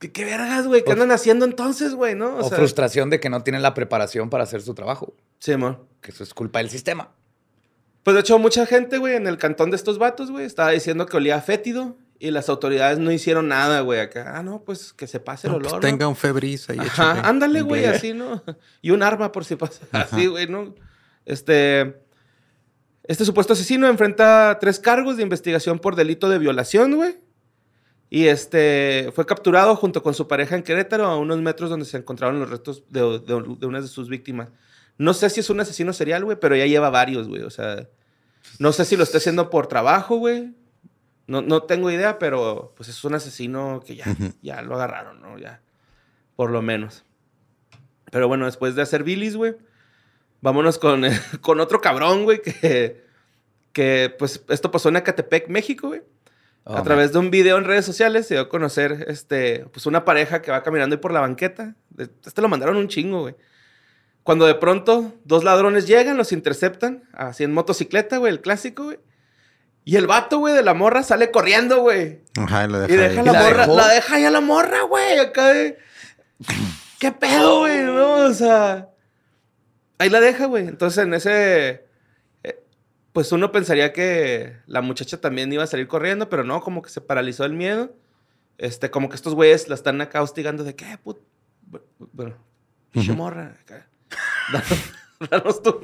¿qué, 0.00 0.10
qué 0.10 0.24
vergas, 0.24 0.66
güey? 0.66 0.82
¿Qué 0.82 0.90
O- 0.90 0.94
andan 0.94 1.12
haciendo 1.12 1.44
entonces, 1.44 1.94
güey? 1.94 2.16
¿No? 2.16 2.36
O, 2.36 2.48
sea, 2.48 2.58
frustración 2.58 3.10
de 3.10 3.20
que 3.20 3.30
no 3.30 3.44
tienen 3.44 3.62
la 3.62 3.74
preparación 3.74 4.28
para 4.28 4.42
hacer 4.42 4.60
su 4.60 4.74
trabajo. 4.74 5.14
Sí, 5.38 5.52
amor. 5.52 5.86
Que 6.00 6.10
eso 6.10 6.24
es 6.24 6.34
culpa 6.34 6.58
del 6.58 6.68
sistema. 6.68 7.12
Pues 8.02 8.14
de 8.14 8.22
hecho, 8.22 8.40
mucha 8.40 8.66
gente, 8.66 8.98
güey, 8.98 9.14
en 9.14 9.28
el 9.28 9.38
cantón 9.38 9.70
de 9.70 9.76
estos 9.76 9.98
vatos, 9.98 10.32
güey, 10.32 10.46
estaba 10.46 10.70
diciendo 10.70 11.06
que 11.06 11.16
olía 11.16 11.40
fétido 11.40 11.96
y 12.22 12.30
las 12.30 12.48
autoridades 12.48 12.98
no 12.98 13.10
hicieron 13.10 13.48
nada, 13.48 13.80
güey, 13.80 14.00
acá. 14.00 14.34
Ah, 14.36 14.42
no, 14.42 14.62
pues 14.64 14.92
que 14.92 15.06
se 15.06 15.18
pase 15.20 15.46
el 15.48 15.52
No, 15.52 15.56
olor. 15.58 15.70
pues 15.70 15.82
¿no? 15.82 15.88
tenga 15.88 16.06
un 16.08 16.16
febriz 16.16 16.70
ahí. 16.70 16.78
Ajá, 16.78 17.12
échale. 17.12 17.28
ándale, 17.28 17.62
güey, 17.62 17.84
así, 17.86 18.12
¿no? 18.14 18.42
Y 18.80 18.90
un 18.92 19.02
arma 19.02 19.32
por 19.32 19.44
si 19.44 19.56
pasa. 19.56 19.80
Así, 19.92 20.26
güey, 20.26 20.46
¿no? 20.46 20.74
Este. 21.26 22.00
Este 23.04 23.24
supuesto 23.24 23.54
asesino 23.54 23.88
enfrenta 23.88 24.56
tres 24.60 24.78
cargos 24.78 25.16
de 25.16 25.24
investigación 25.24 25.80
por 25.80 25.96
delito 25.96 26.28
de 26.28 26.38
violación, 26.38 26.94
güey. 26.94 27.16
Y 28.08 28.26
este 28.26 29.10
fue 29.14 29.26
capturado 29.26 29.74
junto 29.74 30.02
con 30.02 30.14
su 30.14 30.28
pareja 30.28 30.54
en 30.54 30.62
Querétaro 30.62 31.06
a 31.06 31.18
unos 31.18 31.40
metros 31.40 31.70
donde 31.70 31.86
se 31.86 31.96
encontraron 31.96 32.38
los 32.38 32.48
restos 32.50 32.84
de, 32.90 33.00
de, 33.00 33.56
de 33.58 33.66
una 33.66 33.80
de 33.80 33.88
sus 33.88 34.08
víctimas. 34.08 34.48
No 34.98 35.14
sé 35.14 35.30
si 35.30 35.40
es 35.40 35.50
un 35.50 35.58
asesino 35.58 35.92
serial, 35.92 36.24
güey, 36.24 36.38
pero 36.38 36.54
ya 36.54 36.66
lleva 36.66 36.90
varios, 36.90 37.26
güey. 37.26 37.42
O 37.42 37.50
sea, 37.50 37.88
no 38.60 38.70
sé 38.72 38.84
si 38.84 38.96
lo 38.96 39.02
está 39.02 39.18
haciendo 39.18 39.50
por 39.50 39.66
trabajo, 39.66 40.16
güey. 40.18 40.52
No, 41.32 41.40
no 41.40 41.62
tengo 41.62 41.90
idea, 41.90 42.18
pero 42.18 42.74
pues 42.76 42.90
es 42.90 43.04
un 43.04 43.14
asesino 43.14 43.82
que 43.86 43.96
ya, 43.96 44.04
ya 44.42 44.60
lo 44.60 44.74
agarraron, 44.74 45.22
¿no? 45.22 45.38
Ya, 45.38 45.62
por 46.36 46.50
lo 46.50 46.60
menos. 46.60 47.06
Pero 48.10 48.28
bueno, 48.28 48.44
después 48.44 48.74
de 48.74 48.82
hacer 48.82 49.02
bilis, 49.02 49.34
güey, 49.34 49.54
vámonos 50.42 50.78
con, 50.78 51.04
con 51.40 51.58
otro 51.60 51.80
cabrón, 51.80 52.24
güey, 52.24 52.42
que, 52.42 53.02
que 53.72 54.14
pues 54.18 54.44
esto 54.50 54.70
pasó 54.70 54.90
en 54.90 54.96
Acatepec, 54.96 55.48
México, 55.48 55.88
güey. 55.88 56.02
Oh, 56.64 56.72
a 56.72 56.74
man. 56.74 56.84
través 56.84 57.14
de 57.14 57.18
un 57.18 57.30
video 57.30 57.56
en 57.56 57.64
redes 57.64 57.86
sociales 57.86 58.26
se 58.26 58.34
dio 58.34 58.42
a 58.42 58.48
conocer 58.50 59.06
este, 59.08 59.64
pues 59.72 59.86
una 59.86 60.04
pareja 60.04 60.42
que 60.42 60.50
va 60.50 60.62
caminando 60.62 60.96
ahí 60.96 61.00
por 61.00 61.12
la 61.12 61.20
banqueta. 61.20 61.76
Este 61.96 62.42
lo 62.42 62.50
mandaron 62.50 62.76
un 62.76 62.88
chingo, 62.88 63.22
güey. 63.22 63.36
Cuando 64.22 64.44
de 64.44 64.54
pronto 64.56 65.14
dos 65.24 65.44
ladrones 65.44 65.86
llegan, 65.86 66.18
los 66.18 66.30
interceptan, 66.30 67.04
así 67.14 67.42
en 67.42 67.54
motocicleta, 67.54 68.18
güey, 68.18 68.34
el 68.34 68.42
clásico, 68.42 68.84
güey. 68.84 68.98
Y 69.84 69.96
el 69.96 70.06
vato, 70.06 70.38
güey, 70.38 70.54
de 70.54 70.62
la 70.62 70.74
morra 70.74 71.02
sale 71.02 71.30
corriendo, 71.30 71.80
güey. 71.80 72.20
Ajá, 72.36 72.64
y 72.64 72.68
lo 72.68 72.84
Y 72.84 72.96
deja 72.96 73.02
deja 73.08 73.20
ahí. 73.20 73.26
la, 73.26 73.32
¿Y 73.32 73.34
la 73.34 73.42
morra, 73.42 73.60
dejó? 73.66 73.76
la 73.76 73.88
deja 73.88 74.18
ya 74.20 74.30
la 74.30 74.40
morra, 74.40 74.82
güey, 74.82 75.18
acá 75.18 75.48
de... 75.48 75.78
¿Qué 77.00 77.10
pedo, 77.12 77.60
güey? 77.60 77.82
No, 77.84 78.14
o 78.26 78.32
sea... 78.34 78.88
Ahí 79.98 80.08
la 80.08 80.20
deja, 80.20 80.46
güey. 80.46 80.68
Entonces, 80.68 81.04
en 81.04 81.14
ese... 81.14 81.84
eh, 82.44 82.62
Pues 83.12 83.32
uno 83.32 83.50
pensaría 83.50 83.92
que 83.92 84.56
la 84.66 84.82
muchacha 84.82 85.20
también 85.20 85.52
iba 85.52 85.64
a 85.64 85.68
salir 85.68 85.88
corriendo, 85.88 86.28
pero 86.28 86.44
no, 86.44 86.60
como 86.60 86.80
que 86.82 86.90
se 86.90 87.00
paralizó 87.00 87.44
el 87.44 87.52
miedo. 87.54 87.94
Este, 88.58 88.90
como 88.90 89.08
que 89.08 89.16
estos 89.16 89.34
güeyes 89.34 89.68
la 89.68 89.74
están 89.74 90.00
acá 90.00 90.22
hostigando 90.22 90.62
de 90.62 90.76
qué, 90.76 90.96
put... 91.02 91.18
Bueno, 92.12 92.36
pinche 92.92 93.12
morra, 93.12 93.56
acá. 93.62 93.88
Danos, 94.52 94.92
danos 95.30 95.62
tu, 95.62 95.80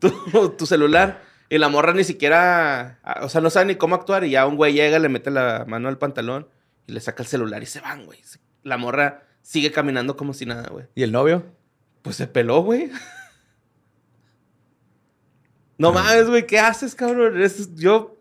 tu, 0.00 0.48
tu 0.50 0.66
celular. 0.66 1.22
Y 1.50 1.58
la 1.58 1.68
morra 1.68 1.92
ni 1.92 2.04
siquiera, 2.04 3.00
ah, 3.02 3.20
o 3.22 3.28
sea, 3.28 3.40
no 3.40 3.50
sabe 3.50 3.66
ni 3.66 3.74
cómo 3.74 3.96
actuar. 3.96 4.24
Y 4.24 4.30
ya 4.30 4.46
un 4.46 4.56
güey 4.56 4.72
llega, 4.72 4.98
le 4.98 5.08
mete 5.10 5.30
la 5.30 5.64
mano 5.68 5.88
al 5.88 5.98
pantalón 5.98 6.48
y 6.86 6.92
le 6.92 7.00
saca 7.00 7.22
el 7.22 7.28
celular 7.28 7.62
y 7.62 7.66
se 7.66 7.80
van, 7.80 8.06
güey. 8.06 8.20
La 8.62 8.76
morra 8.78 9.24
sigue 9.42 9.72
caminando 9.72 10.16
como 10.16 10.32
si 10.32 10.46
nada, 10.46 10.68
güey. 10.70 10.86
¿Y 10.94 11.02
el 11.02 11.10
novio? 11.12 11.44
Pues 12.02 12.16
se 12.16 12.28
peló, 12.28 12.62
güey. 12.62 12.90
No 15.78 15.92
mames, 15.92 16.28
güey, 16.28 16.46
¿qué 16.46 16.58
haces, 16.58 16.94
cabrón? 16.94 17.40
Es- 17.42 17.74
yo. 17.74 18.16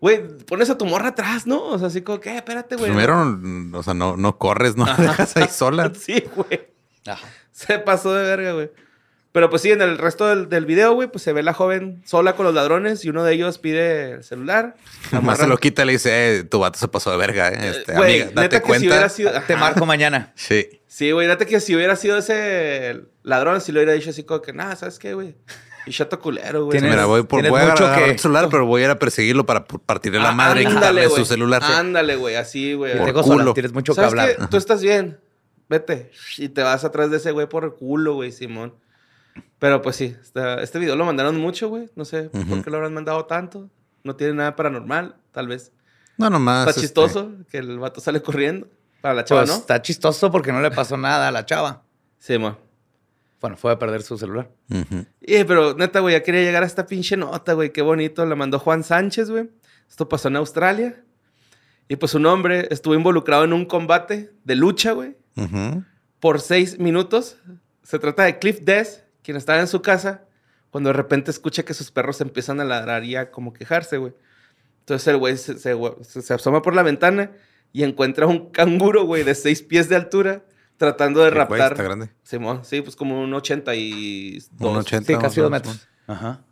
Güey, 0.00 0.38
pones 0.44 0.70
a 0.70 0.78
tu 0.78 0.84
morra 0.86 1.08
atrás, 1.08 1.46
¿no? 1.46 1.62
O 1.64 1.78
sea, 1.78 1.88
así 1.88 2.02
como, 2.02 2.20
¿qué? 2.20 2.36
Espérate, 2.36 2.76
güey. 2.76 2.90
Primero, 2.90 3.38
o 3.72 3.82
sea, 3.82 3.94
no, 3.94 4.16
no 4.16 4.38
corres, 4.38 4.76
no 4.76 4.84
la 4.86 4.94
dejas 4.96 5.36
ahí 5.36 5.48
sola. 5.48 5.92
Sí, 5.94 6.22
güey. 6.34 6.68
Ajá. 7.06 7.26
Se 7.50 7.78
pasó 7.78 8.12
de 8.14 8.22
verga, 8.24 8.52
güey. 8.52 8.70
Pero 9.36 9.50
pues 9.50 9.60
sí, 9.60 9.70
en 9.70 9.82
el 9.82 9.98
resto 9.98 10.26
del, 10.26 10.48
del 10.48 10.64
video, 10.64 10.94
güey, 10.94 11.08
pues 11.08 11.22
se 11.22 11.34
ve 11.34 11.42
la 11.42 11.52
joven 11.52 12.00
sola 12.06 12.32
con 12.36 12.46
los 12.46 12.54
ladrones 12.54 13.04
y 13.04 13.10
uno 13.10 13.22
de 13.22 13.34
ellos 13.34 13.58
pide 13.58 14.12
el 14.12 14.24
celular. 14.24 14.76
Morra- 15.12 15.36
se 15.36 15.46
lo 15.46 15.58
quita 15.58 15.82
y 15.82 15.86
le 15.86 15.92
dice, 15.92 16.38
eh, 16.38 16.44
tu 16.44 16.58
vato 16.60 16.78
se 16.78 16.88
pasó 16.88 17.10
de 17.10 17.18
verga, 17.18 17.50
eh. 17.50 17.68
Este, 17.68 17.92
Güey, 17.92 18.22
amiga, 18.22 18.24
date 18.34 18.40
neta 18.40 18.48
que 18.60 18.64
si 18.64 18.66
cuenta. 18.66 18.86
hubiera 18.88 19.08
sido... 19.10 19.32
Te 19.46 19.56
marco 19.56 19.84
mañana. 19.84 20.32
Sí. 20.36 20.80
Sí, 20.86 21.10
güey, 21.10 21.28
neta 21.28 21.44
que 21.44 21.60
si 21.60 21.76
hubiera 21.76 21.96
sido 21.96 22.16
ese 22.16 23.02
ladrón, 23.24 23.60
si 23.60 23.72
lo 23.72 23.80
hubiera 23.80 23.92
dicho 23.92 24.08
así 24.08 24.22
como 24.24 24.40
que, 24.40 24.54
nada, 24.54 24.74
¿sabes 24.74 24.98
qué, 24.98 25.12
güey? 25.12 25.34
Y 25.84 25.90
chato 25.92 26.18
culero, 26.18 26.64
güey. 26.64 26.78
Tienes- 26.78 26.90
Mira, 26.92 27.04
voy, 27.04 27.24
por, 27.24 27.40
tienes 27.42 27.50
voy 27.50 27.60
a 27.60 27.66
mucho 27.72 27.84
agarrar 27.84 28.04
que- 28.06 28.10
el 28.12 28.18
celular, 28.18 28.48
pero 28.50 28.64
voy 28.64 28.80
a 28.80 28.84
ir 28.86 28.90
a 28.90 28.98
perseguirlo 28.98 29.44
para 29.44 29.66
p- 29.66 29.78
partirle 29.84 30.18
la 30.18 30.30
Ah, 30.30 30.32
madre 30.32 30.62
y 30.62 30.64
ándale, 30.64 30.80
quitarle 30.80 31.06
güey. 31.08 31.20
su 31.20 31.26
celular. 31.26 31.62
Ándale, 31.62 32.16
güey, 32.16 32.36
así, 32.36 32.72
güey. 32.72 32.96
Por 32.96 33.04
te 33.04 33.12
gozo, 33.12 33.32
culo. 33.34 33.52
tienes 33.52 33.74
mucho 33.74 33.92
que 33.92 33.96
¿Sabes 33.96 34.10
hablar. 34.12 34.36
qué? 34.38 34.46
Tú 34.50 34.56
estás 34.56 34.80
bien. 34.82 35.18
Vete. 35.68 36.10
Y 36.38 36.48
te 36.48 36.62
vas 36.62 36.84
atrás 36.84 37.10
de 37.10 37.18
ese 37.18 37.32
güey 37.32 37.46
por 37.48 37.64
el 37.64 37.72
culo, 37.72 38.14
güey, 38.14 38.32
Simón. 38.32 38.72
Pero 39.58 39.80
pues 39.82 39.96
sí, 39.96 40.14
esta- 40.20 40.62
este 40.62 40.78
video 40.78 40.96
lo 40.96 41.04
mandaron 41.04 41.36
mucho, 41.38 41.68
güey. 41.68 41.88
No 41.96 42.04
sé 42.04 42.24
por 42.30 42.62
qué 42.62 42.70
lo 42.70 42.76
habrán 42.76 42.94
mandado 42.94 43.24
tanto. 43.26 43.70
No 44.04 44.14
tiene 44.16 44.34
nada 44.34 44.54
paranormal, 44.56 45.16
tal 45.32 45.48
vez. 45.48 45.72
No, 46.18 46.30
nomás. 46.30 46.60
Está 46.60 46.70
este, 46.70 46.80
chistoso 46.82 47.32
que 47.50 47.58
el 47.58 47.78
vato 47.78 48.00
sale 48.00 48.22
corriendo. 48.22 48.68
Para 49.00 49.14
la 49.14 49.24
chava, 49.24 49.42
Pues 49.42 49.50
¿no? 49.50 49.56
está 49.56 49.80
chistoso 49.82 50.30
porque 50.30 50.52
no 50.52 50.60
le 50.60 50.70
pasó 50.70 50.96
nada 50.96 51.28
a 51.28 51.30
la 51.30 51.44
chava. 51.44 51.82
Sí, 52.18 52.38
mo. 52.38 52.56
Bueno, 53.40 53.56
fue 53.56 53.70
a 53.72 53.78
perder 53.78 54.02
su 54.02 54.16
celular. 54.18 54.50
Y, 55.20 55.44
pero 55.44 55.74
neta, 55.74 56.00
güey, 56.00 56.14
ya 56.14 56.22
quería 56.22 56.40
llegar 56.42 56.62
a 56.62 56.66
esta 56.66 56.86
pinche 56.86 57.16
nota, 57.16 57.52
güey. 57.52 57.72
Qué 57.72 57.82
bonito. 57.82 58.24
La 58.24 58.34
mandó 58.34 58.58
Juan 58.58 58.82
Sánchez, 58.82 59.30
güey. 59.30 59.50
Esto 59.88 60.08
pasó 60.08 60.28
en 60.28 60.36
Australia. 60.36 61.02
Y 61.88 61.96
pues 61.96 62.14
un 62.14 62.26
hombre 62.26 62.66
estuvo 62.70 62.94
involucrado 62.94 63.44
en 63.44 63.52
un 63.52 63.64
combate 63.66 64.32
de 64.44 64.56
lucha, 64.56 64.92
güey. 64.92 65.16
Por 66.18 66.40
seis 66.40 66.78
minutos. 66.78 67.36
Se 67.82 67.98
trata 67.98 68.24
de 68.24 68.38
Cliff 68.38 68.60
Des, 68.62 69.04
quien 69.26 69.36
estaba 69.36 69.58
en 69.60 69.66
su 69.66 69.82
casa, 69.82 70.22
cuando 70.70 70.90
de 70.90 70.92
repente 70.94 71.32
escucha 71.32 71.64
que 71.64 71.74
sus 71.74 71.90
perros 71.90 72.20
empiezan 72.20 72.60
a 72.60 72.64
ladrar 72.64 73.02
y 73.04 73.16
a 73.16 73.32
como 73.32 73.52
quejarse, 73.52 73.96
güey. 73.98 74.12
Entonces 74.80 75.08
el 75.08 75.16
güey 75.16 75.36
se, 75.36 75.58
se- 75.58 75.76
se- 76.02 76.22
se 76.22 76.32
asoma 76.34 76.62
por 76.62 76.76
la 76.76 76.84
ventana 76.84 77.32
y 77.72 77.82
encuentra 77.82 78.26
un 78.28 78.50
canguro, 78.52 79.04
güey, 79.04 79.24
de 79.24 79.34
seis 79.34 79.62
pies 79.62 79.88
de 79.88 79.96
altura, 79.96 80.44
tratando 80.76 81.20
de 81.24 81.30
Sí, 81.30 81.34
güey, 81.34 81.38
raptar. 81.60 81.72
está 81.72 81.82
grande. 81.82 82.10
Simón, 82.22 82.64
sí, 82.64 82.82
pues 82.82 82.94
como 82.94 83.20
un 83.20 83.34
82. 83.34 84.48
Un 84.60 84.76
80. 84.76 85.12
Sí, 85.12 85.18
casi 85.18 85.40
dos 85.40 85.50
metros. 85.50 85.88
Ajá. 86.06 86.42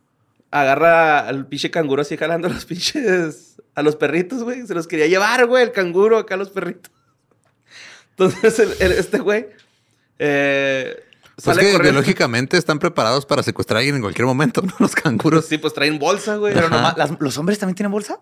Agarra 0.51 1.21
al 1.29 1.47
pinche 1.47 1.71
canguro 1.71 2.03
así 2.03 2.17
jalando 2.17 2.49
a 2.49 2.51
los 2.51 2.65
pinches. 2.67 3.61
a 3.77 3.83
los 3.83 3.95
perritos, 3.97 4.43
güey. 4.43 4.67
Se 4.67 4.75
los 4.75 4.87
quería 4.89 5.07
llevar, 5.07 5.47
güey, 5.47 5.63
el 5.63 5.73
canguro 5.73 6.19
acá 6.19 6.35
a 6.35 6.39
los 6.39 6.51
perritos. 6.51 6.91
Entonces, 8.11 8.59
el- 8.59 8.75
el- 8.81 8.93
este 8.99 9.19
güey. 9.19 9.47
Eh, 10.19 10.97
Pues 11.37 11.45
sale 11.57 11.61
que 11.63 11.73
corriendo. 11.73 11.99
biológicamente 12.01 12.57
están 12.57 12.79
preparados 12.79 13.27
para 13.27 13.43
secuestrar 13.43 13.77
a 13.77 13.81
alguien 13.81 13.97
en 13.97 14.03
cualquier 14.03 14.27
momento, 14.27 14.63
¿no? 14.67 14.73
Los 14.79 14.95
canguros. 14.95 15.47
Sí, 15.47 15.59
pues 15.59 15.75
traen 15.75 15.99
bolsa, 15.99 16.37
güey. 16.37 16.55
Pero 16.55 16.69
nomás, 16.69 16.97
¿las- 16.97 17.13
¿los 17.19 17.37
hombres 17.39 17.59
también 17.59 17.75
tienen 17.75 17.91
bolsa? 17.93 18.21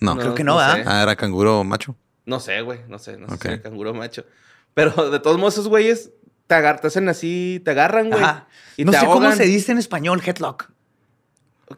No. 0.00 0.16
creo 0.16 0.34
que 0.34 0.44
no, 0.44 0.52
no 0.52 0.58
¿verdad? 0.58 0.74
sé. 0.76 0.84
Ah, 0.86 1.02
era 1.02 1.16
canguro 1.16 1.64
macho. 1.64 1.96
No 2.24 2.40
sé, 2.40 2.60
güey. 2.62 2.80
No 2.88 2.98
sé. 2.98 3.16
No 3.18 3.28
sé 3.28 3.34
Ok. 3.34 3.42
si 3.42 3.48
era 3.48 3.62
canguro 3.62 3.94
macho. 3.94 4.24
Pero 4.74 5.10
de 5.10 5.20
todos 5.20 5.38
modos, 5.38 5.54
esos 5.54 5.68
güeyes 5.68 6.10
te, 6.46 6.54
agar- 6.54 6.80
te 6.80 6.86
hacen 6.88 7.08
así, 7.08 7.60
te 7.64 7.70
agarran, 7.72 8.10
güey. 8.10 8.22
Ajá. 8.22 8.46
Y 8.76 8.84
no 8.84 8.92
te 8.92 8.98
sé 9.00 9.06
cómo 9.06 9.30
se 9.32 9.44
dice 9.44 9.72
en 9.72 9.78
español, 9.78 10.22
headlock. 10.24 10.70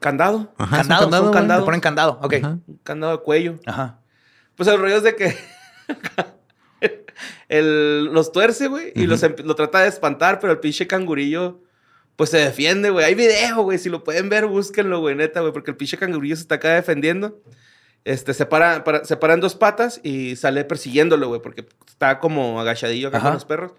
Candado. 0.01 0.53
Ajá, 0.59 0.77
es 0.81 0.83
un 0.83 0.89
candado, 0.89 1.01
candado, 1.03 1.27
un 1.27 1.33
candado. 1.33 1.61
Le 1.61 1.65
ponen 1.65 1.81
candado. 1.81 2.19
Ok. 2.23 2.35
Ajá. 2.35 2.59
Un 2.67 2.81
candado 2.85 3.17
de 3.17 3.23
cuello. 3.23 3.59
Ajá. 3.67 4.01
Pues 4.57 4.69
el 4.69 4.79
rollo 4.79 4.97
es 4.97 5.03
de 5.03 5.17
que 5.17 5.37
el, 7.49 8.05
los 8.07 8.33
tuerce, 8.33 8.69
güey, 8.69 8.93
y 8.95 9.07
los 9.07 9.23
emp- 9.23 9.43
lo 9.45 9.55
trata 9.55 9.81
de 9.83 9.89
espantar, 9.89 10.41
pero 10.41 10.53
el 10.53 10.59
pinche 10.61 10.87
cangurillo, 10.87 11.61
pues 12.17 12.31
se 12.31 12.39
defiende, 12.39 12.91
güey. 12.91 13.05
Hay 13.05 13.15
video, 13.15 13.63
güey. 13.63 13.79
Si 13.79 13.89
lo 13.89 14.03
pueden 14.05 14.29
ver, 14.29 14.47
búsquenlo, 14.47 15.01
güey, 15.01 15.15
neta, 15.15 15.41
güey, 15.41 15.53
porque 15.53 15.71
el 15.71 15.77
pinche 15.77 15.97
cangurillo 15.99 16.37
se 16.37 16.43
está 16.43 16.57
acá 16.57 16.75
defendiendo. 16.75 17.41
Este, 18.05 18.33
se 18.35 18.47
para, 18.47 18.85
para- 18.85 19.05
se 19.05 19.17
para 19.17 19.35
en 19.35 19.41
dos 19.41 19.55
patas 19.55 20.01
y 20.03 20.37
sale 20.37 20.65
persiguiéndolo, 20.65 21.29
güey, 21.29 21.43
porque 21.43 21.67
está 21.87 22.19
como 22.21 22.61
agachadillo 22.61 23.09
acá 23.09 23.19
Ajá. 23.19 23.27
con 23.29 23.35
los 23.35 23.45
perros. 23.45 23.73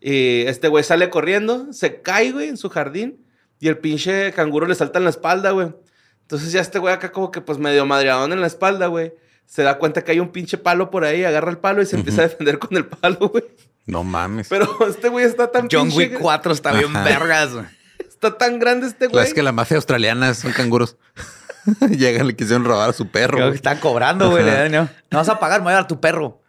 Y 0.00 0.42
este 0.46 0.68
güey 0.68 0.84
sale 0.84 1.08
corriendo, 1.10 1.72
se 1.72 2.00
cae, 2.02 2.30
güey, 2.32 2.48
en 2.48 2.56
su 2.58 2.68
jardín, 2.68 3.24
y 3.58 3.68
el 3.68 3.78
pinche 3.78 4.32
canguro 4.32 4.66
le 4.66 4.74
salta 4.74 4.98
en 4.98 5.04
la 5.04 5.10
espalda, 5.10 5.50
güey. 5.52 5.74
Entonces 6.22 6.52
ya 6.52 6.60
este 6.60 6.78
güey 6.78 6.92
acá 6.94 7.12
como 7.12 7.30
que 7.30 7.40
pues 7.40 7.58
medio 7.58 7.86
madreadón 7.86 8.32
en 8.32 8.40
la 8.40 8.46
espalda, 8.46 8.86
güey. 8.88 9.14
Se 9.46 9.62
da 9.62 9.78
cuenta 9.78 10.02
que 10.04 10.12
hay 10.12 10.20
un 10.20 10.30
pinche 10.32 10.58
palo 10.58 10.90
por 10.90 11.04
ahí, 11.04 11.24
agarra 11.24 11.50
el 11.50 11.58
palo 11.58 11.80
y 11.82 11.86
se 11.86 11.96
empieza 11.96 12.22
a 12.22 12.28
defender 12.28 12.58
con 12.58 12.76
el 12.76 12.84
palo, 12.86 13.28
güey. 13.30 13.44
No 13.86 14.02
mames. 14.04 14.48
Pero 14.48 14.68
este 14.88 15.08
güey 15.08 15.24
está 15.24 15.50
tan 15.50 15.68
John 15.70 15.88
pinche- 15.90 15.96
Wick 15.96 16.18
4 16.20 16.52
está 16.52 16.72
bien 16.72 16.94
Ajá. 16.94 17.04
vergas. 17.04 17.52
güey. 17.54 17.64
Está 18.00 18.36
tan 18.36 18.58
grande 18.58 18.86
este 18.88 19.06
La- 19.06 19.10
güey. 19.12 19.24
Es 19.24 19.34
que 19.34 19.42
la 19.42 19.52
mafia 19.52 19.76
australiana 19.76 20.34
son 20.34 20.52
canguros. 20.52 20.96
Llegan, 21.90 22.26
le 22.26 22.34
quisieron 22.36 22.64
robar 22.64 22.90
a 22.90 22.92
su 22.92 23.08
perro. 23.08 23.34
Creo 23.36 23.46
que 23.46 23.50
güey. 23.50 23.56
está 23.56 23.80
cobrando, 23.80 24.30
güey. 24.30 24.44
¿no? 24.70 24.88
No 25.10 25.18
vas 25.18 25.28
a 25.28 25.38
pagar, 25.38 25.60
me 25.60 25.64
voy 25.64 25.72
a 25.72 25.76
dar 25.76 25.88
tu 25.88 26.00
perro. 26.00 26.42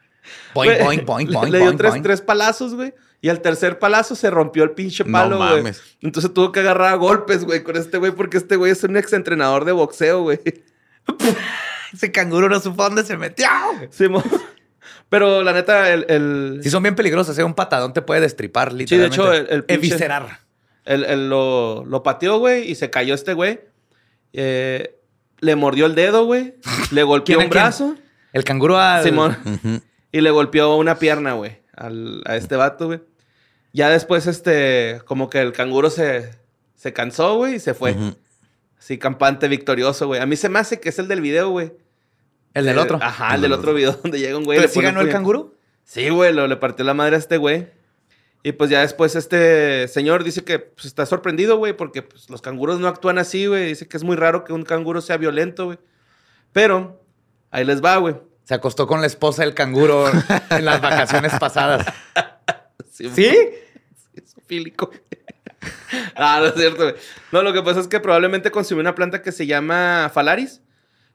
Boing, 0.53 0.71
Güey, 0.71 0.83
boing, 0.83 1.05
boing, 1.05 1.27
le- 1.31 1.37
boing, 1.37 1.51
Le 1.51 1.57
dio 1.59 1.65
boing, 1.67 1.77
tres, 1.77 1.91
boing. 1.91 2.03
tres 2.03 2.21
palazos, 2.21 2.73
güey. 2.73 2.93
Y 3.21 3.29
al 3.29 3.41
tercer 3.41 3.79
palazo 3.79 4.15
se 4.15 4.29
rompió 4.29 4.63
el 4.63 4.71
pinche 4.71 5.03
No 5.03 5.11
palo, 5.11 5.37
güey. 5.37 5.49
mames. 5.57 5.81
Entonces 6.01 6.33
tuvo 6.33 6.51
que 6.51 6.59
agarrar 6.59 6.93
a 6.93 6.95
golpes, 6.95 7.45
güey, 7.45 7.63
con 7.63 7.75
este 7.77 7.97
güey, 7.97 8.11
porque 8.11 8.37
este 8.37 8.55
güey 8.57 8.71
es 8.71 8.83
un 8.83 8.95
exentrenador 8.97 9.65
de 9.65 9.71
boxeo, 9.71 10.21
güey. 10.23 10.39
Ese 11.93 12.11
canguro 12.11 12.49
no 12.49 12.59
supo 12.59 12.83
dónde 12.83 13.03
se 13.03 13.17
metió. 13.17 13.47
Sí, 13.89 14.05
Pero 15.09 15.41
la 15.43 15.53
neta, 15.53 15.91
el, 15.93 16.05
el, 16.09 16.59
Sí, 16.63 16.69
son 16.69 16.83
bien 16.83 16.95
peligrosos. 16.95 17.37
¿eh? 17.39 17.43
Un 17.43 17.53
patadón 17.53 17.93
te 17.93 18.01
puede 18.01 18.21
destripar, 18.21 18.71
de 18.71 18.79
literalmente. 18.79 19.15
hecho, 19.15 19.33
el- 19.33 19.47
el 19.49 19.65
pinche- 19.65 19.73
Eviscerar. 19.75 20.39
el- 20.85 21.05
el 21.05 21.29
lo, 21.29 21.85
lo 21.85 22.03
pateó, 22.03 22.39
güey, 22.39 22.69
y 22.69 22.75
se 22.75 22.89
cayó 22.89 23.13
este 23.13 23.33
güey. 23.33 23.61
Eh, 24.33 24.95
le 25.39 25.55
mordió 25.55 25.85
el 25.85 25.95
dedo, 25.95 26.25
güey. 26.25 26.55
Le 26.91 27.03
golpeó 27.03 27.37
¿Quién 27.37 27.39
a 27.41 27.43
un 27.45 27.49
quién? 27.49 27.63
brazo. 27.63 27.95
El 28.33 28.43
canguro 28.43 28.77
al... 28.79 29.03
Simón. 29.03 29.37
Y 30.11 30.21
le 30.21 30.31
golpeó 30.31 30.75
una 30.75 30.99
pierna, 30.99 31.33
güey, 31.33 31.61
al- 31.75 32.21
a 32.25 32.35
este 32.35 32.55
vato, 32.55 32.87
güey. 32.87 32.99
Ya 33.73 33.89
después, 33.89 34.27
este, 34.27 35.01
como 35.05 35.29
que 35.29 35.39
el 35.41 35.53
canguro 35.53 35.89
se, 35.89 36.31
se 36.75 36.93
cansó, 36.93 37.35
güey, 37.37 37.55
y 37.55 37.59
se 37.59 37.73
fue. 37.73 37.91
Ujú. 37.91 38.15
Así, 38.79 38.97
campante, 38.97 39.47
victorioso, 39.47 40.07
güey. 40.07 40.19
A 40.21 40.25
mí 40.25 40.35
se 40.35 40.49
me 40.49 40.59
hace 40.59 40.79
que 40.79 40.89
es 40.89 40.99
el 40.99 41.07
del 41.07 41.21
video, 41.21 41.49
güey. 41.49 41.71
El 42.57 42.65
del 42.65 42.77
Eh, 42.77 42.81
otro. 42.81 42.99
Ajá, 43.01 43.35
el 43.35 43.41
del 43.41 43.53
otro 43.53 43.73
video 43.73 43.91
donde 44.03 44.19
llega 44.19 44.35
un 44.37 44.43
güey. 44.43 44.57
¿Pero 44.57 44.71
sí 44.71 44.81
ganó 44.81 45.01
el 45.01 45.09
canguro? 45.09 45.53
Sí, 45.83 46.09
güey, 46.09 46.33
lo, 46.33 46.47
le 46.47 46.57
partió 46.57 46.83
la 46.83 46.95
madre 46.95 47.15
a 47.15 47.19
este 47.19 47.37
güey. 47.37 47.67
Y 48.41 48.53
pues 48.53 48.69
ya 48.69 48.81
después 48.81 49.15
este 49.15 49.87
señor 49.87 50.23
dice 50.23 50.43
que 50.43 50.59
pues, 50.59 50.85
está 50.85 51.05
sorprendido, 51.05 51.57
güey, 51.57 51.73
porque 51.73 52.01
pues, 52.01 52.29
los 52.29 52.41
canguros 52.41 52.79
no 52.79 52.87
actúan 52.87 53.19
así, 53.19 53.45
güey. 53.45 53.67
Dice 53.67 53.87
que 53.87 53.95
es 53.95 54.03
muy 54.03 54.15
raro 54.15 54.43
que 54.43 54.53
un 54.53 54.63
canguro 54.63 55.01
sea 55.01 55.17
violento, 55.17 55.65
güey. 55.65 55.79
Pero 56.51 56.99
ahí 57.51 57.63
les 57.63 57.83
va, 57.83 57.97
güey. 57.97 58.15
Se 58.43 58.55
acostó 58.55 58.87
con 58.87 59.01
la 59.01 59.07
esposa 59.07 59.43
del 59.43 59.53
canguro 59.53 60.09
en 60.49 60.65
las 60.65 60.81
vacaciones 60.81 61.33
pasadas. 61.39 61.85
Sí, 62.89 63.11
¿Sí? 63.13 63.29
Es 64.15 64.33
fílico. 64.47 64.89
ah, 66.15 66.39
no 66.39 66.47
es 66.47 66.55
cierto, 66.55 66.81
güey. 66.81 66.95
No, 67.31 67.43
lo 67.43 67.53
que 67.53 67.61
pasa 67.61 67.79
es 67.79 67.87
que 67.87 67.99
probablemente 67.99 68.49
consumió 68.49 68.81
una 68.81 68.95
planta 68.95 69.21
que 69.21 69.31
se 69.31 69.45
llama 69.45 70.09
Falaris. 70.11 70.61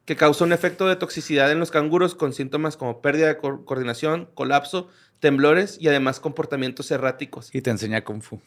Que 0.05 0.17
causa 0.17 0.45
un 0.45 0.53
efecto 0.53 0.89
de 0.89 0.97
toxicidad 0.97 1.51
en 1.53 1.61
los 1.61 1.71
canguros 1.71 2.15
con 2.15 2.33
síntomas 2.33 2.77
como 2.77 3.01
pérdida 3.01 3.29
de 3.29 3.37
co- 3.39 3.65
coordinación, 3.65 4.29
colapso, 4.35 4.89
temblores 5.21 5.79
y 5.81 5.89
además 5.89 6.19
comportamientos 6.21 6.91
erráticos. 6.91 7.55
Y 7.55 7.63
te 7.63 7.71
enseña 7.71 8.03
Kung 8.03 8.23
Fu. 8.23 8.41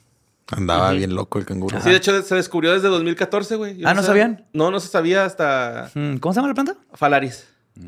Andaba 0.52 0.92
bien 0.92 1.16
loco 1.16 1.40
el 1.40 1.46
canguro. 1.46 1.82
Sí, 1.82 1.90
de 1.90 1.96
hecho 1.96 2.22
se 2.22 2.36
descubrió 2.36 2.74
desde 2.74 2.88
2014, 2.90 3.56
güey. 3.56 3.78
Yo 3.78 3.88
Ah, 3.88 3.94
¿no 3.96 4.04
sabían? 4.04 4.46
No, 4.54 4.70
no 4.70 4.80
se 4.80 4.90
sabía 4.90 5.26
hasta 5.26 5.90
Mm, 5.96 6.18
¿Cómo 6.18 6.34
se 6.34 6.38
llama 6.40 6.50
la 6.50 6.54
planta? 6.54 6.78
Falaris. 6.94 7.48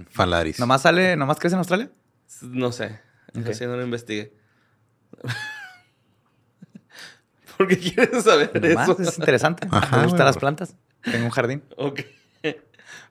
Falaris. 0.10 0.60
¿Nomás 0.60 0.82
sale, 0.82 1.16
nomás 1.16 1.38
crece 1.40 1.54
en 1.56 1.60
Australia? 1.60 1.92
No 2.42 2.72
sé. 2.72 3.00
Ok. 3.38 3.44
Eso 3.50 3.54
sí 3.54 3.66
no 3.66 3.76
lo 3.78 3.84
investigué. 3.84 4.34
¿Por 7.58 7.68
qué 7.68 7.78
quieres 7.78 8.24
saber 8.24 8.52
Nomás, 8.62 8.90
eso? 8.90 9.02
es 9.02 9.18
interesante. 9.18 9.68
Ajá, 9.72 9.98
Me 9.98 10.04
gustan 10.08 10.26
las 10.26 10.38
plantas. 10.38 10.76
Tengo 11.04 11.26
un 11.26 11.32
jardín. 11.32 11.64
Ok. 11.78 12.02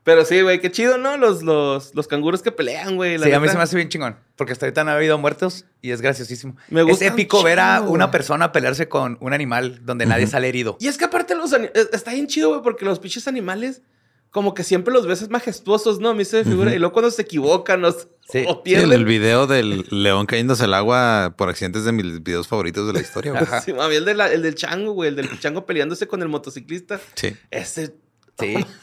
Pero 0.04 0.24
sí, 0.24 0.40
güey, 0.40 0.60
qué 0.60 0.70
chido, 0.70 0.98
¿no? 0.98 1.16
Los, 1.16 1.42
los, 1.42 1.94
los 1.94 2.06
canguros 2.06 2.40
que 2.42 2.52
pelean, 2.52 2.94
güey. 2.96 3.18
Sí, 3.18 3.32
a 3.32 3.40
mí 3.40 3.48
se 3.48 3.56
me 3.56 3.62
hace 3.64 3.74
bien 3.76 3.88
chingón. 3.88 4.16
Porque 4.36 4.52
hasta 4.52 4.66
ahorita 4.66 4.84
no 4.84 4.92
ha 4.92 4.94
habido 4.94 5.18
muertos 5.18 5.64
y 5.82 5.90
es 5.90 6.00
graciosísimo. 6.00 6.56
Me 6.68 6.82
es 6.82 6.86
gusta 6.86 7.06
épico 7.06 7.42
ver 7.42 7.58
a 7.58 7.80
una 7.80 8.10
persona 8.10 8.52
pelearse 8.52 8.88
con 8.88 9.18
un 9.20 9.32
animal 9.32 9.80
donde 9.84 10.06
nadie 10.06 10.26
sale 10.28 10.48
herido. 10.48 10.76
Y 10.80 10.86
es 10.88 10.96
que 10.96 11.04
aparte 11.06 11.34
los 11.34 11.52
eh, 11.52 11.72
está 11.92 12.12
bien 12.12 12.26
chido, 12.28 12.50
güey, 12.50 12.62
porque 12.62 12.84
los 12.84 13.00
pinches 13.00 13.26
animales, 13.26 13.82
como 14.30 14.54
que 14.54 14.62
siempre 14.62 14.92
los 14.94 15.06
ves 15.06 15.28
majestuosos, 15.28 15.98
¿no? 15.98 16.10
A 16.10 16.14
mí 16.14 16.24
se 16.24 16.38
me 16.38 16.44
figura. 16.44 16.72
Y 16.74 16.78
luego 16.78 16.92
cuando 16.92 17.10
se 17.10 17.22
equivocan 17.22 17.84
o, 17.84 17.90
Sí. 17.92 17.98
o 17.98 18.32
Sí, 18.32 18.44
el, 18.48 18.58
pierden. 18.62 18.92
el 18.92 19.04
video 19.06 19.46
del 19.48 19.86
león 19.90 20.26
cayéndose 20.26 20.64
al 20.64 20.74
agua 20.74 21.34
por 21.36 21.48
accidentes 21.48 21.84
de 21.84 21.92
mis 21.92 22.22
videos 22.22 22.46
favoritos 22.46 22.86
de 22.86 22.92
la 22.92 23.00
historia, 23.00 23.32
güey. 23.32 23.42
Ajá. 23.42 23.60
Sí, 23.60 23.72
a 23.72 23.88
mí 23.88 23.94
el, 23.96 24.04
de 24.04 24.14
la- 24.14 24.30
el 24.32 24.42
del 24.42 24.54
chango, 24.54 24.92
güey, 24.92 25.08
el 25.10 25.16
del 25.16 25.40
chango 25.40 25.64
peleándose 25.66 26.06
con 26.06 26.22
el 26.22 26.28
motociclista. 26.28 27.00
Sí. 27.14 27.34
Ese. 27.50 27.94
Sí. 28.38 28.66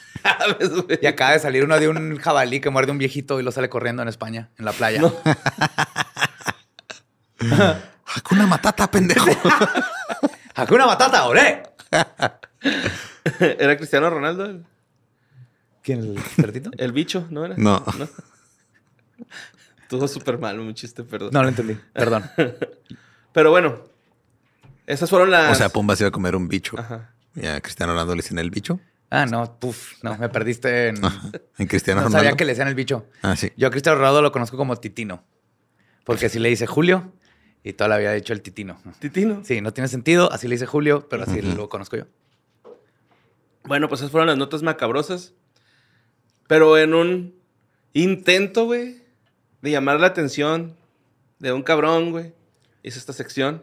Y 1.01 1.05
acaba 1.05 1.31
de 1.33 1.39
salir 1.39 1.65
uno 1.65 1.77
de 1.77 1.89
un 1.89 2.17
jabalí 2.17 2.61
que 2.61 2.69
muerde 2.69 2.91
a 2.91 2.93
un 2.93 2.97
viejito 2.97 3.41
y 3.41 3.43
lo 3.43 3.51
sale 3.51 3.67
corriendo 3.67 4.01
en 4.03 4.07
España, 4.07 4.51
en 4.57 4.63
la 4.63 4.71
playa. 4.71 5.01
Hakuna 8.15 8.47
Matata, 8.47 8.89
pendejo. 8.89 9.25
¡Hakuna 10.55 10.85
Matata, 10.85 11.25
ore! 11.25 11.63
Era 13.39 13.75
Cristiano 13.75 14.09
Ronaldo, 14.09 14.45
el, 14.45 14.65
¿Quién, 15.81 15.99
el 15.99 16.19
cerdito? 16.19 16.71
el 16.77 16.93
bicho, 16.93 17.27
¿no 17.29 17.43
era? 17.45 17.55
No. 17.57 17.83
Estuvo 19.81 20.07
súper 20.07 20.37
mal, 20.37 20.57
un 20.59 20.73
chiste, 20.73 21.03
perdón. 21.03 21.31
No 21.33 21.43
lo 21.43 21.49
entendí, 21.49 21.77
perdón. 21.91 22.23
Pero 23.33 23.51
bueno, 23.51 23.81
esas 24.87 25.09
fueron 25.09 25.31
las. 25.31 25.51
O 25.51 25.55
sea, 25.55 25.69
Pumba 25.69 25.95
se 25.95 26.03
iba 26.03 26.09
a 26.09 26.11
comer 26.11 26.35
un 26.35 26.47
bicho. 26.47 26.79
Ajá. 26.79 27.09
Y 27.35 27.45
a 27.45 27.59
Cristiano 27.61 27.93
Ronaldo 27.93 28.15
le 28.15 28.21
dicen 28.21 28.37
el 28.39 28.49
bicho. 28.51 28.79
Ah, 29.15 29.27
no, 29.27 29.59
puf, 29.59 29.93
no, 30.01 30.17
me 30.17 30.27
perdiste 30.27 30.87
en... 30.87 30.95
En 31.59 31.67
Cristiano 31.67 32.01
No 32.01 32.07
Ronaldo. 32.07 32.17
sabía 32.17 32.35
que 32.35 32.45
le 32.45 32.53
decían 32.53 32.67
el 32.67 32.73
bicho. 32.73 33.05
Ah, 33.21 33.35
sí. 33.35 33.51
Yo 33.55 33.67
a 33.67 33.69
Cristiano 33.69 33.99
Ronaldo 33.99 34.23
lo 34.23 34.31
conozco 34.31 34.57
como 34.57 34.75
Titino. 34.77 35.23
Porque 36.03 36.25
así 36.25 36.39
le 36.39 36.49
dice 36.49 36.65
Julio 36.65 37.13
y 37.63 37.73
toda 37.73 37.89
la 37.89 37.97
vida 37.99 38.11
dicho 38.13 38.33
el 38.33 38.41
Titino. 38.41 38.81
Titino. 38.99 39.41
Sí, 39.45 39.61
no 39.61 39.71
tiene 39.71 39.87
sentido, 39.87 40.31
así 40.33 40.47
le 40.47 40.55
dice 40.55 40.65
Julio, 40.65 41.07
pero 41.09 41.23
así 41.23 41.43
lo 41.43 41.69
conozco 41.69 41.95
yo. 41.95 42.05
Bueno, 43.65 43.87
pues 43.87 44.01
esas 44.01 44.09
fueron 44.11 44.27
las 44.27 44.37
notas 44.37 44.63
macabrosas. 44.63 45.33
Pero 46.47 46.75
en 46.79 46.95
un 46.95 47.35
intento, 47.93 48.65
güey, 48.65 49.03
de 49.61 49.69
llamar 49.69 49.99
la 49.99 50.07
atención 50.07 50.75
de 51.37 51.53
un 51.53 51.61
cabrón, 51.61 52.09
güey, 52.11 52.33
hice 52.81 52.97
esta 52.97 53.13
sección 53.13 53.61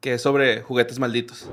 que 0.00 0.14
es 0.14 0.22
sobre 0.22 0.62
juguetes 0.62 0.98
malditos. 0.98 1.48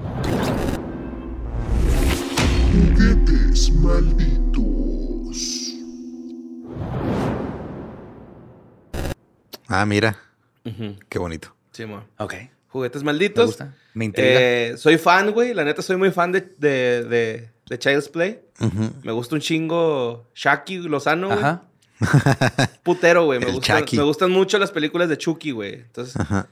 Malditos. 3.55 5.73
Ah, 9.67 9.85
mira. 9.85 10.17
Qué 11.09 11.19
bonito. 11.19 11.55
Sí, 11.71 11.85
mo. 11.85 12.03
Ok, 12.17 12.33
Juguetes 12.67 13.01
me 13.03 13.13
malditos. 13.13 13.45
gusta. 13.47 13.73
Me 13.93 14.03
intriga. 14.05 14.39
Eh, 14.41 14.75
soy 14.77 14.97
fan, 14.97 15.31
güey. 15.31 15.53
La 15.53 15.63
neta, 15.63 15.81
soy 15.81 15.95
muy 15.95 16.11
fan 16.11 16.33
de, 16.33 16.41
de, 16.41 17.03
de, 17.05 17.49
de 17.69 17.79
Child's 17.79 18.09
Play. 18.09 18.41
Me 19.03 19.11
gusta 19.13 19.35
un 19.35 19.41
chingo 19.41 20.27
Shaki 20.35 20.79
Lozano, 20.79 21.27
güey. 21.27 21.39
Ajá. 21.39 21.63
Putero, 22.83 23.23
güey. 23.25 23.39
Me, 23.39 23.51
gusta- 23.53 23.81
me 23.93 24.03
gustan 24.03 24.31
mucho 24.31 24.57
las 24.59 24.71
películas 24.71 25.07
de 25.07 25.17
Chucky, 25.17 25.51
güey. 25.51 25.75
Entonces, 25.75 26.17
Ajá. 26.17 26.49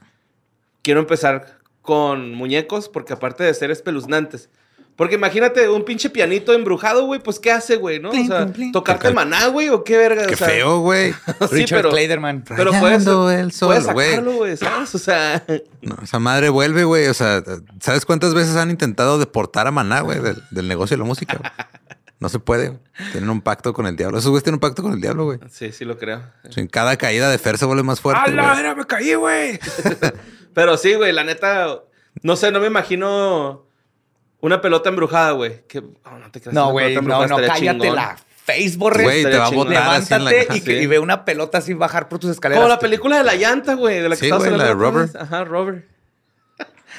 quiero 0.82 1.02
empezar 1.02 1.60
con 1.82 2.32
muñecos 2.34 2.88
porque 2.88 3.12
aparte 3.12 3.44
de 3.44 3.54
ser 3.54 3.72
espeluznantes. 3.72 4.50
Porque 4.96 5.16
imagínate 5.16 5.68
un 5.70 5.84
pinche 5.86 6.10
pianito 6.12 6.54
embrujado, 6.54 7.06
güey, 7.06 7.20
pues 7.20 7.40
¿qué 7.40 7.52
hace, 7.52 7.78
güey? 7.78 8.00
¿No? 8.00 8.12
Plin, 8.12 8.26
o 8.26 8.28
sea, 8.28 8.38
plin, 8.44 8.54
plin. 8.54 8.72
tocarte 8.72 9.08
Tocar- 9.10 9.14
maná, 9.16 9.48
güey, 9.48 9.70
o 9.70 9.84
qué 9.84 9.98
verga. 9.98 10.28
Qué 10.28 10.36
o 10.36 10.38
sea, 10.38 10.48
feo, 10.48 10.80
güey. 10.82 11.14
sí, 11.40 11.48
Richard 11.52 11.80
pero, 11.80 11.90
Clayderman. 11.90 12.44
pero 12.48 12.70
puedes, 12.72 12.84
Rayando 13.06 13.32
el 13.32 13.52
sol, 13.52 13.70
puedes 13.70 13.92
güey. 13.92 14.10
sacarlo, 14.12 14.34
güey, 14.34 14.56
¿sabes? 14.58 14.94
O 14.94 15.00
sea, 15.00 15.44
No, 15.82 15.98
esa 16.04 16.20
madre 16.20 16.50
vuelve, 16.50 16.84
güey. 16.84 17.08
O 17.08 17.14
sea, 17.16 17.44
¿sabes 17.80 18.06
cuántas 18.06 18.36
veces 18.36 18.56
han 18.56 18.70
intentado 18.70 19.18
deportar 19.18 19.66
a 19.66 19.72
Maná, 19.72 20.02
güey, 20.02 20.20
del, 20.20 20.44
del 20.52 20.68
negocio 20.68 20.96
de 20.96 21.00
la 21.02 21.08
música? 21.08 21.40
No 22.20 22.30
se 22.30 22.40
puede. 22.40 22.70
güey. 22.70 22.80
Tienen 23.12 23.30
un 23.30 23.42
pacto 23.42 23.74
con 23.74 23.86
el 23.86 23.98
diablo. 23.98 24.18
Esos 24.18 24.30
güeyes 24.30 24.44
tienen 24.46 24.56
un 24.56 24.60
pacto 24.62 24.82
con 24.82 24.94
el 24.94 25.02
diablo, 25.02 25.26
güey. 25.26 25.40
sí, 25.50 25.74
sí 25.74 25.84
lo 25.84 25.98
creo. 25.98 26.24
En 26.56 26.68
cada 26.68 26.96
caída 26.96 27.30
de 27.30 27.38
Fer 27.38 27.58
se 27.58 27.66
vuelve 27.66 27.84
más 27.84 28.00
fuerte. 28.00 28.32
güey. 28.32 28.60
era, 28.60 28.74
me 28.76 28.86
caí, 28.86 29.14
güey! 29.16 29.60
pero 30.54 30.78
sí, 30.78 30.94
güey, 30.94 31.12
la 31.12 31.26
neta, 31.26 31.82
no 32.22 32.38
sé, 32.38 32.52
no 32.54 32.62
me 32.62 32.68
imagino 32.68 33.66
una 34.44 34.62
pelota 34.62 34.90
embrujada, 34.90 35.32
güey. 35.32 35.64
Que, 35.68 35.80
oh, 35.80 36.18
no 36.20 36.30
te 36.32 36.40
creas, 36.42 36.54
No, 36.54 36.66
una 36.66 36.72
güey, 36.72 36.96
no, 36.96 37.02
no, 37.02 37.38
cállate 37.38 37.60
chingón. 37.60 37.96
la 37.96 38.18
face, 38.46 38.74
borre. 38.78 39.04
Güey, 39.04 39.24
te 39.24 39.38
va 39.38 39.48
a 39.48 39.50
botar 39.50 39.88
así 39.96 40.14
en 40.14 40.24
la 40.26 40.32
Levántate 40.32 40.58
y, 40.58 40.62
que- 40.62 40.72
Sí. 40.78 40.84
y 40.84 40.86
ve 40.88 41.00
una 41.00 41.24
pelota 41.26 41.58
así 41.60 41.74
bajar 41.74 42.10
por 42.10 42.20
tus 42.20 42.30
escaleras. 42.32 42.62
Como 42.62 42.70
la 42.70 42.80
película 42.80 43.18
de 43.18 43.24
la 43.24 43.36
llanta, 43.36 43.74
güey, 43.76 44.00
de 44.02 44.10
la 44.10 44.16
que 44.16 44.26
Sí, 44.26 44.32
güey, 44.32 44.52
la 44.58 44.66
de 44.66 44.74
Robert. 44.74 45.16
Ajá, 45.16 45.44
Robert. 45.46 45.86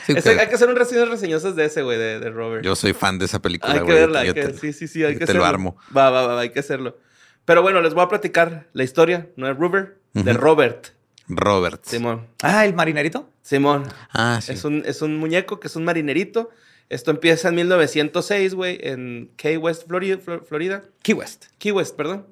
Sí, 0.07 0.13
Ese- 0.17 0.35
que 0.35 0.41
hay 0.41 0.49
que 0.49 0.55
hacer 0.55 0.69
un 0.69 0.77
reseñas 0.77 1.09
reseñosas 1.09 1.55
de 1.57 1.65
ese, 1.67 1.83
güey, 1.83 1.97
de, 1.99 2.19
de 2.21 2.31
Robert. 2.31 2.65
Yo 2.65 2.75
soy 2.77 2.93
fan 2.93 3.19
de 3.19 3.25
esa 3.27 3.41
película, 3.41 3.73
hay 3.75 3.81
que 3.81 3.93
verla, 3.93 4.21
hay 4.21 4.33
que, 4.35 4.43
te- 4.49 4.59
sí, 4.59 4.73
sí, 4.73 4.89
sí, 4.89 5.03
hay 5.05 5.13
que 5.15 5.19
te 5.21 5.25
hacerlo. 5.25 5.43
lo 5.43 5.47
armo. 5.47 5.77
Va, 5.97 6.11
va, 6.11 6.27
va, 6.27 6.41
hay 6.41 6.51
que 6.51 6.61
hacerlo. 6.61 6.99
Pero 7.47 7.63
bueno, 7.63 7.81
les 7.81 7.95
voy 7.95 8.05
a 8.05 8.09
platicar 8.09 8.67
la 8.73 8.85
historia, 8.85 9.29
no 9.37 9.47
de 9.47 9.53
Robert, 9.55 9.97
de 10.15 10.33
Ujú. 10.33 10.41
Robert. 10.41 10.87
Robert. 11.29 11.83
Simón. 11.87 12.27
Ah, 12.43 12.65
el 12.67 12.75
marinerito. 12.75 13.29
Simón. 13.43 13.85
Ah, 14.13 14.41
sí. 14.43 14.53
Es, 14.53 14.65
un, 14.65 14.83
es 14.85 15.01
un 15.01 15.17
muñeco 15.17 15.59
que 15.61 15.69
es 15.69 15.77
un 15.77 15.85
marinerito. 15.85 16.51
Esto 16.89 17.11
empieza 17.11 17.49
en 17.49 17.55
1906, 17.57 18.55
güey, 18.55 18.79
en 18.83 19.31
Key 19.37 19.57
West, 19.57 19.87
Florida. 19.87 20.19
Florida. 20.19 20.85
Key 21.03 21.15
West. 21.15 21.47
Key 21.59 21.73
West, 21.73 21.97
perdón. 21.97 22.27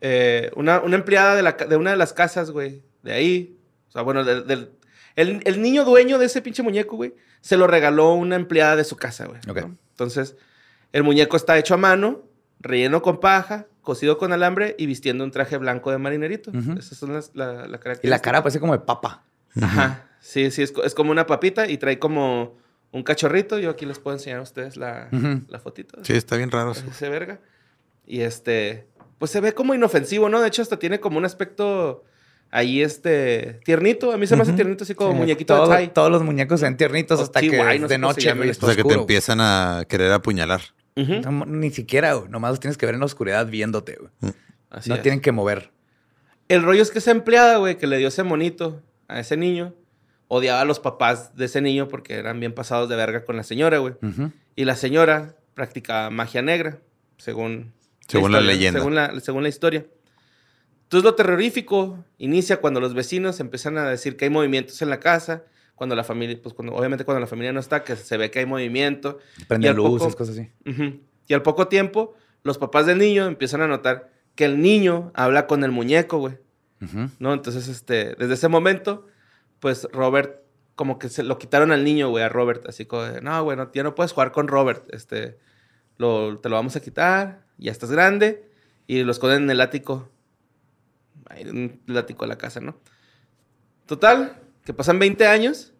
Eh, 0.00 0.50
una, 0.56 0.80
una 0.80 0.96
empleada 0.96 1.34
de, 1.34 1.42
la 1.42 1.56
ca- 1.56 1.66
de 1.66 1.76
una 1.76 1.90
de 1.90 1.96
las 1.96 2.12
casas, 2.12 2.50
güey, 2.50 2.82
de 3.02 3.12
ahí. 3.12 3.56
O 3.88 3.90
sea, 3.92 4.02
bueno, 4.02 4.24
del, 4.24 4.70
el, 5.16 5.40
el 5.44 5.62
niño 5.62 5.84
dueño 5.84 6.18
de 6.18 6.26
ese 6.26 6.42
pinche 6.42 6.62
muñeco, 6.62 6.96
güey, 6.96 7.14
se 7.40 7.56
lo 7.56 7.66
regaló 7.66 8.12
una 8.14 8.36
empleada 8.36 8.76
de 8.76 8.84
su 8.84 8.96
casa, 8.96 9.26
güey. 9.26 9.40
Ok. 9.48 9.60
¿no? 9.62 9.76
Entonces, 9.90 10.36
el 10.92 11.02
muñeco 11.02 11.36
está 11.36 11.58
hecho 11.58 11.74
a 11.74 11.78
mano, 11.78 12.22
relleno 12.60 13.02
con 13.02 13.18
paja, 13.20 13.66
cosido 13.80 14.18
con 14.18 14.32
alambre 14.32 14.76
y 14.78 14.86
vistiendo 14.86 15.24
un 15.24 15.30
traje 15.30 15.56
blanco 15.56 15.90
de 15.90 15.98
marinerito. 15.98 16.50
Ujú. 16.50 16.72
Esas 16.78 16.98
son 16.98 17.14
las, 17.14 17.30
la, 17.34 17.52
la 17.66 17.78
Y 17.78 17.80
característica. 17.80 18.08
la 18.10 18.18
cara 18.20 18.42
parece 18.42 18.60
como 18.60 18.74
de 18.74 18.80
papa. 18.80 19.24
Ajá. 19.60 20.04
Sí, 20.20 20.50
sí, 20.50 20.62
es, 20.62 20.72
es 20.84 20.94
como 20.94 21.10
una 21.10 21.26
papita 21.26 21.68
y 21.68 21.78
trae 21.78 21.98
como 21.98 22.58
un 22.92 23.02
cachorrito. 23.02 23.58
Yo 23.58 23.70
aquí 23.70 23.86
les 23.86 23.98
puedo 23.98 24.16
enseñar 24.16 24.38
a 24.38 24.42
ustedes 24.42 24.76
la, 24.76 25.08
Ujú. 25.12 25.42
la 25.48 25.58
fotito. 25.58 25.98
Sí, 26.04 26.14
está 26.14 26.36
bien 26.36 26.50
raro. 26.50 26.72
Ese 26.72 27.08
verga. 27.08 27.40
Y 28.06 28.20
este, 28.22 28.86
pues 29.18 29.30
se 29.30 29.40
ve 29.40 29.52
como 29.52 29.74
inofensivo, 29.74 30.28
¿no? 30.28 30.40
De 30.40 30.48
hecho, 30.48 30.62
hasta 30.62 30.78
tiene 30.78 30.98
como 31.00 31.18
un 31.18 31.24
aspecto 31.24 32.04
ahí, 32.50 32.80
este, 32.82 33.60
tiernito. 33.64 34.12
A 34.12 34.16
mí 34.16 34.26
se 34.26 34.34
me 34.36 34.42
hace 34.42 34.54
tiernito, 34.54 34.84
así 34.84 34.94
como 34.94 35.12
Sí, 35.12 35.18
muñequito 35.18 35.54
todo- 35.56 35.68
de 35.68 35.74
Thai. 35.74 35.92
Todos 35.92 36.10
los 36.10 36.22
muñecos 36.22 36.60
se 36.60 36.66
ven 36.66 36.76
tiernitos 36.78 37.20
O 37.20 37.22
hasta 37.24 37.40
que 37.40 37.56
no 37.58 37.64
de 37.66 37.88
se 37.88 37.98
noche, 37.98 38.32
güey. 38.32 38.50
O 38.50 38.54
sea, 38.54 38.74
que 38.76 38.84
te 38.84 38.94
empiezan 38.94 39.40
a 39.40 39.84
querer 39.88 40.10
apuñalar. 40.12 40.60
No, 40.96 41.44
ni 41.46 41.70
siquiera, 41.70 42.14
güey. 42.14 42.28
Nomás 42.30 42.52
los 42.52 42.60
tienes 42.60 42.76
que 42.78 42.86
ver 42.86 42.94
en 42.94 43.00
la 43.00 43.06
oscuridad 43.06 43.46
viéndote, 43.46 43.96
güey. 44.00 44.32
Así 44.70 44.88
no 44.90 44.96
es. 44.96 45.02
tienen 45.02 45.20
que 45.20 45.30
mover. 45.32 45.70
El 46.48 46.62
rollo 46.62 46.82
es 46.82 46.90
que 46.90 46.98
esa 46.98 47.10
empleada, 47.10 47.58
güey, 47.58 47.76
que 47.76 47.86
le 47.86 47.98
dio 47.98 48.08
ese 48.08 48.22
monito 48.22 48.82
a 49.06 49.20
ese 49.20 49.36
niño, 49.36 49.74
odiaba 50.28 50.60
a 50.60 50.64
los 50.64 50.78
papás 50.80 51.34
de 51.36 51.46
ese 51.46 51.60
niño 51.60 51.88
porque 51.88 52.14
eran 52.14 52.38
bien 52.40 52.52
pasados 52.54 52.88
de 52.88 52.96
verga 52.96 53.24
con 53.24 53.36
la 53.36 53.42
señora, 53.42 53.78
güey. 53.78 53.94
Y 54.56 54.64
la 54.64 54.76
señora 54.76 55.36
practicaba 55.54 56.10
magia 56.10 56.42
negra, 56.42 56.78
según, 57.16 57.72
Según 58.06 58.32
la 58.32 58.38
historia, 58.38 58.54
leyenda. 58.54 58.80
Según 58.80 58.94
la, 58.94 59.20
según 59.20 59.42
la 59.42 59.48
historia. 59.48 59.86
Entonces 60.84 61.04
lo 61.04 61.14
terrorífico 61.14 62.02
inicia 62.18 62.58
cuando 62.58 62.80
los 62.80 62.94
vecinos 62.94 63.40
empiezan 63.40 63.76
a 63.78 63.88
decir 63.88 64.16
que 64.16 64.24
hay 64.24 64.30
movimientos 64.30 64.80
en 64.80 64.88
la 64.90 65.00
casa, 65.00 65.44
cuando 65.74 65.94
la 65.94 66.02
familia, 66.04 66.38
pues 66.42 66.54
cuando, 66.54 66.74
obviamente 66.74 67.04
cuando 67.04 67.20
la 67.20 67.26
familia 67.26 67.52
no 67.52 67.60
está, 67.60 67.84
que 67.84 67.94
se 67.96 68.16
ve 68.16 68.30
que 68.30 68.38
hay 68.40 68.46
movimiento. 68.46 69.18
Prenden 69.46 69.76
luces, 69.76 70.08
poco- 70.08 70.18
cosas 70.18 70.38
así. 70.38 71.00
Y 71.26 71.34
al 71.34 71.42
poco 71.42 71.68
tiempo, 71.68 72.14
los 72.42 72.56
papás 72.58 72.86
del 72.86 72.98
niño 72.98 73.26
empiezan 73.26 73.60
a 73.60 73.66
notar 73.68 74.10
que 74.34 74.44
el 74.46 74.60
niño 74.62 75.10
habla 75.14 75.46
con 75.46 75.62
el 75.64 75.70
muñeco, 75.70 76.18
güey. 76.18 76.38
Ujú. 76.80 77.10
¿no? 77.18 77.34
Entonces, 77.34 77.68
este, 77.68 78.14
desde 78.14 78.34
ese 78.34 78.48
momento, 78.48 79.06
pues 79.60 79.88
Robert, 79.92 80.42
como 80.76 80.98
que 80.98 81.08
se 81.08 81.22
lo 81.22 81.38
quitaron 81.38 81.72
al 81.72 81.84
niño, 81.84 82.08
güey, 82.10 82.22
a 82.24 82.28
Robert, 82.28 82.66
así 82.68 82.86
como, 82.86 83.02
de, 83.02 83.20
no, 83.20 83.42
güey, 83.42 83.56
no, 83.56 83.70
ya 83.72 83.82
no 83.82 83.94
puedes 83.94 84.12
jugar 84.12 84.32
con 84.32 84.48
Robert, 84.48 84.84
este, 84.94 85.38
lo- 85.96 86.38
te 86.38 86.48
lo 86.48 86.56
vamos 86.56 86.76
a 86.76 86.80
quitar, 86.80 87.42
ya 87.58 87.72
estás 87.72 87.90
grande, 87.90 88.48
y 88.86 89.02
lo 89.02 89.10
esconden 89.12 89.44
en 89.44 89.50
el 89.50 89.60
ático. 89.60 90.08
En 91.30 91.80
el 91.86 91.96
ático 91.96 92.24
de 92.24 92.28
la 92.28 92.38
casa, 92.38 92.60
¿no? 92.60 92.78
Total, 93.86 94.40
que 94.64 94.72
pasan 94.72 94.98
20 94.98 95.26
años, 95.26 95.72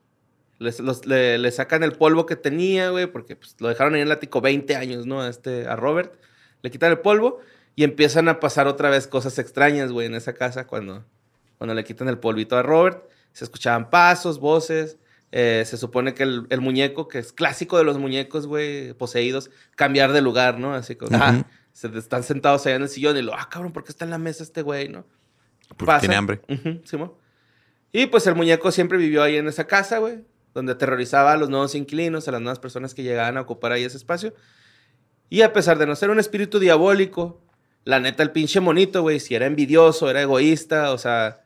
les- 0.58 0.80
le 1.06 1.50
sacan 1.52 1.82
el 1.84 1.92
polvo 1.92 2.26
que 2.26 2.36
tenía, 2.36 2.90
güey, 2.90 3.06
porque 3.06 3.36
pues, 3.36 3.56
lo 3.60 3.68
dejaron 3.68 3.94
ahí 3.94 4.00
en 4.00 4.08
el 4.08 4.12
ático 4.12 4.40
20 4.40 4.76
años, 4.76 5.06
¿no? 5.06 5.22
A, 5.22 5.28
este, 5.28 5.66
a 5.66 5.76
Robert. 5.76 6.12
Le 6.62 6.70
quitan 6.70 6.90
el 6.90 6.98
polvo 6.98 7.38
y 7.76 7.84
empiezan 7.84 8.28
a 8.28 8.40
pasar 8.40 8.66
otra 8.66 8.90
vez 8.90 9.06
cosas 9.06 9.38
extrañas, 9.38 9.92
güey, 9.92 10.06
en 10.06 10.14
esa 10.14 10.32
casa 10.34 10.66
cuando, 10.66 11.04
cuando 11.58 11.74
le 11.74 11.84
quitan 11.84 12.08
el 12.08 12.18
polvito 12.18 12.56
a 12.56 12.62
Robert. 12.62 13.04
Se 13.32 13.44
escuchaban 13.44 13.90
pasos, 13.90 14.38
voces. 14.40 14.98
eh, 15.30 15.64
se 15.66 15.76
supone 15.76 16.14
que 16.14 16.22
el, 16.22 16.46
el 16.50 16.60
muñeco, 16.60 17.06
que 17.08 17.18
es 17.18 17.32
clásico 17.32 17.76
de 17.78 17.84
los 17.84 17.98
muñecos, 17.98 18.46
güey, 18.46 18.94
poseídos, 18.94 19.50
cambiar 19.76 20.12
de 20.12 20.22
lugar, 20.22 20.58
¿no? 20.58 20.72
Así 20.74 20.96
como 20.96 21.14
Ajá. 21.16 21.44
se 21.72 21.88
están 21.98 22.22
sentados 22.22 22.66
allá 22.66 22.76
en 22.76 22.82
el 22.82 22.88
sillón 22.88 23.16
y 23.18 23.22
lo, 23.22 23.34
ah, 23.34 23.48
cabrón, 23.50 23.72
¿por 23.72 23.84
qué 23.84 23.92
está 23.92 24.04
en 24.06 24.10
la 24.10 24.18
mesa 24.18 24.42
este 24.42 24.62
güey, 24.62 24.88
no? 24.88 25.04
Porque 25.68 25.84
Pasa. 25.84 26.00
tiene 26.00 26.16
hambre. 26.16 26.40
Y 27.92 28.06
pues 28.06 28.26
el 28.26 28.34
muñeco 28.34 28.70
siempre 28.72 28.96
vivió 28.98 29.22
ahí 29.22 29.36
en 29.36 29.48
esa 29.48 29.66
casa, 29.66 29.98
güey, 29.98 30.24
donde 30.54 30.72
aterrorizaba 30.72 31.32
a 31.32 31.36
los 31.36 31.50
nuevos 31.50 31.74
inquilinos, 31.74 32.26
a 32.26 32.32
las 32.32 32.40
nuevas 32.40 32.58
personas 32.58 32.94
que 32.94 33.02
llegaban 33.02 33.36
a 33.36 33.42
ocupar 33.42 33.72
ahí 33.72 33.84
ese 33.84 33.96
espacio. 33.98 34.34
Y 35.30 35.42
a 35.42 35.52
pesar 35.52 35.78
de 35.78 35.86
no 35.86 35.94
ser 35.94 36.08
un 36.10 36.18
espíritu 36.18 36.58
diabólico, 36.58 37.42
la 37.84 38.00
neta, 38.00 38.22
el 38.22 38.30
pinche 38.30 38.60
monito, 38.60 39.02
güey, 39.02 39.20
si 39.20 39.34
era 39.34 39.44
envidioso, 39.46 40.08
era 40.08 40.22
egoísta, 40.22 40.92
o 40.92 40.98
sea, 40.98 41.42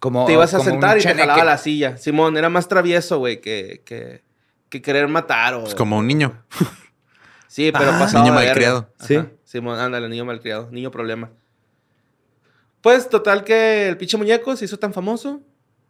Como, 0.00 0.24
te 0.26 0.32
ibas 0.32 0.52
a 0.54 0.58
como 0.58 0.70
sentar 0.70 0.98
y 0.98 1.02
te 1.02 1.14
jalaba 1.14 1.44
la 1.44 1.58
silla. 1.58 1.96
Simón, 1.98 2.36
era 2.36 2.48
más 2.48 2.66
travieso, 2.66 3.18
güey, 3.18 3.40
que, 3.40 3.82
que, 3.84 4.22
que 4.68 4.82
querer 4.82 5.06
matar 5.08 5.54
o... 5.54 5.66
Es 5.66 5.74
como 5.74 5.98
un 5.98 6.06
niño. 6.08 6.42
Sí, 7.46 7.72
pero 7.72 7.90
Ah. 7.90 7.98
pasado 7.98 8.22
Niño 8.22 8.32
malcriado. 8.34 8.88
Ajá. 8.96 9.06
Sí. 9.08 9.18
Simón, 9.42 9.76
ándale, 9.80 10.08
niño 10.08 10.24
malcriado, 10.24 10.68
niño 10.70 10.92
problema. 10.92 11.30
Pues 12.80 13.08
total 13.08 13.42
que 13.42 13.88
el 13.88 13.96
pinche 13.96 14.16
muñeco 14.16 14.54
se 14.54 14.66
hizo 14.66 14.78
tan 14.78 14.92
famoso 14.92 15.40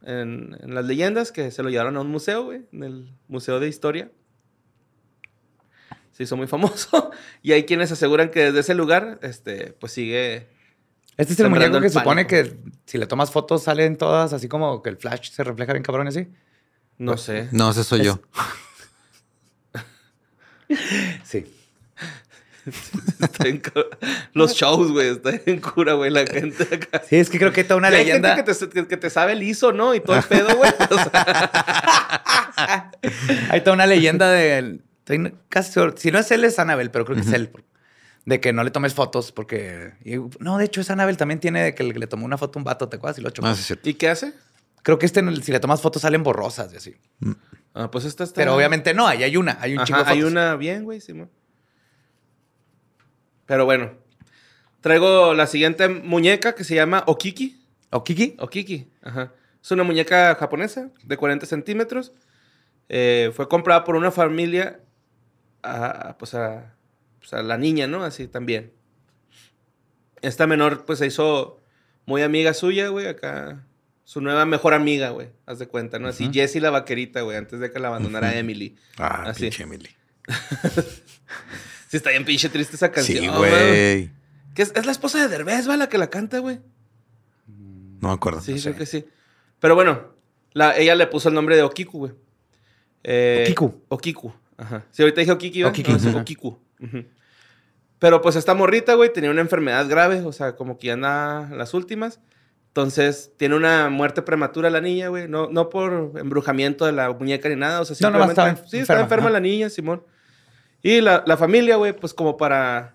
en, 0.03 0.57
en 0.63 0.75
las 0.75 0.87
leyendas 0.87 1.31
que 1.33 1.51
se 1.51 1.63
lo 1.63 1.69
llevaron 1.69 1.99
a 1.99 2.01
un 2.01 2.09
museo, 2.09 2.45
güey, 2.45 2.63
en 2.73 2.83
el 2.83 3.13
Museo 3.29 3.61
de 3.61 3.69
Historia. 3.69 4.11
Se 6.13 6.23
hizo 6.23 6.35
muy 6.39 6.47
famoso 6.47 7.11
y 7.43 7.53
hay 7.53 7.65
quienes 7.65 7.93
aseguran 7.93 8.31
que 8.31 8.45
desde 8.47 8.61
ese 8.61 8.75
lugar, 8.75 9.19
este, 9.23 9.75
pues 9.79 9.93
sigue... 9.93 10.49
Este 11.21 11.33
es 11.35 11.41
el 11.41 11.51
muñeco 11.51 11.77
el 11.77 11.83
que 11.83 11.91
supone 11.91 12.25
pánico. 12.25 12.29
que 12.29 12.71
si 12.87 12.99
le 12.99 13.07
tomas 13.07 13.31
fotos 13.31 13.63
salen 13.63 13.97
todas 13.97 14.33
así 14.33 14.49
como 14.49 14.83
que 14.83 14.91
el 14.91 14.97
flash 14.97 15.31
se 15.31 15.45
refleja 15.45 15.73
bien 15.73 15.83
cabrón 15.83 16.09
así. 16.09 16.29
No 16.99 17.17
sé. 17.17 17.49
No, 17.53 17.71
ese 17.71 17.85
soy 17.85 18.03
yo. 18.05 18.21
Sí. 21.25 21.47
Está 23.21 23.45
ca- 23.61 23.85
Los 24.35 24.55
shows, 24.55 24.93
güey, 24.93 25.09
está 25.09 25.31
en 25.47 25.61
cura, 25.61 25.95
güey, 25.95 26.11
la 26.11 26.25
gente 26.27 26.63
acá. 26.73 27.03
Sí, 27.09 27.17
es 27.17 27.29
que 27.31 27.39
creo 27.39 27.53
que 27.53 27.63
hay 27.63 27.67
toda 27.67 27.79
una 27.79 27.91
Y 27.91 27.95
hay 27.95 28.05
leyenda. 28.05 28.37
gente 28.37 28.53
que 28.53 28.55
te, 28.67 28.69
que- 28.69 28.87
que 28.87 28.97
te 28.97 29.11
sabe 29.11 29.35
liso, 29.35 29.73
¿no? 29.73 29.95
Y 29.95 30.01
todo 30.01 30.17
el 30.17 30.23
pedo, 30.23 30.55
güey. 30.57 30.71
O 30.91 30.95
sea, 30.95 32.91
Hay 33.51 33.63
toda 33.63 33.75
una 33.75 33.87
leyenda 33.87 34.31
de. 34.31 34.81
casi 35.49 35.73
si 35.97 36.11
no 36.13 36.19
es 36.19 36.31
él, 36.31 36.45
es 36.45 36.59
Annabel, 36.59 36.91
pero 36.91 37.05
creo 37.05 37.17
que 37.17 37.23
es 37.23 37.33
él. 37.33 37.51
De 38.27 38.39
que 38.41 38.53
no 38.53 38.63
le 38.65 38.71
tomes 38.71 38.95
fotos 38.95 39.33
porque. 39.33 39.95
y- 40.05 40.17
no, 40.39 40.59
de 40.59 40.65
hecho, 40.67 40.81
es 40.81 40.91
Annabel 40.91 41.17
también 41.17 41.41
tiene 41.41 41.63
de 41.63 41.75
que 41.75 41.83
le, 41.85 41.95
le 41.95 42.07
tomó 42.07 42.25
una 42.27 42.37
foto 42.39 42.59
a 42.59 42.61
un 42.61 42.65
vato, 42.65 42.89
¿te 42.89 42.97
acuerdas? 42.97 43.19
Y 43.19 43.23
lo 43.23 43.31
chocó. 43.31 43.55
Sí 43.55 43.63
cierto. 43.63 43.89
¿Y 43.89 43.95
qué 43.95 44.09
hace? 44.09 44.33
Creo 44.83 44.99
que 44.99 45.07
este, 45.07 45.21
en 45.21 45.29
el- 45.29 45.43
si 45.43 45.53
le 45.53 45.61
tomas 45.61 45.81
fotos, 45.81 46.03
salen 46.03 46.23
borrosas 46.23 46.73
y 46.73 46.77
así. 46.77 46.97
Ah, 47.75 47.91
pues 47.91 48.05
esta 48.05 48.25
está... 48.25 48.35
Pero 48.37 48.55
obviamente 48.55 48.95
no, 48.95 49.07
ahí 49.07 49.23
hay 49.23 49.37
una, 49.37 49.59
hay 49.61 49.73
un 49.73 49.79
Ajá, 49.79 49.87
chingo 49.87 49.99
de 50.01 50.05
fotos. 50.05 50.17
hay 50.19 50.23
una 50.25 50.57
bien, 50.57 50.85
güey, 50.85 51.01
Simón. 51.01 51.31
Pero 53.47 53.65
bueno. 53.65 53.93
Traigo 54.81 55.35
la 55.35 55.47
siguiente 55.47 55.89
muñeca 55.89 56.55
que 56.55 56.65
se 56.65 56.75
llama 56.75 57.05
Okiki. 57.07 57.61
¿O 57.91 58.03
Kiki? 58.05 58.37
Okiki, 58.39 58.89
ajá. 59.03 59.33
Es 59.63 59.71
una 59.73 59.83
muñeca 59.83 60.35
japonesa 60.37 60.89
de 61.05 61.17
40 61.17 61.45
centímetros. 61.45 62.13
Eh, 62.89 63.31
fue 63.35 63.49
comprada 63.49 63.85
por 63.85 63.95
una 63.97 64.11
familia 64.11 64.81
a, 65.63 66.17
pues 66.19 66.35
a, 66.35 66.75
pues 67.21 67.33
a 67.35 67.43
la 67.43 67.57
niña, 67.57 67.87
¿no? 67.87 68.03
Así 68.03 68.27
también. 68.27 68.73
Esta 70.23 70.47
menor, 70.47 70.85
pues 70.85 70.99
se 70.99 71.07
hizo 71.07 71.61
muy 72.07 72.23
amiga 72.23 72.53
suya, 72.55 72.89
güey, 72.89 73.07
acá. 73.07 73.65
Su 74.05 74.21
nueva 74.21 74.45
mejor 74.45 74.75
amiga, 74.75 75.11
güey. 75.11 75.29
Haz 75.47 75.59
de 75.61 75.69
cuenta, 75.69 75.99
¿no? 75.99 76.09
Así 76.09 76.31
Jessie 76.33 76.61
la 76.61 76.71
vaquerita, 76.71 77.21
güey, 77.21 77.37
antes 77.37 77.61
de 77.61 77.71
que 77.71 77.79
la 77.79 77.89
abandonara 77.89 78.37
Emily. 78.37 78.77
Ah, 78.99 79.25
Así. 79.29 79.43
pinche 79.43 79.63
Emily. 79.63 79.89
Sí, 81.89 81.97
está 81.97 82.11
bien 82.11 82.25
pinche 82.25 82.49
triste 82.49 82.77
esa 82.77 82.93
canción. 82.93 83.19
Sí, 83.19 83.27
güey. 83.29 84.11
Que 84.55 84.63
es, 84.63 84.73
es 84.77 84.87
la 84.87 84.93
esposa 84.93 85.19
de 85.21 85.27
Derbez, 85.27 85.69
¿va? 85.69 85.77
La 85.77 85.89
que 85.89 85.99
la 85.99 86.09
canta, 86.09 86.39
güey. 86.39 86.61
No 87.49 88.09
me 88.09 88.15
acuerdo. 88.15 88.41
Sí, 88.41 88.53
No 88.53 88.59
sé. 88.59 88.63
creo 88.71 88.77
que 88.79 88.87
sí. 88.87 89.05
Pero 89.59 89.75
bueno, 89.75 90.15
la, 90.53 90.77
ella 90.79 90.95
le 90.95 91.09
puso 91.09 91.29
el 91.31 91.35
nombre 91.35 91.57
de 91.57 91.63
Okiku, 91.65 91.99
güey. 91.99 92.13
Eh, 93.03 93.43
Okiku. 93.45 93.83
Okiku. 93.89 94.33
Ajá. 94.57 94.85
Sí, 94.93 95.03
ahorita 95.03 95.21
dije 95.21 95.33
Okiki, 95.33 95.63
¿verdad? 95.65 95.73
Okiki, 95.73 95.91
No, 95.91 95.97
es 95.97 96.15
Pero 97.99 98.23
pues 98.23 98.37
esta 98.37 98.55
morrita, 98.55 98.95
güey, 98.95 99.13
tenía 99.13 99.31
una 99.31 99.43
enfermedad 99.43 99.87
grave, 99.89 100.23
o 100.23 100.33
sea, 100.33 100.57
como 100.57 100.79
que 100.79 100.87
ya 100.89 100.93
anda 100.95 101.49
en 101.51 101.59
las 101.59 101.75
últimas. 101.75 102.21
Entonces, 102.69 103.33
tiene 103.37 103.57
una 103.57 103.91
muerte 103.91 104.23
prematura 104.23 104.71
la 104.71 104.81
niña, 104.81 105.09
güey. 105.09 105.29
No, 105.29 105.49
no 105.51 105.69
por 105.69 106.13
embrujamiento 106.17 106.87
de 106.87 106.93
la 106.93 107.11
muñeca 107.13 107.49
ni 107.49 107.57
nada. 107.57 107.81
O 107.81 107.85
sea, 107.85 107.97
No, 108.01 108.13
nomás 108.13 108.29
simplemente... 108.29 108.61
estaba 108.61 108.71
sí, 108.71 108.79
estaba 108.79 109.01
enferma, 109.01 109.17
enferma 109.27 109.31
la 109.31 109.41
niña, 109.41 109.69
Simón. 109.71 110.05
Y 110.83 111.01
la, 111.01 111.25
la 111.27 111.37
familia, 111.37 111.77
güey, 111.77 111.93
pues 111.95 112.15
como 112.15 112.37
para... 112.37 112.95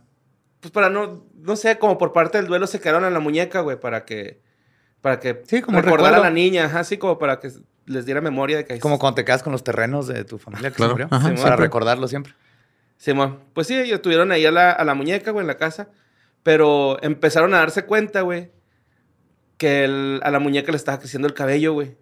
Pues 0.61 0.71
para 0.71 0.89
no... 0.89 1.25
No 1.35 1.55
sé, 1.55 1.77
como 1.77 1.97
por 1.99 2.11
parte 2.13 2.39
del 2.39 2.47
duelo 2.47 2.65
se 2.65 2.79
quedaron 2.79 3.03
a 3.03 3.09
la 3.11 3.19
muñeca, 3.19 3.59
güey, 3.61 3.79
para 3.79 4.05
que... 4.05 4.41
Para 5.01 5.19
que 5.19 5.43
Sí, 5.45 5.61
como 5.61 5.77
un 5.77 5.83
recordar 5.83 6.15
a 6.15 6.19
la 6.19 6.31
niña, 6.31 6.65
ajá, 6.65 6.79
así 6.79 6.97
como 6.97 7.19
para 7.19 7.39
que 7.39 7.51
les 7.85 8.05
diera 8.07 8.21
memoria 8.21 8.57
de 8.57 8.65
que... 8.65 8.79
Como 8.79 8.97
cuando 8.97 9.15
te 9.15 9.25
quedas 9.25 9.43
con 9.43 9.51
los 9.51 9.63
terrenos 9.63 10.07
de 10.07 10.23
tu 10.23 10.39
familia 10.39 10.71
que 10.71 10.77
Claro. 10.77 10.93
se 10.93 11.03
murió. 11.03 11.07
Ajá, 11.11 11.25
para 11.27 11.35
siempre. 11.37 11.55
recordarlo 11.57 12.07
siempre. 12.07 12.33
Simón. 13.05 13.39
Pues 13.53 13.67
sí, 13.67 13.75
ellos 13.79 14.01
tuvieron 14.01 14.31
ahí 14.31 14.45
a 14.47 14.51
la, 14.51 14.71
a 14.71 14.83
la 14.83 14.95
muñeca, 14.95 15.29
güey, 15.29 15.43
en 15.43 15.47
la 15.47 15.57
casa. 15.57 15.89
Pero 16.41 16.97
empezaron 17.03 17.53
a 17.53 17.59
darse 17.59 17.85
cuenta, 17.85 18.21
güey, 18.21 18.49
que 19.57 19.83
el- 19.83 20.19
a 20.23 20.31
la 20.31 20.39
muñeca 20.39 20.71
le 20.71 20.77
estaba 20.77 20.97
creciendo 20.97 21.27
el 21.27 21.35
cabello, 21.35 21.73
güey. 21.73 21.97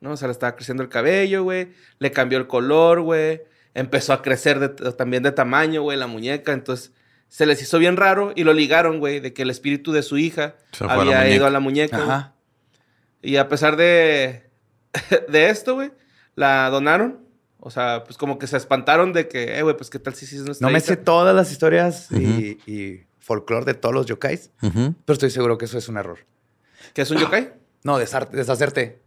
¿No? 0.00 0.12
O 0.12 0.16
sea, 0.16 0.26
le 0.28 0.32
estaba 0.32 0.56
creciendo 0.56 0.82
el 0.82 0.88
cabello, 0.88 1.44
güey. 1.44 1.68
Le 2.00 2.10
cambió 2.10 2.36
el 2.38 2.48
color, 2.48 3.00
güey. 3.02 3.42
Empezó 3.74 4.12
a 4.12 4.22
crecer 4.22 4.58
de- 4.58 4.92
también 4.92 5.22
de 5.22 5.30
tamaño, 5.30 5.82
güey, 5.82 5.96
la 5.96 6.08
muñeca. 6.08 6.52
Entonces, 6.52 6.92
se 7.28 7.46
les 7.46 7.62
hizo 7.62 7.78
bien 7.78 7.96
raro 7.96 8.32
y 8.34 8.42
lo 8.42 8.52
ligaron, 8.52 8.98
güey, 8.98 9.20
de 9.20 9.32
que 9.32 9.42
el 9.42 9.50
espíritu 9.50 9.92
de 9.92 10.02
su 10.02 10.18
hija 10.18 10.56
Se 10.72 10.84
a 10.84 10.88
había 10.88 11.04
muñeca. 11.18 11.28
ido 11.28 11.46
a 11.46 11.50
la 11.50 11.60
muñeca. 11.60 11.96
Ajá. 12.02 12.34
Y 13.22 13.36
a 13.36 13.48
pesar 13.48 13.76
de, 13.76 14.50
de 15.28 15.48
esto, 15.50 15.74
güey, 15.74 15.92
la 16.34 16.68
donaron. 16.70 17.20
O 17.60 17.70
sea, 17.70 18.04
pues 18.04 18.16
como 18.16 18.38
que 18.38 18.46
se 18.46 18.56
espantaron 18.56 19.12
de 19.12 19.28
que, 19.28 19.58
eh, 19.58 19.62
güey, 19.62 19.76
pues 19.76 19.90
qué 19.90 19.98
tal 19.98 20.14
si 20.14 20.26
sí 20.26 20.36
es 20.36 20.42
nuestra 20.44 20.66
No 20.66 20.72
me 20.72 20.78
hija? 20.78 20.86
sé 20.88 20.96
todas 20.96 21.34
las 21.34 21.52
historias 21.52 22.10
y, 22.10 22.58
y 22.66 23.02
folclore 23.18 23.64
de 23.66 23.74
todos 23.74 23.94
los 23.94 24.06
yokais, 24.06 24.50
pero 24.60 24.94
estoy 25.12 25.30
seguro 25.30 25.58
que 25.58 25.66
eso 25.66 25.76
es 25.78 25.88
un 25.88 25.98
error. 25.98 26.18
¿Que 26.94 27.02
es 27.02 27.10
un 27.10 27.18
yokai? 27.18 27.52
No, 27.84 27.98
deshacerte 27.98 29.00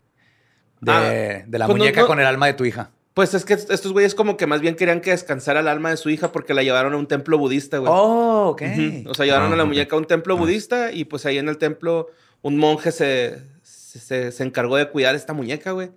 de, 0.81 0.91
Ah, 0.91 1.43
de 1.47 1.57
la 1.59 1.65
pues 1.65 1.77
no- 1.77 1.83
muñeca 1.83 2.01
no- 2.01 2.07
con 2.07 2.19
el 2.19 2.25
alma 2.25 2.45
de 2.47 2.53
tu 2.53 2.65
hija. 2.65 2.91
Pues 3.15 3.33
es 3.35 3.45
que 3.45 3.53
estos 3.53 3.91
güeyes 3.93 4.15
como 4.15 4.37
que 4.37 4.47
más 4.47 4.61
bien 4.61 4.75
querían 4.75 4.99
que 5.01 5.11
descansara 5.11 5.59
el 5.59 5.67
alma 5.67 5.91
de 5.91 5.97
su 5.97 6.09
hija 6.09 6.31
porque 6.31 6.53
la 6.55 6.63
llevaron 6.63 6.93
a 6.93 6.97
un 6.97 7.07
templo 7.07 7.37
budista, 7.37 7.77
güey. 7.77 7.91
Oh, 7.93 8.49
ok. 8.49 8.61
O 9.07 9.13
sea, 9.13 9.25
llevaron 9.25 9.51
Ah, 9.51 9.53
a 9.53 9.57
la 9.57 9.65
muñeca 9.65 9.95
a 9.95 9.99
un 9.99 10.05
templo 10.05 10.35
budista 10.37 10.91
y 10.91 11.05
pues 11.05 11.25
ahí 11.27 11.37
en 11.37 11.47
el 11.49 11.57
templo 11.59 12.07
un 12.41 12.57
monje 12.57 12.91
se, 12.91 13.39
se, 13.61 13.99
se- 13.99 14.31
se 14.31 14.43
encargó 14.43 14.77
de 14.77 14.89
cuidar 14.89 15.13
esta 15.15 15.33
muñeca, 15.33 15.71
güey. 15.71 15.91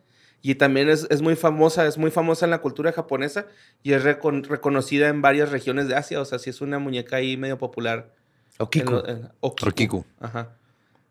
Y 0.48 0.54
también 0.54 0.88
es, 0.88 1.08
es 1.10 1.22
muy 1.22 1.34
famosa, 1.34 1.86
es 1.86 1.98
muy 1.98 2.12
famosa 2.12 2.44
en 2.46 2.50
la 2.52 2.58
cultura 2.58 2.92
japonesa 2.92 3.46
y 3.82 3.94
es 3.94 4.04
recon- 4.04 4.44
reconocida 4.46 5.08
en 5.08 5.20
varias 5.20 5.50
regiones 5.50 5.88
de 5.88 5.96
Asia. 5.96 6.20
O 6.20 6.24
sea, 6.24 6.38
sí 6.38 6.50
es 6.50 6.60
una 6.60 6.78
muñeca 6.78 7.16
ahí 7.16 7.36
medio 7.36 7.58
popular. 7.58 8.12
Okiku. 8.58 8.88
En 8.90 8.94
lo- 8.94 9.08
en- 9.08 9.28
Okiku. 9.40 9.68
Okiku. 9.70 10.04
Ajá. 10.20 10.50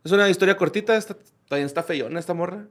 Es 0.06 0.12
una 0.14 0.30
historia 0.30 0.56
cortita, 0.56 0.96
está, 0.96 1.18
también 1.50 1.66
está 1.66 1.84
feyona 1.84 2.18
esta 2.20 2.34
morra. 2.34 2.68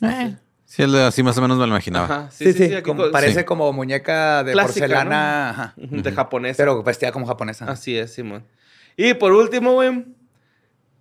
Eh, 0.00 0.36
Sí, 0.66 0.82
así 0.82 1.22
más 1.22 1.36
o 1.36 1.42
menos 1.42 1.58
me 1.58 1.64
lo 1.66 1.70
imaginaba. 1.72 2.04
Ajá. 2.04 2.30
Sí, 2.30 2.52
sí, 2.52 2.72
aquí 2.72 2.82
como- 2.82 3.02
co- 3.04 3.10
parece 3.10 3.40
sí. 3.40 3.44
como 3.44 3.70
muñeca 3.72 4.42
de 4.44 4.52
Clásica, 4.52 4.86
porcelana, 4.86 5.50
ajá, 5.50 5.74
de 5.76 6.12
japonés. 6.12 6.56
pero 6.56 6.82
vestida 6.82 7.10
como 7.12 7.26
japonesa. 7.26 7.66
Así 7.70 7.96
es, 7.98 8.14
Simón. 8.14 8.44
Y 8.96 9.12
por 9.14 9.32
último, 9.32 9.72
güey, 9.74 10.06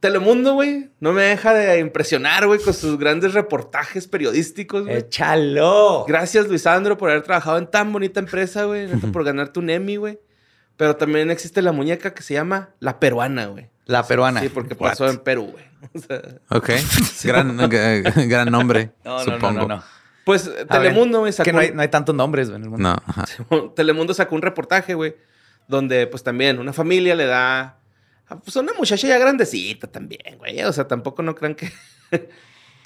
Telemundo, 0.04 0.54
güey, 0.56 0.89
no 0.99 1.14
me 1.14 1.22
deja 1.22 1.54
de 1.54 1.80
impresionar, 1.80 2.45
güey, 2.45 2.60
con 2.60 2.74
sus 2.74 2.99
grandes 2.99 3.34
reportajes 3.34 4.06
periodísticos, 4.06 4.84
güey. 4.84 4.97
¡Échalo! 4.97 6.04
Gracias, 6.06 6.49
Luisandro, 6.49 6.97
por 6.97 7.10
haber 7.10 7.24
trabajado 7.24 7.58
en 7.58 7.68
tan 7.68 7.93
bonita 7.93 8.20
empresa, 8.20 8.66
güey. 8.66 8.88
neta, 8.88 9.08
por 9.14 9.24
ganarte 9.24 9.60
un 9.60 9.70
Emmy, 9.70 9.95
güey. 9.95 10.20
Pero 10.76 10.97
también 10.97 11.32
existe 11.32 11.62
la 11.62 11.72
muñeca 11.72 12.14
que 12.14 12.22
se 12.22 12.34
llama 12.34 12.72
La 12.80 12.99
Peruana, 12.99 13.45
güey. 13.45 13.70
La 13.86 14.04
peruana. 14.06 14.41
Sí, 14.41 14.49
porque 14.49 14.74
What? 14.74 14.89
pasó 14.89 15.10
en 15.10 15.20
Perú, 15.20 15.54
güey. 15.54 15.64
O 15.93 15.99
sea, 15.99 16.22
Ok. 16.49 16.70
gran, 17.24 17.58
g- 17.58 18.28
gran 18.28 18.51
nombre, 18.51 18.91
No, 19.06 19.20
no, 19.20 19.26
no, 19.26 19.34
supongo. 19.36 19.60
no, 19.62 19.68
no. 19.78 19.84
pues 20.26 20.47
A 20.49 20.66
Telemundo, 20.66 21.20
güey, 21.22 21.32
sacó... 21.32 21.45
que 21.45 21.54
no 21.54 21.60
hay, 21.60 21.72
no 21.72 21.82
hay 21.82 21.88
tantos 21.88 22.14
nombres 22.14 22.49
güey, 22.49 22.58
en 22.58 22.64
el 22.66 22.70
mundo. 22.72 22.89
No, 22.89 22.95
ajá. 23.08 23.26
Telemundo 23.74 24.14
sacó 24.14 24.36
un 24.36 24.41
reportaje, 24.41 24.95
güey, 24.95 25.16
donde 25.70 26.08
pues 26.08 26.24
también 26.24 26.60
una 26.60 26.74
familia 26.74 27.16
le 27.16 27.26
da, 27.26 27.78
pues 28.43 28.55
a 28.57 28.61
una 28.61 28.74
muchacha 28.74 29.07
ya 29.07 29.17
grandecita 29.17 29.88
también, 29.88 30.38
güey. 30.38 30.61
O 30.63 30.74
sea, 30.74 30.88
tampoco 30.88 31.21
no 31.24 31.36
crean 31.36 31.55
que 31.55 31.71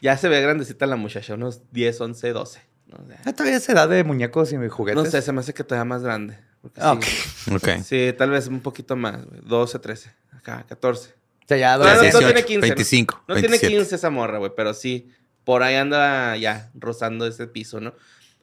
ya 0.02 0.18
se 0.18 0.28
ve 0.30 0.42
grandecita 0.42 0.86
la 0.86 0.96
muchacha, 0.96 1.34
unos 1.36 1.62
10, 1.72 2.02
11, 2.02 2.30
12. 2.34 2.62
¿no? 2.88 2.98
O 3.04 3.08
sea, 3.08 3.22
Ah, 3.26 3.34
Todavía 3.34 3.58
es 3.58 3.70
edad 3.70 3.88
de 3.90 4.04
muñecos 4.04 4.52
y 4.54 4.68
juguetes. 4.68 5.04
no 5.04 5.10
sé, 5.10 5.22
se 5.22 5.32
me 5.32 5.42
hace 5.42 5.54
que 5.54 5.64
todavía 5.64 5.86
más 5.86 6.04
grande. 6.04 6.40
Ah, 6.78 6.98
sí, 7.02 7.52
ok. 7.52 7.56
Ok. 7.56 7.70
Sí, 7.84 8.14
tal 8.18 8.30
vez 8.32 8.48
un 8.48 8.62
poquito 8.62 8.96
más, 8.96 9.26
güey. 9.26 9.42
12, 9.44 9.80
13. 9.80 10.12
Acá, 10.34 10.66
14. 10.68 11.10
O 11.10 11.48
sea, 11.48 11.58
ya 11.58 11.78
No, 11.78 11.84
no, 11.84 11.86
no 11.86 11.92
adolescente. 11.92 12.26
tiene 12.26 12.44
15. 12.46 12.62
25, 12.68 13.24
No, 13.28 13.36
tiene 13.36 13.48
27. 13.50 13.74
15 13.78 13.96
esa 13.96 14.10
morra, 14.10 14.38
güey, 14.40 14.52
pero 14.56 14.74
sí, 14.74 15.10
por 15.44 15.64
ahí 15.64 15.76
anda 15.76 16.36
ya 16.36 16.72
rozando 16.74 17.26
ese 17.26 17.48
piso, 17.48 17.80
¿no? 17.80 17.94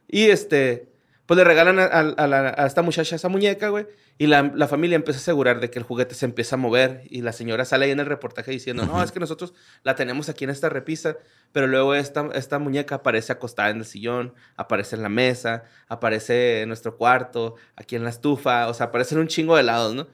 Y 0.08 0.24
este, 0.26 0.93
pues 1.26 1.36
le 1.38 1.44
regalan 1.44 1.78
a, 1.78 1.84
a- 1.84 2.00
a 2.00 2.26
la- 2.26 2.54
a 2.56 2.66
esta 2.66 2.82
muchacha 2.82 3.16
esa 3.16 3.28
muñeca, 3.28 3.68
güey, 3.68 3.86
y 4.18 4.26
la, 4.26 4.52
la 4.54 4.68
familia 4.68 4.96
empieza 4.96 5.18
a 5.18 5.22
asegurar 5.22 5.58
de 5.60 5.70
que 5.70 5.78
el 5.78 5.84
juguete 5.84 6.14
se 6.14 6.24
empieza 6.26 6.56
a 6.56 6.58
mover 6.58 7.02
y 7.10 7.22
la 7.22 7.32
señora 7.32 7.64
sale 7.64 7.86
ahí 7.86 7.90
en 7.90 8.00
el 8.00 8.06
reportaje 8.06 8.50
diciendo, 8.50 8.84
no, 8.86 9.02
es 9.02 9.10
que 9.10 9.20
nosotros 9.20 9.54
la 9.82 9.94
tenemos 9.96 10.28
aquí 10.28 10.44
en 10.44 10.50
esta 10.50 10.68
repisa, 10.68 11.16
pero 11.52 11.66
luego 11.66 11.94
esta, 11.94 12.28
esta 12.34 12.58
muñeca 12.58 12.96
aparece 12.96 13.32
acostada 13.32 13.70
en 13.70 13.78
el 13.78 13.84
sillón, 13.84 14.34
aparece 14.56 14.96
en 14.96 15.02
la 15.02 15.08
mesa, 15.08 15.64
aparece 15.88 16.62
en 16.62 16.68
nuestro 16.68 16.96
cuarto, 16.96 17.54
aquí 17.76 17.96
en 17.96 18.04
la 18.04 18.10
estufa, 18.10 18.68
o 18.68 18.74
sea, 18.74 18.86
aparece 18.86 19.14
en 19.14 19.22
un 19.22 19.28
chingo 19.28 19.56
de 19.56 19.62
lados, 19.62 19.94
¿no? 19.94 20.06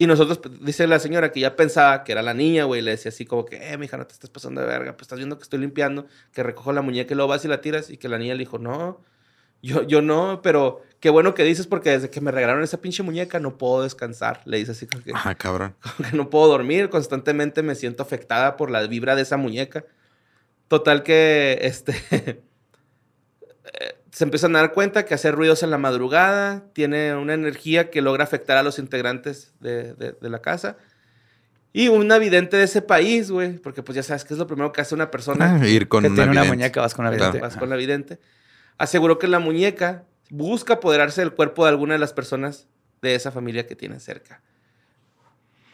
Y 0.00 0.06
nosotros, 0.06 0.38
pues, 0.38 0.60
dice 0.64 0.86
la 0.86 0.98
señora 1.00 1.32
que 1.32 1.40
ya 1.40 1.56
pensaba 1.56 2.04
que 2.04 2.12
era 2.12 2.22
la 2.22 2.32
niña, 2.34 2.64
güey, 2.64 2.82
le 2.82 2.92
decía 2.92 3.08
así 3.08 3.24
como 3.26 3.44
que, 3.44 3.56
eh, 3.72 3.76
mija, 3.78 3.96
no 3.96 4.06
te 4.06 4.12
estás 4.12 4.30
pasando 4.30 4.60
de 4.60 4.66
verga, 4.68 4.92
pues 4.92 5.02
estás 5.06 5.18
viendo 5.18 5.36
que 5.38 5.42
estoy 5.42 5.58
limpiando, 5.58 6.06
que 6.32 6.42
recojo 6.44 6.72
la 6.72 6.82
muñeca 6.82 7.14
y 7.14 7.16
luego 7.16 7.28
vas 7.30 7.44
y 7.44 7.48
la 7.48 7.60
tiras, 7.60 7.90
y 7.90 7.96
que 7.96 8.08
la 8.08 8.16
niña 8.18 8.34
le 8.34 8.40
dijo, 8.40 8.58
no, 8.58 9.00
yo, 9.62 9.82
yo 9.82 10.02
no, 10.02 10.40
pero 10.42 10.82
qué 11.00 11.10
bueno 11.10 11.34
que 11.34 11.44
dices 11.44 11.66
porque 11.66 11.90
desde 11.90 12.10
que 12.10 12.20
me 12.20 12.30
regalaron 12.30 12.62
esa 12.62 12.80
pinche 12.80 13.02
muñeca 13.02 13.38
no 13.40 13.56
puedo 13.58 13.82
descansar, 13.82 14.40
le 14.44 14.58
dice 14.58 14.72
así 14.72 14.86
como 14.86 15.02
que, 15.04 15.12
Ajá, 15.12 15.34
cabrón. 15.34 15.74
como 15.96 16.08
que 16.10 16.16
no 16.16 16.30
puedo 16.30 16.48
dormir, 16.48 16.88
constantemente 16.90 17.62
me 17.62 17.74
siento 17.74 18.02
afectada 18.02 18.56
por 18.56 18.70
la 18.70 18.86
vibra 18.86 19.14
de 19.16 19.22
esa 19.22 19.36
muñeca. 19.36 19.84
Total 20.68 21.02
que, 21.02 21.58
este, 21.62 21.94
eh, 23.80 23.96
se 24.10 24.24
empiezan 24.24 24.54
a 24.56 24.60
dar 24.60 24.72
cuenta 24.72 25.04
que 25.04 25.14
hace 25.14 25.30
ruidos 25.30 25.62
en 25.62 25.70
la 25.70 25.78
madrugada 25.78 26.64
tiene 26.72 27.14
una 27.14 27.34
energía 27.34 27.90
que 27.90 28.02
logra 28.02 28.24
afectar 28.24 28.56
a 28.56 28.62
los 28.62 28.78
integrantes 28.78 29.52
de, 29.60 29.94
de- 29.94 30.12
de 30.20 30.30
la 30.30 30.40
casa. 30.40 30.76
Y 31.72 31.88
un 31.88 32.08
vidente 32.18 32.56
de 32.56 32.64
ese 32.64 32.82
país, 32.82 33.30
güey, 33.30 33.58
porque 33.58 33.82
pues 33.82 33.94
ya 33.94 34.02
sabes 34.02 34.24
que 34.24 34.32
es 34.34 34.38
lo 34.38 34.46
primero 34.46 34.72
que 34.72 34.80
hace 34.80 34.94
una 34.94 35.10
persona 35.10 35.58
Ah, 35.60 35.66
ir 35.68 35.86
con 35.88 36.02
que 36.02 36.08
una, 36.08 36.16
tiene 36.16 36.30
una 36.32 36.40
vidente. 36.42 36.56
muñeca, 36.56 36.80
vas 36.80 36.94
con 36.94 37.06
una 37.06 37.14
Claro. 37.16 37.32
vidente. 37.32 37.46
vas 37.46 37.56
con 37.56 37.70
la 37.70 37.76
vidente, 37.76 38.18
aseguró 38.78 39.18
que 39.18 39.28
la 39.28 39.38
muñeca 39.38 40.04
busca 40.30 40.74
apoderarse 40.74 41.20
del 41.20 41.32
cuerpo 41.32 41.64
de 41.64 41.70
alguna 41.70 41.94
de 41.94 41.98
las 41.98 42.12
personas 42.12 42.66
de 43.02 43.14
esa 43.14 43.30
familia 43.32 43.66
que 43.66 43.76
tiene 43.76 44.00
cerca. 44.00 44.40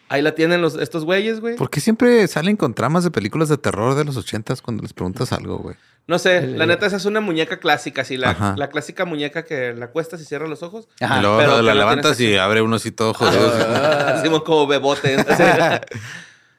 Ahí 0.08 0.20
la 0.22 0.34
tienen 0.34 0.60
los, 0.60 0.74
estos 0.76 1.04
güeyes, 1.04 1.40
güey. 1.40 1.56
¿Por 1.56 1.70
qué 1.70 1.80
siempre 1.80 2.26
salen 2.28 2.56
con 2.56 2.74
tramas 2.74 3.04
de 3.04 3.10
películas 3.10 3.48
de 3.48 3.56
terror 3.56 3.94
de 3.94 4.04
los 4.04 4.16
ochentas 4.16 4.60
cuando 4.60 4.82
les 4.82 4.92
preguntas 4.92 5.32
algo, 5.32 5.58
güey? 5.58 5.76
No 6.06 6.18
sé, 6.18 6.36
El- 6.38 6.58
la 6.58 6.66
neta 6.66 6.84
esa 6.86 6.96
es 6.98 7.06
una 7.06 7.20
muñeca 7.22 7.58
clásica, 7.58 8.02
así, 8.02 8.18
la, 8.18 8.54
la 8.58 8.68
clásica 8.68 9.06
muñeca 9.06 9.44
que 9.46 9.72
la 9.72 9.88
cuestas 9.88 10.20
y 10.20 10.26
cierra 10.26 10.46
los 10.46 10.62
ojos. 10.62 10.86
Ajá. 11.00 11.18
y 11.18 11.22
luego 11.22 11.38
pero 11.38 11.56
la 11.56 11.62
la 11.62 11.74
levantas 11.74 12.20
y 12.20 12.36
abre 12.36 12.60
uno 12.60 12.76
así 12.76 12.90
todo 12.92 13.14
jodido. 13.14 13.50
Así 14.06 14.28
como 14.28 14.66
bebote. 14.66 15.16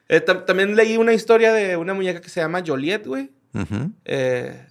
Eh, 0.08 0.24
tam- 0.24 0.44
también 0.44 0.76
leí 0.76 0.96
una 0.98 1.12
historia 1.14 1.52
de 1.52 1.76
una 1.76 1.92
muñeca 1.92 2.20
que 2.20 2.28
se 2.28 2.40
llama 2.40 2.62
Joliet, 2.64 3.04
güey. 3.06 3.32
Eh, 4.04 4.64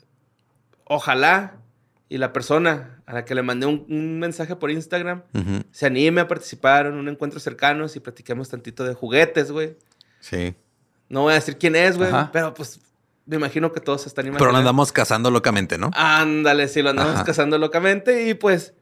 ojalá 0.86 1.56
y 2.10 2.18
la 2.18 2.32
persona 2.34 3.02
a 3.06 3.14
la 3.14 3.26
que 3.26 3.34
le 3.36 3.42
mandé 3.42 3.66
un, 3.66 3.86
un 3.90 4.20
mensaje 4.20 4.56
por 4.56 4.70
Instagram 4.72 5.24
se 5.72 5.86
anime 5.88 6.22
a 6.22 6.28
participar 6.28 6.86
en 6.86 6.94
un 6.94 7.08
encuentro 7.10 7.40
cercano 7.40 7.86
y 7.94 8.00
platiquemos 8.00 8.50
tantito 8.50 8.84
de 8.84 8.94
juguetes, 8.94 9.52
güey. 9.52 9.76
Sí. 10.20 10.56
No 11.10 11.22
voy 11.24 11.32
a 11.32 11.36
decir 11.36 11.58
quién 11.58 11.76
es, 11.76 11.98
güey, 11.98 12.12
pero 12.32 12.54
pues 12.54 12.80
me 13.26 13.36
imagino 13.38 13.72
que 13.72 13.80
todos 13.80 14.02
se 14.04 14.08
están 14.10 14.24
Pero 14.26 14.34
lo 14.34 14.38
imaginando. 14.40 14.60
andamos 14.60 14.92
cazando 14.92 15.32
locamente, 15.32 15.78
¿no? 15.80 15.90
Ándale, 15.96 16.68
sí, 16.68 16.82
lo 16.84 16.92
andamos 16.92 17.16
Ajá. 17.16 17.24
cazando 17.24 17.58
locamente 17.58 18.28
y 18.28 18.34
pues 18.36 18.74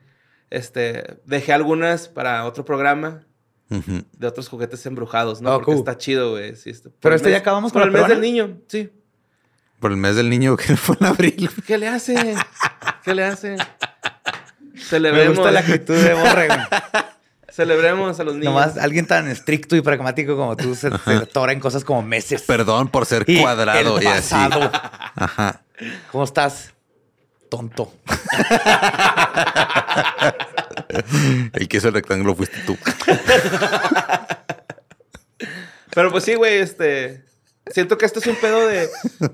este 0.49 1.17
dejé 1.25 1.53
algunas 1.53 2.07
para 2.09 2.45
otro 2.45 2.65
programa 2.65 3.23
de 3.69 4.27
otros 4.27 4.49
juguetes 4.49 4.85
embrujados, 4.85 5.41
¿no? 5.41 5.49
Oh, 5.49 5.53
Porque 5.55 5.65
cool. 5.71 5.75
está 5.77 5.97
chido, 5.97 6.31
güey. 6.31 6.55
sí, 6.55 6.69
este- 6.69 6.91
Pero 6.99 7.15
este 7.15 7.29
mes- 7.29 7.37
ya 7.37 7.39
acabamos 7.39 7.71
por 7.71 7.81
con 7.81 7.89
el 7.89 7.93
la 7.95 8.01
mes 8.01 8.09
del 8.09 8.21
niño, 8.21 8.59
sí. 8.67 8.91
Por 9.79 9.91
el 9.91 9.97
mes 9.97 10.15
del 10.15 10.29
niño 10.29 10.55
que 10.57 10.75
fue 10.77 10.95
en 10.99 11.07
abril. 11.07 11.49
¿Qué 11.65 11.77
le 11.77 11.87
hace? 11.87 12.35
¿Qué 13.03 13.13
le 13.15 13.23
hace? 13.25 13.57
Me 14.73 14.79
Celebremos, 14.81 15.35
gusta 15.37 15.51
la 15.51 15.59
actitud 15.61 15.95
de 15.95 16.13
Borre, 16.13 16.47
güey. 16.47 16.59
celebremos 17.51 18.19
a 18.19 18.23
los 18.23 18.33
niños. 18.35 18.53
Nomás 18.53 18.77
alguien 18.77 19.05
tan 19.05 19.27
estricto 19.27 19.75
y 19.75 19.81
pragmático 19.81 20.35
como 20.35 20.55
tú 20.57 20.75
se, 20.75 20.89
se 20.97 21.11
atora 21.13 21.53
en 21.53 21.59
cosas 21.59 21.83
como 21.83 22.01
meses. 22.01 22.41
Perdón 22.43 22.89
por 22.89 23.05
ser 23.05 23.23
Y 23.27 23.41
cuadrado 23.41 23.97
el 23.97 24.03
y 24.03 24.07
así. 24.07 24.35
Ajá. 24.35 25.61
¿Cómo 26.11 26.23
estás? 26.23 26.73
Tonto. 27.49 27.93
El 31.53 31.67
que 31.67 31.77
hizo 31.77 31.87
el 31.89 31.93
rectángulo 31.93 32.35
fuiste 32.35 32.57
tú. 32.65 32.77
Pero 35.93 36.11
pues 36.11 36.23
sí, 36.23 36.35
güey, 36.35 36.57
este. 36.57 37.23
Siento 37.71 37.97
que 37.97 38.05
esto 38.05 38.19
es 38.19 38.27
un 38.27 38.35
pedo 38.35 38.67
de, 38.67 38.89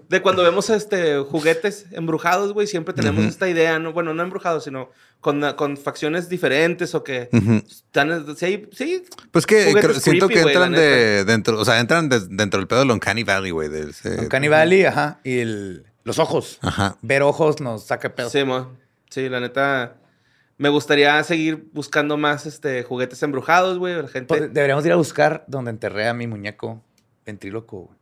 de 0.08 0.22
cuando 0.22 0.44
vemos 0.44 0.70
este 0.70 1.18
juguetes 1.20 1.88
embrujados, 1.92 2.54
güey. 2.54 2.68
Siempre 2.68 2.94
tenemos 2.94 3.26
esta 3.26 3.50
idea, 3.50 3.80
¿no? 3.80 3.92
Bueno, 3.92 4.14
no 4.14 4.22
embrujados, 4.22 4.64
sino 4.66 4.92
con, 5.20 5.42
con 5.54 5.78
facciones 5.78 6.30
diferentes 6.30 6.94
o 6.94 7.04
que 7.04 7.30
están. 7.68 8.36
Sí, 8.38 8.68
sí. 8.72 9.04
Pues 9.32 9.46
que 9.48 9.74
creo- 9.74 9.94
siento 9.96 10.28
creepy, 10.28 10.44
que 10.44 10.48
entran 10.52 10.72
de 10.74 11.26
dentro, 11.26 11.60
o 11.60 11.66
sea, 11.66 11.80
entran 11.80 12.08
de- 12.08 12.28
dentro 12.30 12.60
del 12.60 12.68
pedo 12.68 12.80
del 12.80 12.92
Uncanny 12.92 13.24
Valley, 13.24 13.50
güey. 13.52 13.68
del- 13.68 13.94
Uncanny 14.20 14.48
Valley, 14.48 14.86
ajá. 14.86 15.20
Y 15.24 15.40
el- 15.40 15.86
los 16.04 16.20
ojos. 16.20 16.60
Ajá. 16.62 16.98
Ver 17.02 17.24
ojos 17.24 17.60
nos 17.62 17.88
saca 17.88 18.14
pedo. 18.16 18.30
Sí, 18.30 18.44
mo. 18.44 18.72
Sí, 19.10 19.28
la 19.28 19.40
neta. 19.40 19.96
Me 20.58 20.70
gustaría 20.70 21.24
seguir 21.24 21.70
buscando 21.74 22.16
más 22.18 22.46
este, 22.46 22.84
juguetes 22.84 23.24
embrujados, 23.24 23.80
güey. 23.80 23.96
La 23.96 24.08
gente. 24.08 24.28
Pues, 24.28 24.54
Deberíamos 24.54 24.86
ir 24.86 24.92
a 24.92 24.98
buscar 24.98 25.46
donde 25.48 25.72
enterré 25.72 26.08
a 26.08 26.14
mi 26.14 26.28
muñeco 26.28 26.84
ventríloco. 27.26 27.78
güey. 27.86 27.99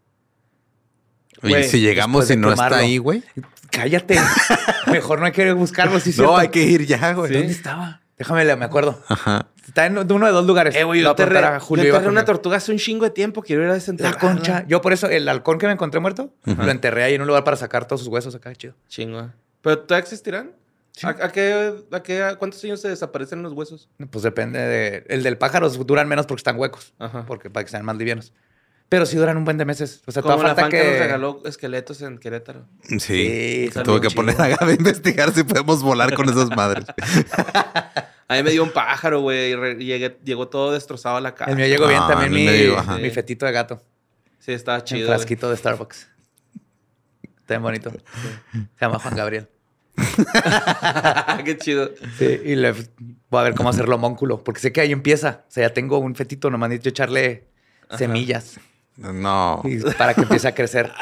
Oye, 1.43 1.63
si 1.63 1.79
llegamos 1.81 2.29
y 2.31 2.35
no 2.37 2.51
está 2.51 2.77
ahí, 2.77 2.97
güey. 2.97 3.23
Cállate. 3.71 4.19
Mejor 4.91 5.19
no 5.19 5.25
hay 5.25 5.31
que 5.31 5.51
buscarlo. 5.53 5.99
Sí, 5.99 6.09
No, 6.11 6.15
cierto. 6.15 6.37
hay 6.37 6.47
que 6.49 6.63
ir 6.63 6.85
ya, 6.85 7.13
güey. 7.13 7.31
¿Dónde 7.33 7.51
estaba? 7.51 8.01
Déjame, 8.17 8.55
me 8.55 8.65
acuerdo. 8.65 8.99
Ajá. 9.07 9.47
Está 9.67 9.85
en 9.85 9.97
uno 10.11 10.25
de 10.25 10.31
dos 10.31 10.45
lugares. 10.47 10.75
Eh, 10.75 10.83
güey, 10.83 11.01
Lo 11.01 11.09
yo 11.09 11.11
enterré, 11.11 11.39
a 11.39 11.59
yo 11.59 11.59
Julio 11.59 11.85
y 11.85 11.87
enterré 11.89 12.07
una 12.09 12.25
tortuga 12.25 12.57
hace 12.57 12.71
un 12.71 12.77
chingo 12.79 13.03
de 13.05 13.11
tiempo. 13.11 13.43
Quiero 13.43 13.63
ir 13.63 13.69
a 13.69 13.73
desenterrar. 13.73 14.13
La 14.13 14.19
concha. 14.19 14.65
Yo 14.67 14.81
por 14.81 14.93
eso, 14.93 15.07
el 15.07 15.27
halcón 15.29 15.59
que 15.59 15.67
me 15.67 15.73
encontré 15.73 15.99
muerto, 15.99 16.33
lo 16.45 16.71
enterré 16.71 17.03
ahí 17.03 17.13
en 17.13 17.21
un 17.21 17.27
lugar 17.27 17.43
para 17.43 17.57
sacar 17.57 17.85
todos 17.85 17.99
sus 17.99 18.07
huesos 18.09 18.33
acá, 18.33 18.55
chido. 18.55 18.73
Chingo. 18.87 19.29
¿Pero 19.61 19.79
todavía 19.79 20.03
existirán? 20.03 20.51
¿A, 21.03 21.09
a 21.09 21.31
qué, 21.31 21.73
a 21.91 22.01
qué- 22.01 22.23
a 22.23 22.35
cuántos 22.37 22.63
años 22.63 22.81
se 22.81 22.87
desaparecen 22.89 23.43
los 23.43 23.53
huesos? 23.53 23.87
Pues 24.09 24.23
depende 24.23 24.57
de... 24.59 25.03
El 25.09 25.21
del 25.21 25.37
pájaro 25.37 25.69
duran 25.69 26.07
menos 26.07 26.25
porque 26.25 26.39
están 26.39 26.57
huecos. 26.57 26.93
Ajá. 26.97 27.25
Porque 27.27 27.51
para 27.51 27.63
que 27.65 27.69
sean 27.69 27.85
más 27.85 27.97
livianos. 27.97 28.33
Pero 28.89 29.05
sí 29.05 29.17
duran 29.17 29.35
un 29.35 29.43
buen 29.43 29.57
de 29.57 29.65
meses. 29.65 30.01
O 30.05 30.11
sea, 30.11 30.21
Como 30.21 30.35
todavía 30.35 30.53
la 30.55 30.61
falta 30.61 30.69
que... 30.77 30.81
que... 30.81 30.89
nos 30.91 30.99
regaló 30.99 31.41
esqueletos 31.45 32.01
en 32.01 32.17
Querétaro. 32.17 32.65
Sí. 32.83 32.99
Sí, 32.99 33.65
está 33.67 33.83
Tuve 33.83 33.99
que 34.01 34.09
poner 34.11 34.39
a 34.41 34.47
Gaby 34.47 34.71
a 34.71 34.75
investigar 34.75 35.33
si 35.33 35.43
podemos 35.43 35.83
volar 35.83 36.13
con 36.13 36.29
esas 36.29 36.49
madres. 36.55 36.85
A 38.29 38.35
mí 38.35 38.43
me 38.43 38.51
dio 38.51 38.61
un 38.63 38.71
pájaro, 38.71 39.21
güey. 39.21 39.53
llegué- 39.77 40.17
llegó 40.23 40.49
todo 40.49 40.73
destrozado 40.73 41.15
a 41.15 41.21
la 41.21 41.33
casa. 41.33 41.49
El 41.51 41.55
mío 41.57 41.65
llegó 41.67 41.87
bien 41.87 42.01
Ah, 42.03 42.07
también 42.09 42.33
el 42.47 42.75
mi, 42.97 43.01
mi 43.03 43.09
fetito 43.09 43.45
de 43.45 43.53
gato. 43.53 43.81
Sí, 44.39 44.51
estaba 44.51 44.83
chido. 44.83 45.07
güey. 45.07 45.17
frasquito 45.17 45.49
de 45.49 45.55
Starbucks. 45.55 46.09
Está 47.23 47.53
bien 47.53 47.61
bonito. 47.63 47.89
Se 47.91 48.85
llama 48.85 48.99
Juan 48.99 49.15
Gabriel. 49.15 49.47
Qué 51.45 51.57
chido. 51.57 51.91
Sí, 52.17 52.41
y 52.45 52.55
le 52.55 52.71
voy 52.73 53.39
a 53.39 53.43
ver 53.43 53.55
cómo 53.55 53.69
hacerlo 53.69 53.95
homónculo, 53.95 54.43
porque 54.43 54.59
sé 54.59 54.71
que 54.73 54.81
ahí 54.81 54.91
empieza. 54.91 55.45
O 55.47 55.51
sea, 55.51 55.67
ya 55.69 55.73
tengo 55.73 55.97
un 55.97 56.13
fetito, 56.15 56.49
nomás 56.49 56.69
necesito 56.69 56.89
echarle 56.89 57.47
semillas 57.97 58.59
No. 58.97 59.61
y 59.63 59.77
para 59.97 60.13
que 60.13 60.21
empiece 60.21 60.47
a 60.47 60.55
crecer. 60.55 60.91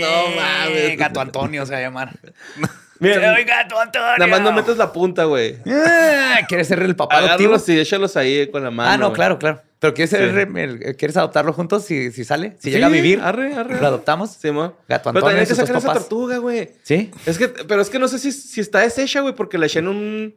No 0.00 0.36
mames. 0.36 0.96
Gato 0.96 1.20
Antonio 1.20 1.66
se 1.66 1.72
va 1.72 1.78
a 1.78 1.82
llamar. 1.82 2.12
Mira, 3.00 3.32
¡Soy 3.34 3.44
Gato 3.44 3.78
Antonio! 3.80 4.08
nada 4.18 4.26
más 4.26 4.40
no 4.40 4.52
metes 4.52 4.76
la 4.76 4.92
punta, 4.92 5.24
güey. 5.24 5.56
Ah, 5.66 6.38
¿Quieres 6.48 6.66
ser 6.66 6.80
el 6.82 6.96
papá 6.96 7.18
adoptivo? 7.18 7.56
Y 7.66 7.78
échalos 7.78 8.16
ahí 8.16 8.48
con 8.50 8.64
la 8.64 8.70
mano. 8.72 8.90
Ah, 8.90 8.96
no, 8.96 9.12
claro, 9.12 9.38
claro. 9.38 9.62
Pero 9.78 9.94
¿quieres, 9.94 10.10
ser 10.10 10.32
Sí. 10.32 10.58
el- 10.60 10.82
el- 10.82 10.96
¿quieres 10.96 11.16
adoptarlo 11.16 11.52
juntos 11.52 11.84
si, 11.84 12.10
si 12.10 12.24
sale? 12.24 12.56
Si 12.58 12.62
Sí, 12.64 12.70
llega 12.72 12.88
a 12.88 12.90
vivir, 12.90 13.20
Arre, 13.22 13.54
arre. 13.54 13.80
¿lo 13.80 13.86
adoptamos? 13.86 14.32
Sí, 14.32 14.50
mo. 14.50 14.62
Gato 14.62 14.76
Pero 14.88 14.96
Antonio 14.96 15.20
también 15.20 15.36
hay 15.38 15.42
y 15.44 15.46
que 15.46 15.54
sus 15.54 15.58
sacar 15.58 15.76
esa 15.76 15.86
papás. 15.86 16.02
tortuga, 16.08 16.38
güey. 16.38 16.70
¿Sí? 16.82 17.12
Es 17.26 17.38
que, 17.38 17.46
pero 17.48 17.80
es 17.82 17.88
que 17.88 18.00
no 18.00 18.08
sé 18.08 18.18
si, 18.18 18.32
si 18.32 18.60
está 18.60 18.80
deshecha, 18.80 19.20
güey, 19.20 19.34
porque 19.36 19.58
le 19.58 19.66
eché 19.66 19.78
en 19.78 19.86
un, 19.86 20.34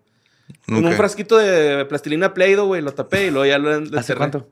en 0.67 0.85
un 0.85 0.93
frasquito 0.93 1.37
de 1.39 1.83
plastilina 1.85 2.31
Play-Doh, 2.35 2.67
güey, 2.67 2.83
lo 2.83 2.93
tapé 2.93 3.25
y 3.25 3.31
luego 3.31 3.47
ya 3.47 3.57
lo 3.57 3.71
lo 3.79 3.85
¿Hace 3.99 4.13
enterré. 4.13 4.17
cuánto? 4.19 4.49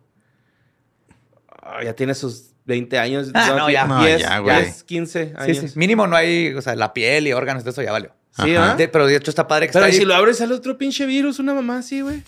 Ya 1.84 1.94
tiene 1.94 2.14
sus 2.16 2.52
20 2.66 2.98
años. 3.00 3.30
Ah, 3.34 3.54
no, 3.58 3.70
ya. 3.70 3.86
No, 3.86 4.04
10, 4.04 4.22
ya, 4.22 4.40
güey. 4.40 4.64
10, 4.64 4.84
15 4.84 5.26
Sí, 5.28 5.34
años. 5.36 5.72
sí. 5.72 5.80
Mínimo 5.80 6.08
no 6.08 6.16
hay, 6.16 6.54
o 6.54 6.62
sea, 6.62 6.76
la 6.76 6.94
piel 6.94 7.28
y 7.28 7.34
órganos, 7.34 7.64
de 7.64 7.72
eso 7.72 7.82
ya 7.82 7.92
valió. 7.92 8.14
Sí. 8.44 8.56
¿ah? 8.56 8.76
De- 8.76 8.88
pero 8.88 9.06
de 9.08 9.16
hecho 9.16 9.32
está 9.32 9.48
padre 9.48 9.68
que 9.68 9.74
Pero 9.74 9.86
está 9.86 9.90
¿y 9.90 9.94
ahí. 9.96 10.00
si 10.00 10.06
lo 10.06 10.16
abres 10.16 10.38
sale 10.38 10.54
otro 10.54 10.78
pinche 10.78 11.06
virus, 11.06 11.40
una 11.40 11.54
mamá 11.54 11.80
así, 11.80 12.02
güey. 12.02 12.24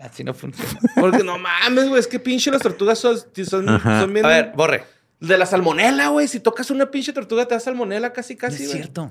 Así 0.00 0.24
no 0.24 0.34
funciona. 0.34 0.78
Porque 0.96 1.22
no 1.24 1.38
mames, 1.38 1.88
güey, 1.88 2.00
es 2.00 2.06
que 2.06 2.18
pinche 2.18 2.50
las 2.50 2.60
tortugas 2.62 2.98
son, 2.98 3.16
son, 3.48 4.12
bien... 4.12 4.24
A 4.24 4.28
ver, 4.28 4.52
borre. 4.54 4.84
De 5.20 5.38
la 5.38 5.46
salmonela, 5.46 6.08
güey. 6.08 6.28
Si 6.28 6.40
tocas 6.40 6.70
una 6.70 6.90
pinche 6.90 7.12
tortuga, 7.12 7.46
te 7.46 7.54
da 7.54 7.60
salmonela 7.60 8.12
casi, 8.12 8.34
No 8.34 8.40
casi, 8.40 8.64
es 8.64 8.68
güey. 8.68 8.82
cierto. 8.82 9.10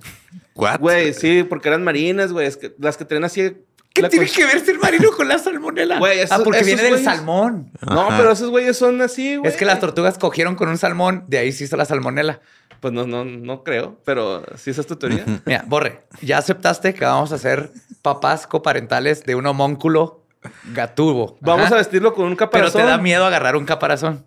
What? 0.53 0.79
Güey, 0.79 1.13
sí, 1.13 1.43
porque 1.43 1.69
eran 1.69 1.83
marinas, 1.83 2.31
güey. 2.31 2.45
Es 2.47 2.57
que 2.57 2.75
las 2.79 2.97
que 2.97 3.05
traen 3.05 3.23
así... 3.23 3.53
¿Qué 3.93 4.01
la 4.01 4.09
tiene 4.09 4.25
que 4.27 4.43
ver 4.45 4.59
ser 4.65 4.79
marino 4.79 5.11
con 5.11 5.27
la 5.27 5.37
salmonela? 5.37 5.99
Güey, 5.99 6.19
ah, 6.19 6.23
esos- 6.23 6.41
porque 6.43 6.59
esos 6.61 6.65
viene 6.67 6.81
del 6.83 6.93
güeyes- 6.95 7.03
salmón. 7.03 7.71
No, 7.81 8.07
Ajá. 8.07 8.17
pero 8.17 8.31
esos 8.31 8.49
güeyes 8.49 8.75
son 8.77 9.01
así, 9.01 9.35
güey. 9.35 9.51
Es 9.51 9.55
que 9.57 9.65
las 9.65 9.79
tortugas 9.79 10.17
cogieron 10.17 10.55
con 10.55 10.67
un 10.69 10.77
salmón, 10.79 11.25
de 11.27 11.37
ahí 11.37 11.51
se 11.51 11.65
hizo 11.65 11.77
la 11.77 11.85
salmonela. 11.85 12.41
Pues 12.79 12.91
no, 12.93 13.05
no, 13.07 13.23
no 13.23 13.63
creo, 13.63 13.99
pero 14.03 14.43
si 14.57 14.71
esa 14.71 14.81
es 14.81 14.87
tu 14.87 14.95
teoría. 14.97 15.23
Mira, 15.45 15.63
Borre, 15.67 16.01
ya 16.21 16.39
aceptaste 16.39 16.93
que 16.93 17.05
vamos 17.05 17.31
a 17.31 17.37
ser 17.37 17.71
papás 18.01 18.45
coparentales 18.47 19.23
de 19.23 19.35
un 19.35 19.45
homónculo 19.45 20.25
gatubo. 20.73 21.37
Vamos 21.39 21.67
Ajá. 21.67 21.75
a 21.75 21.77
vestirlo 21.77 22.13
con 22.13 22.25
un 22.25 22.35
Pero 22.35 22.49
caparazón. 22.49 22.81
te 22.81 22.87
da 22.87 22.97
miedo 22.97 23.25
agarrar 23.25 23.55
un 23.55 23.63
caparazón. 23.65 24.25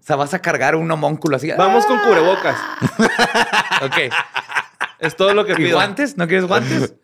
O 0.00 0.04
sea, 0.06 0.16
vas 0.16 0.34
a 0.34 0.40
cargar 0.40 0.76
un 0.76 0.90
homónculo 0.90 1.36
así. 1.36 1.50
Vamos 1.56 1.86
con 1.86 1.98
cubrebocas. 2.00 2.56
Ok. 3.82 4.12
Es 4.98 5.14
todo 5.16 5.34
lo 5.34 5.44
que 5.44 5.52
¿Y 5.52 5.56
pido. 5.56 5.76
guantes? 5.76 6.16
¿No 6.16 6.26
quieres 6.26 6.46
guantes? 6.46 6.94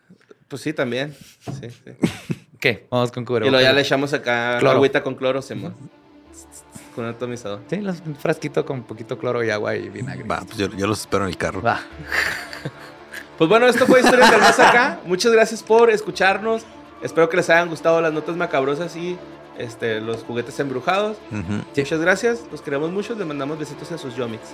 Pues 0.53 0.61
sí, 0.61 0.75
también. 0.75 1.17
Sí, 1.41 1.71
sí. 1.71 1.93
¿Qué? 2.61 2.87
Vamos 2.91 3.11
con 3.11 3.23
Y 3.23 3.27
cubrebocas. 3.27 3.53
luego 3.53 3.65
ya 3.67 3.73
le 3.73 3.81
echamos 3.81 4.13
acá 4.13 4.59
Cloro. 4.61 4.77
agüita 4.77 5.03
con 5.03 5.15
cloro, 5.15 5.41
Simón. 5.41 5.75
Con 6.95 7.05
un 7.07 7.11
atomizador. 7.11 7.61
Sí, 7.71 7.77
los- 7.81 8.03
un 8.05 8.15
frasquito 8.17 8.67
con 8.67 8.83
poquito 8.83 9.19
cloro 9.19 9.43
y 9.43 9.49
agua 9.49 9.75
y 9.77 9.89
vinagre. 9.89 10.25
Va, 10.25 10.41
pues 10.41 10.59
yo, 10.59 10.69
yo 10.77 10.87
los 10.87 11.01
espero 11.01 11.25
en 11.25 11.31
el 11.31 11.39
carro. 11.39 11.63
Va. 11.63 11.81
Pues 13.39 13.49
bueno, 13.49 13.67
esto 13.67 13.87
fue 13.87 14.01
Historias 14.01 14.31
del 14.31 14.41
Más 14.41 14.61
Acá. 14.61 15.01
Muchas 15.07 15.33
gracias 15.33 15.63
por 15.63 15.91
escucharnos. 15.91 16.65
Espero 17.03 17.29
que 17.31 17.39
les 17.39 17.49
hayan 17.51 17.69
gustado 17.71 18.01
las 18.03 18.13
notas 18.13 18.37
macabrosas 18.37 18.95
y 18.95 19.17
este, 19.59 20.01
los 20.03 20.19
juguetes 20.23 20.61
embrujados. 20.61 21.17
Ujú. 21.33 21.65
Muchas 21.75 21.99
gracias. 22.01 22.41
Los 22.53 22.61
queremos 22.61 22.91
mucho. 22.93 23.15
Les 23.15 23.27
mandamos 23.27 23.59
besitos 23.59 23.91
a 23.91 23.97
sus 23.99 24.15
yomics. 24.17 24.51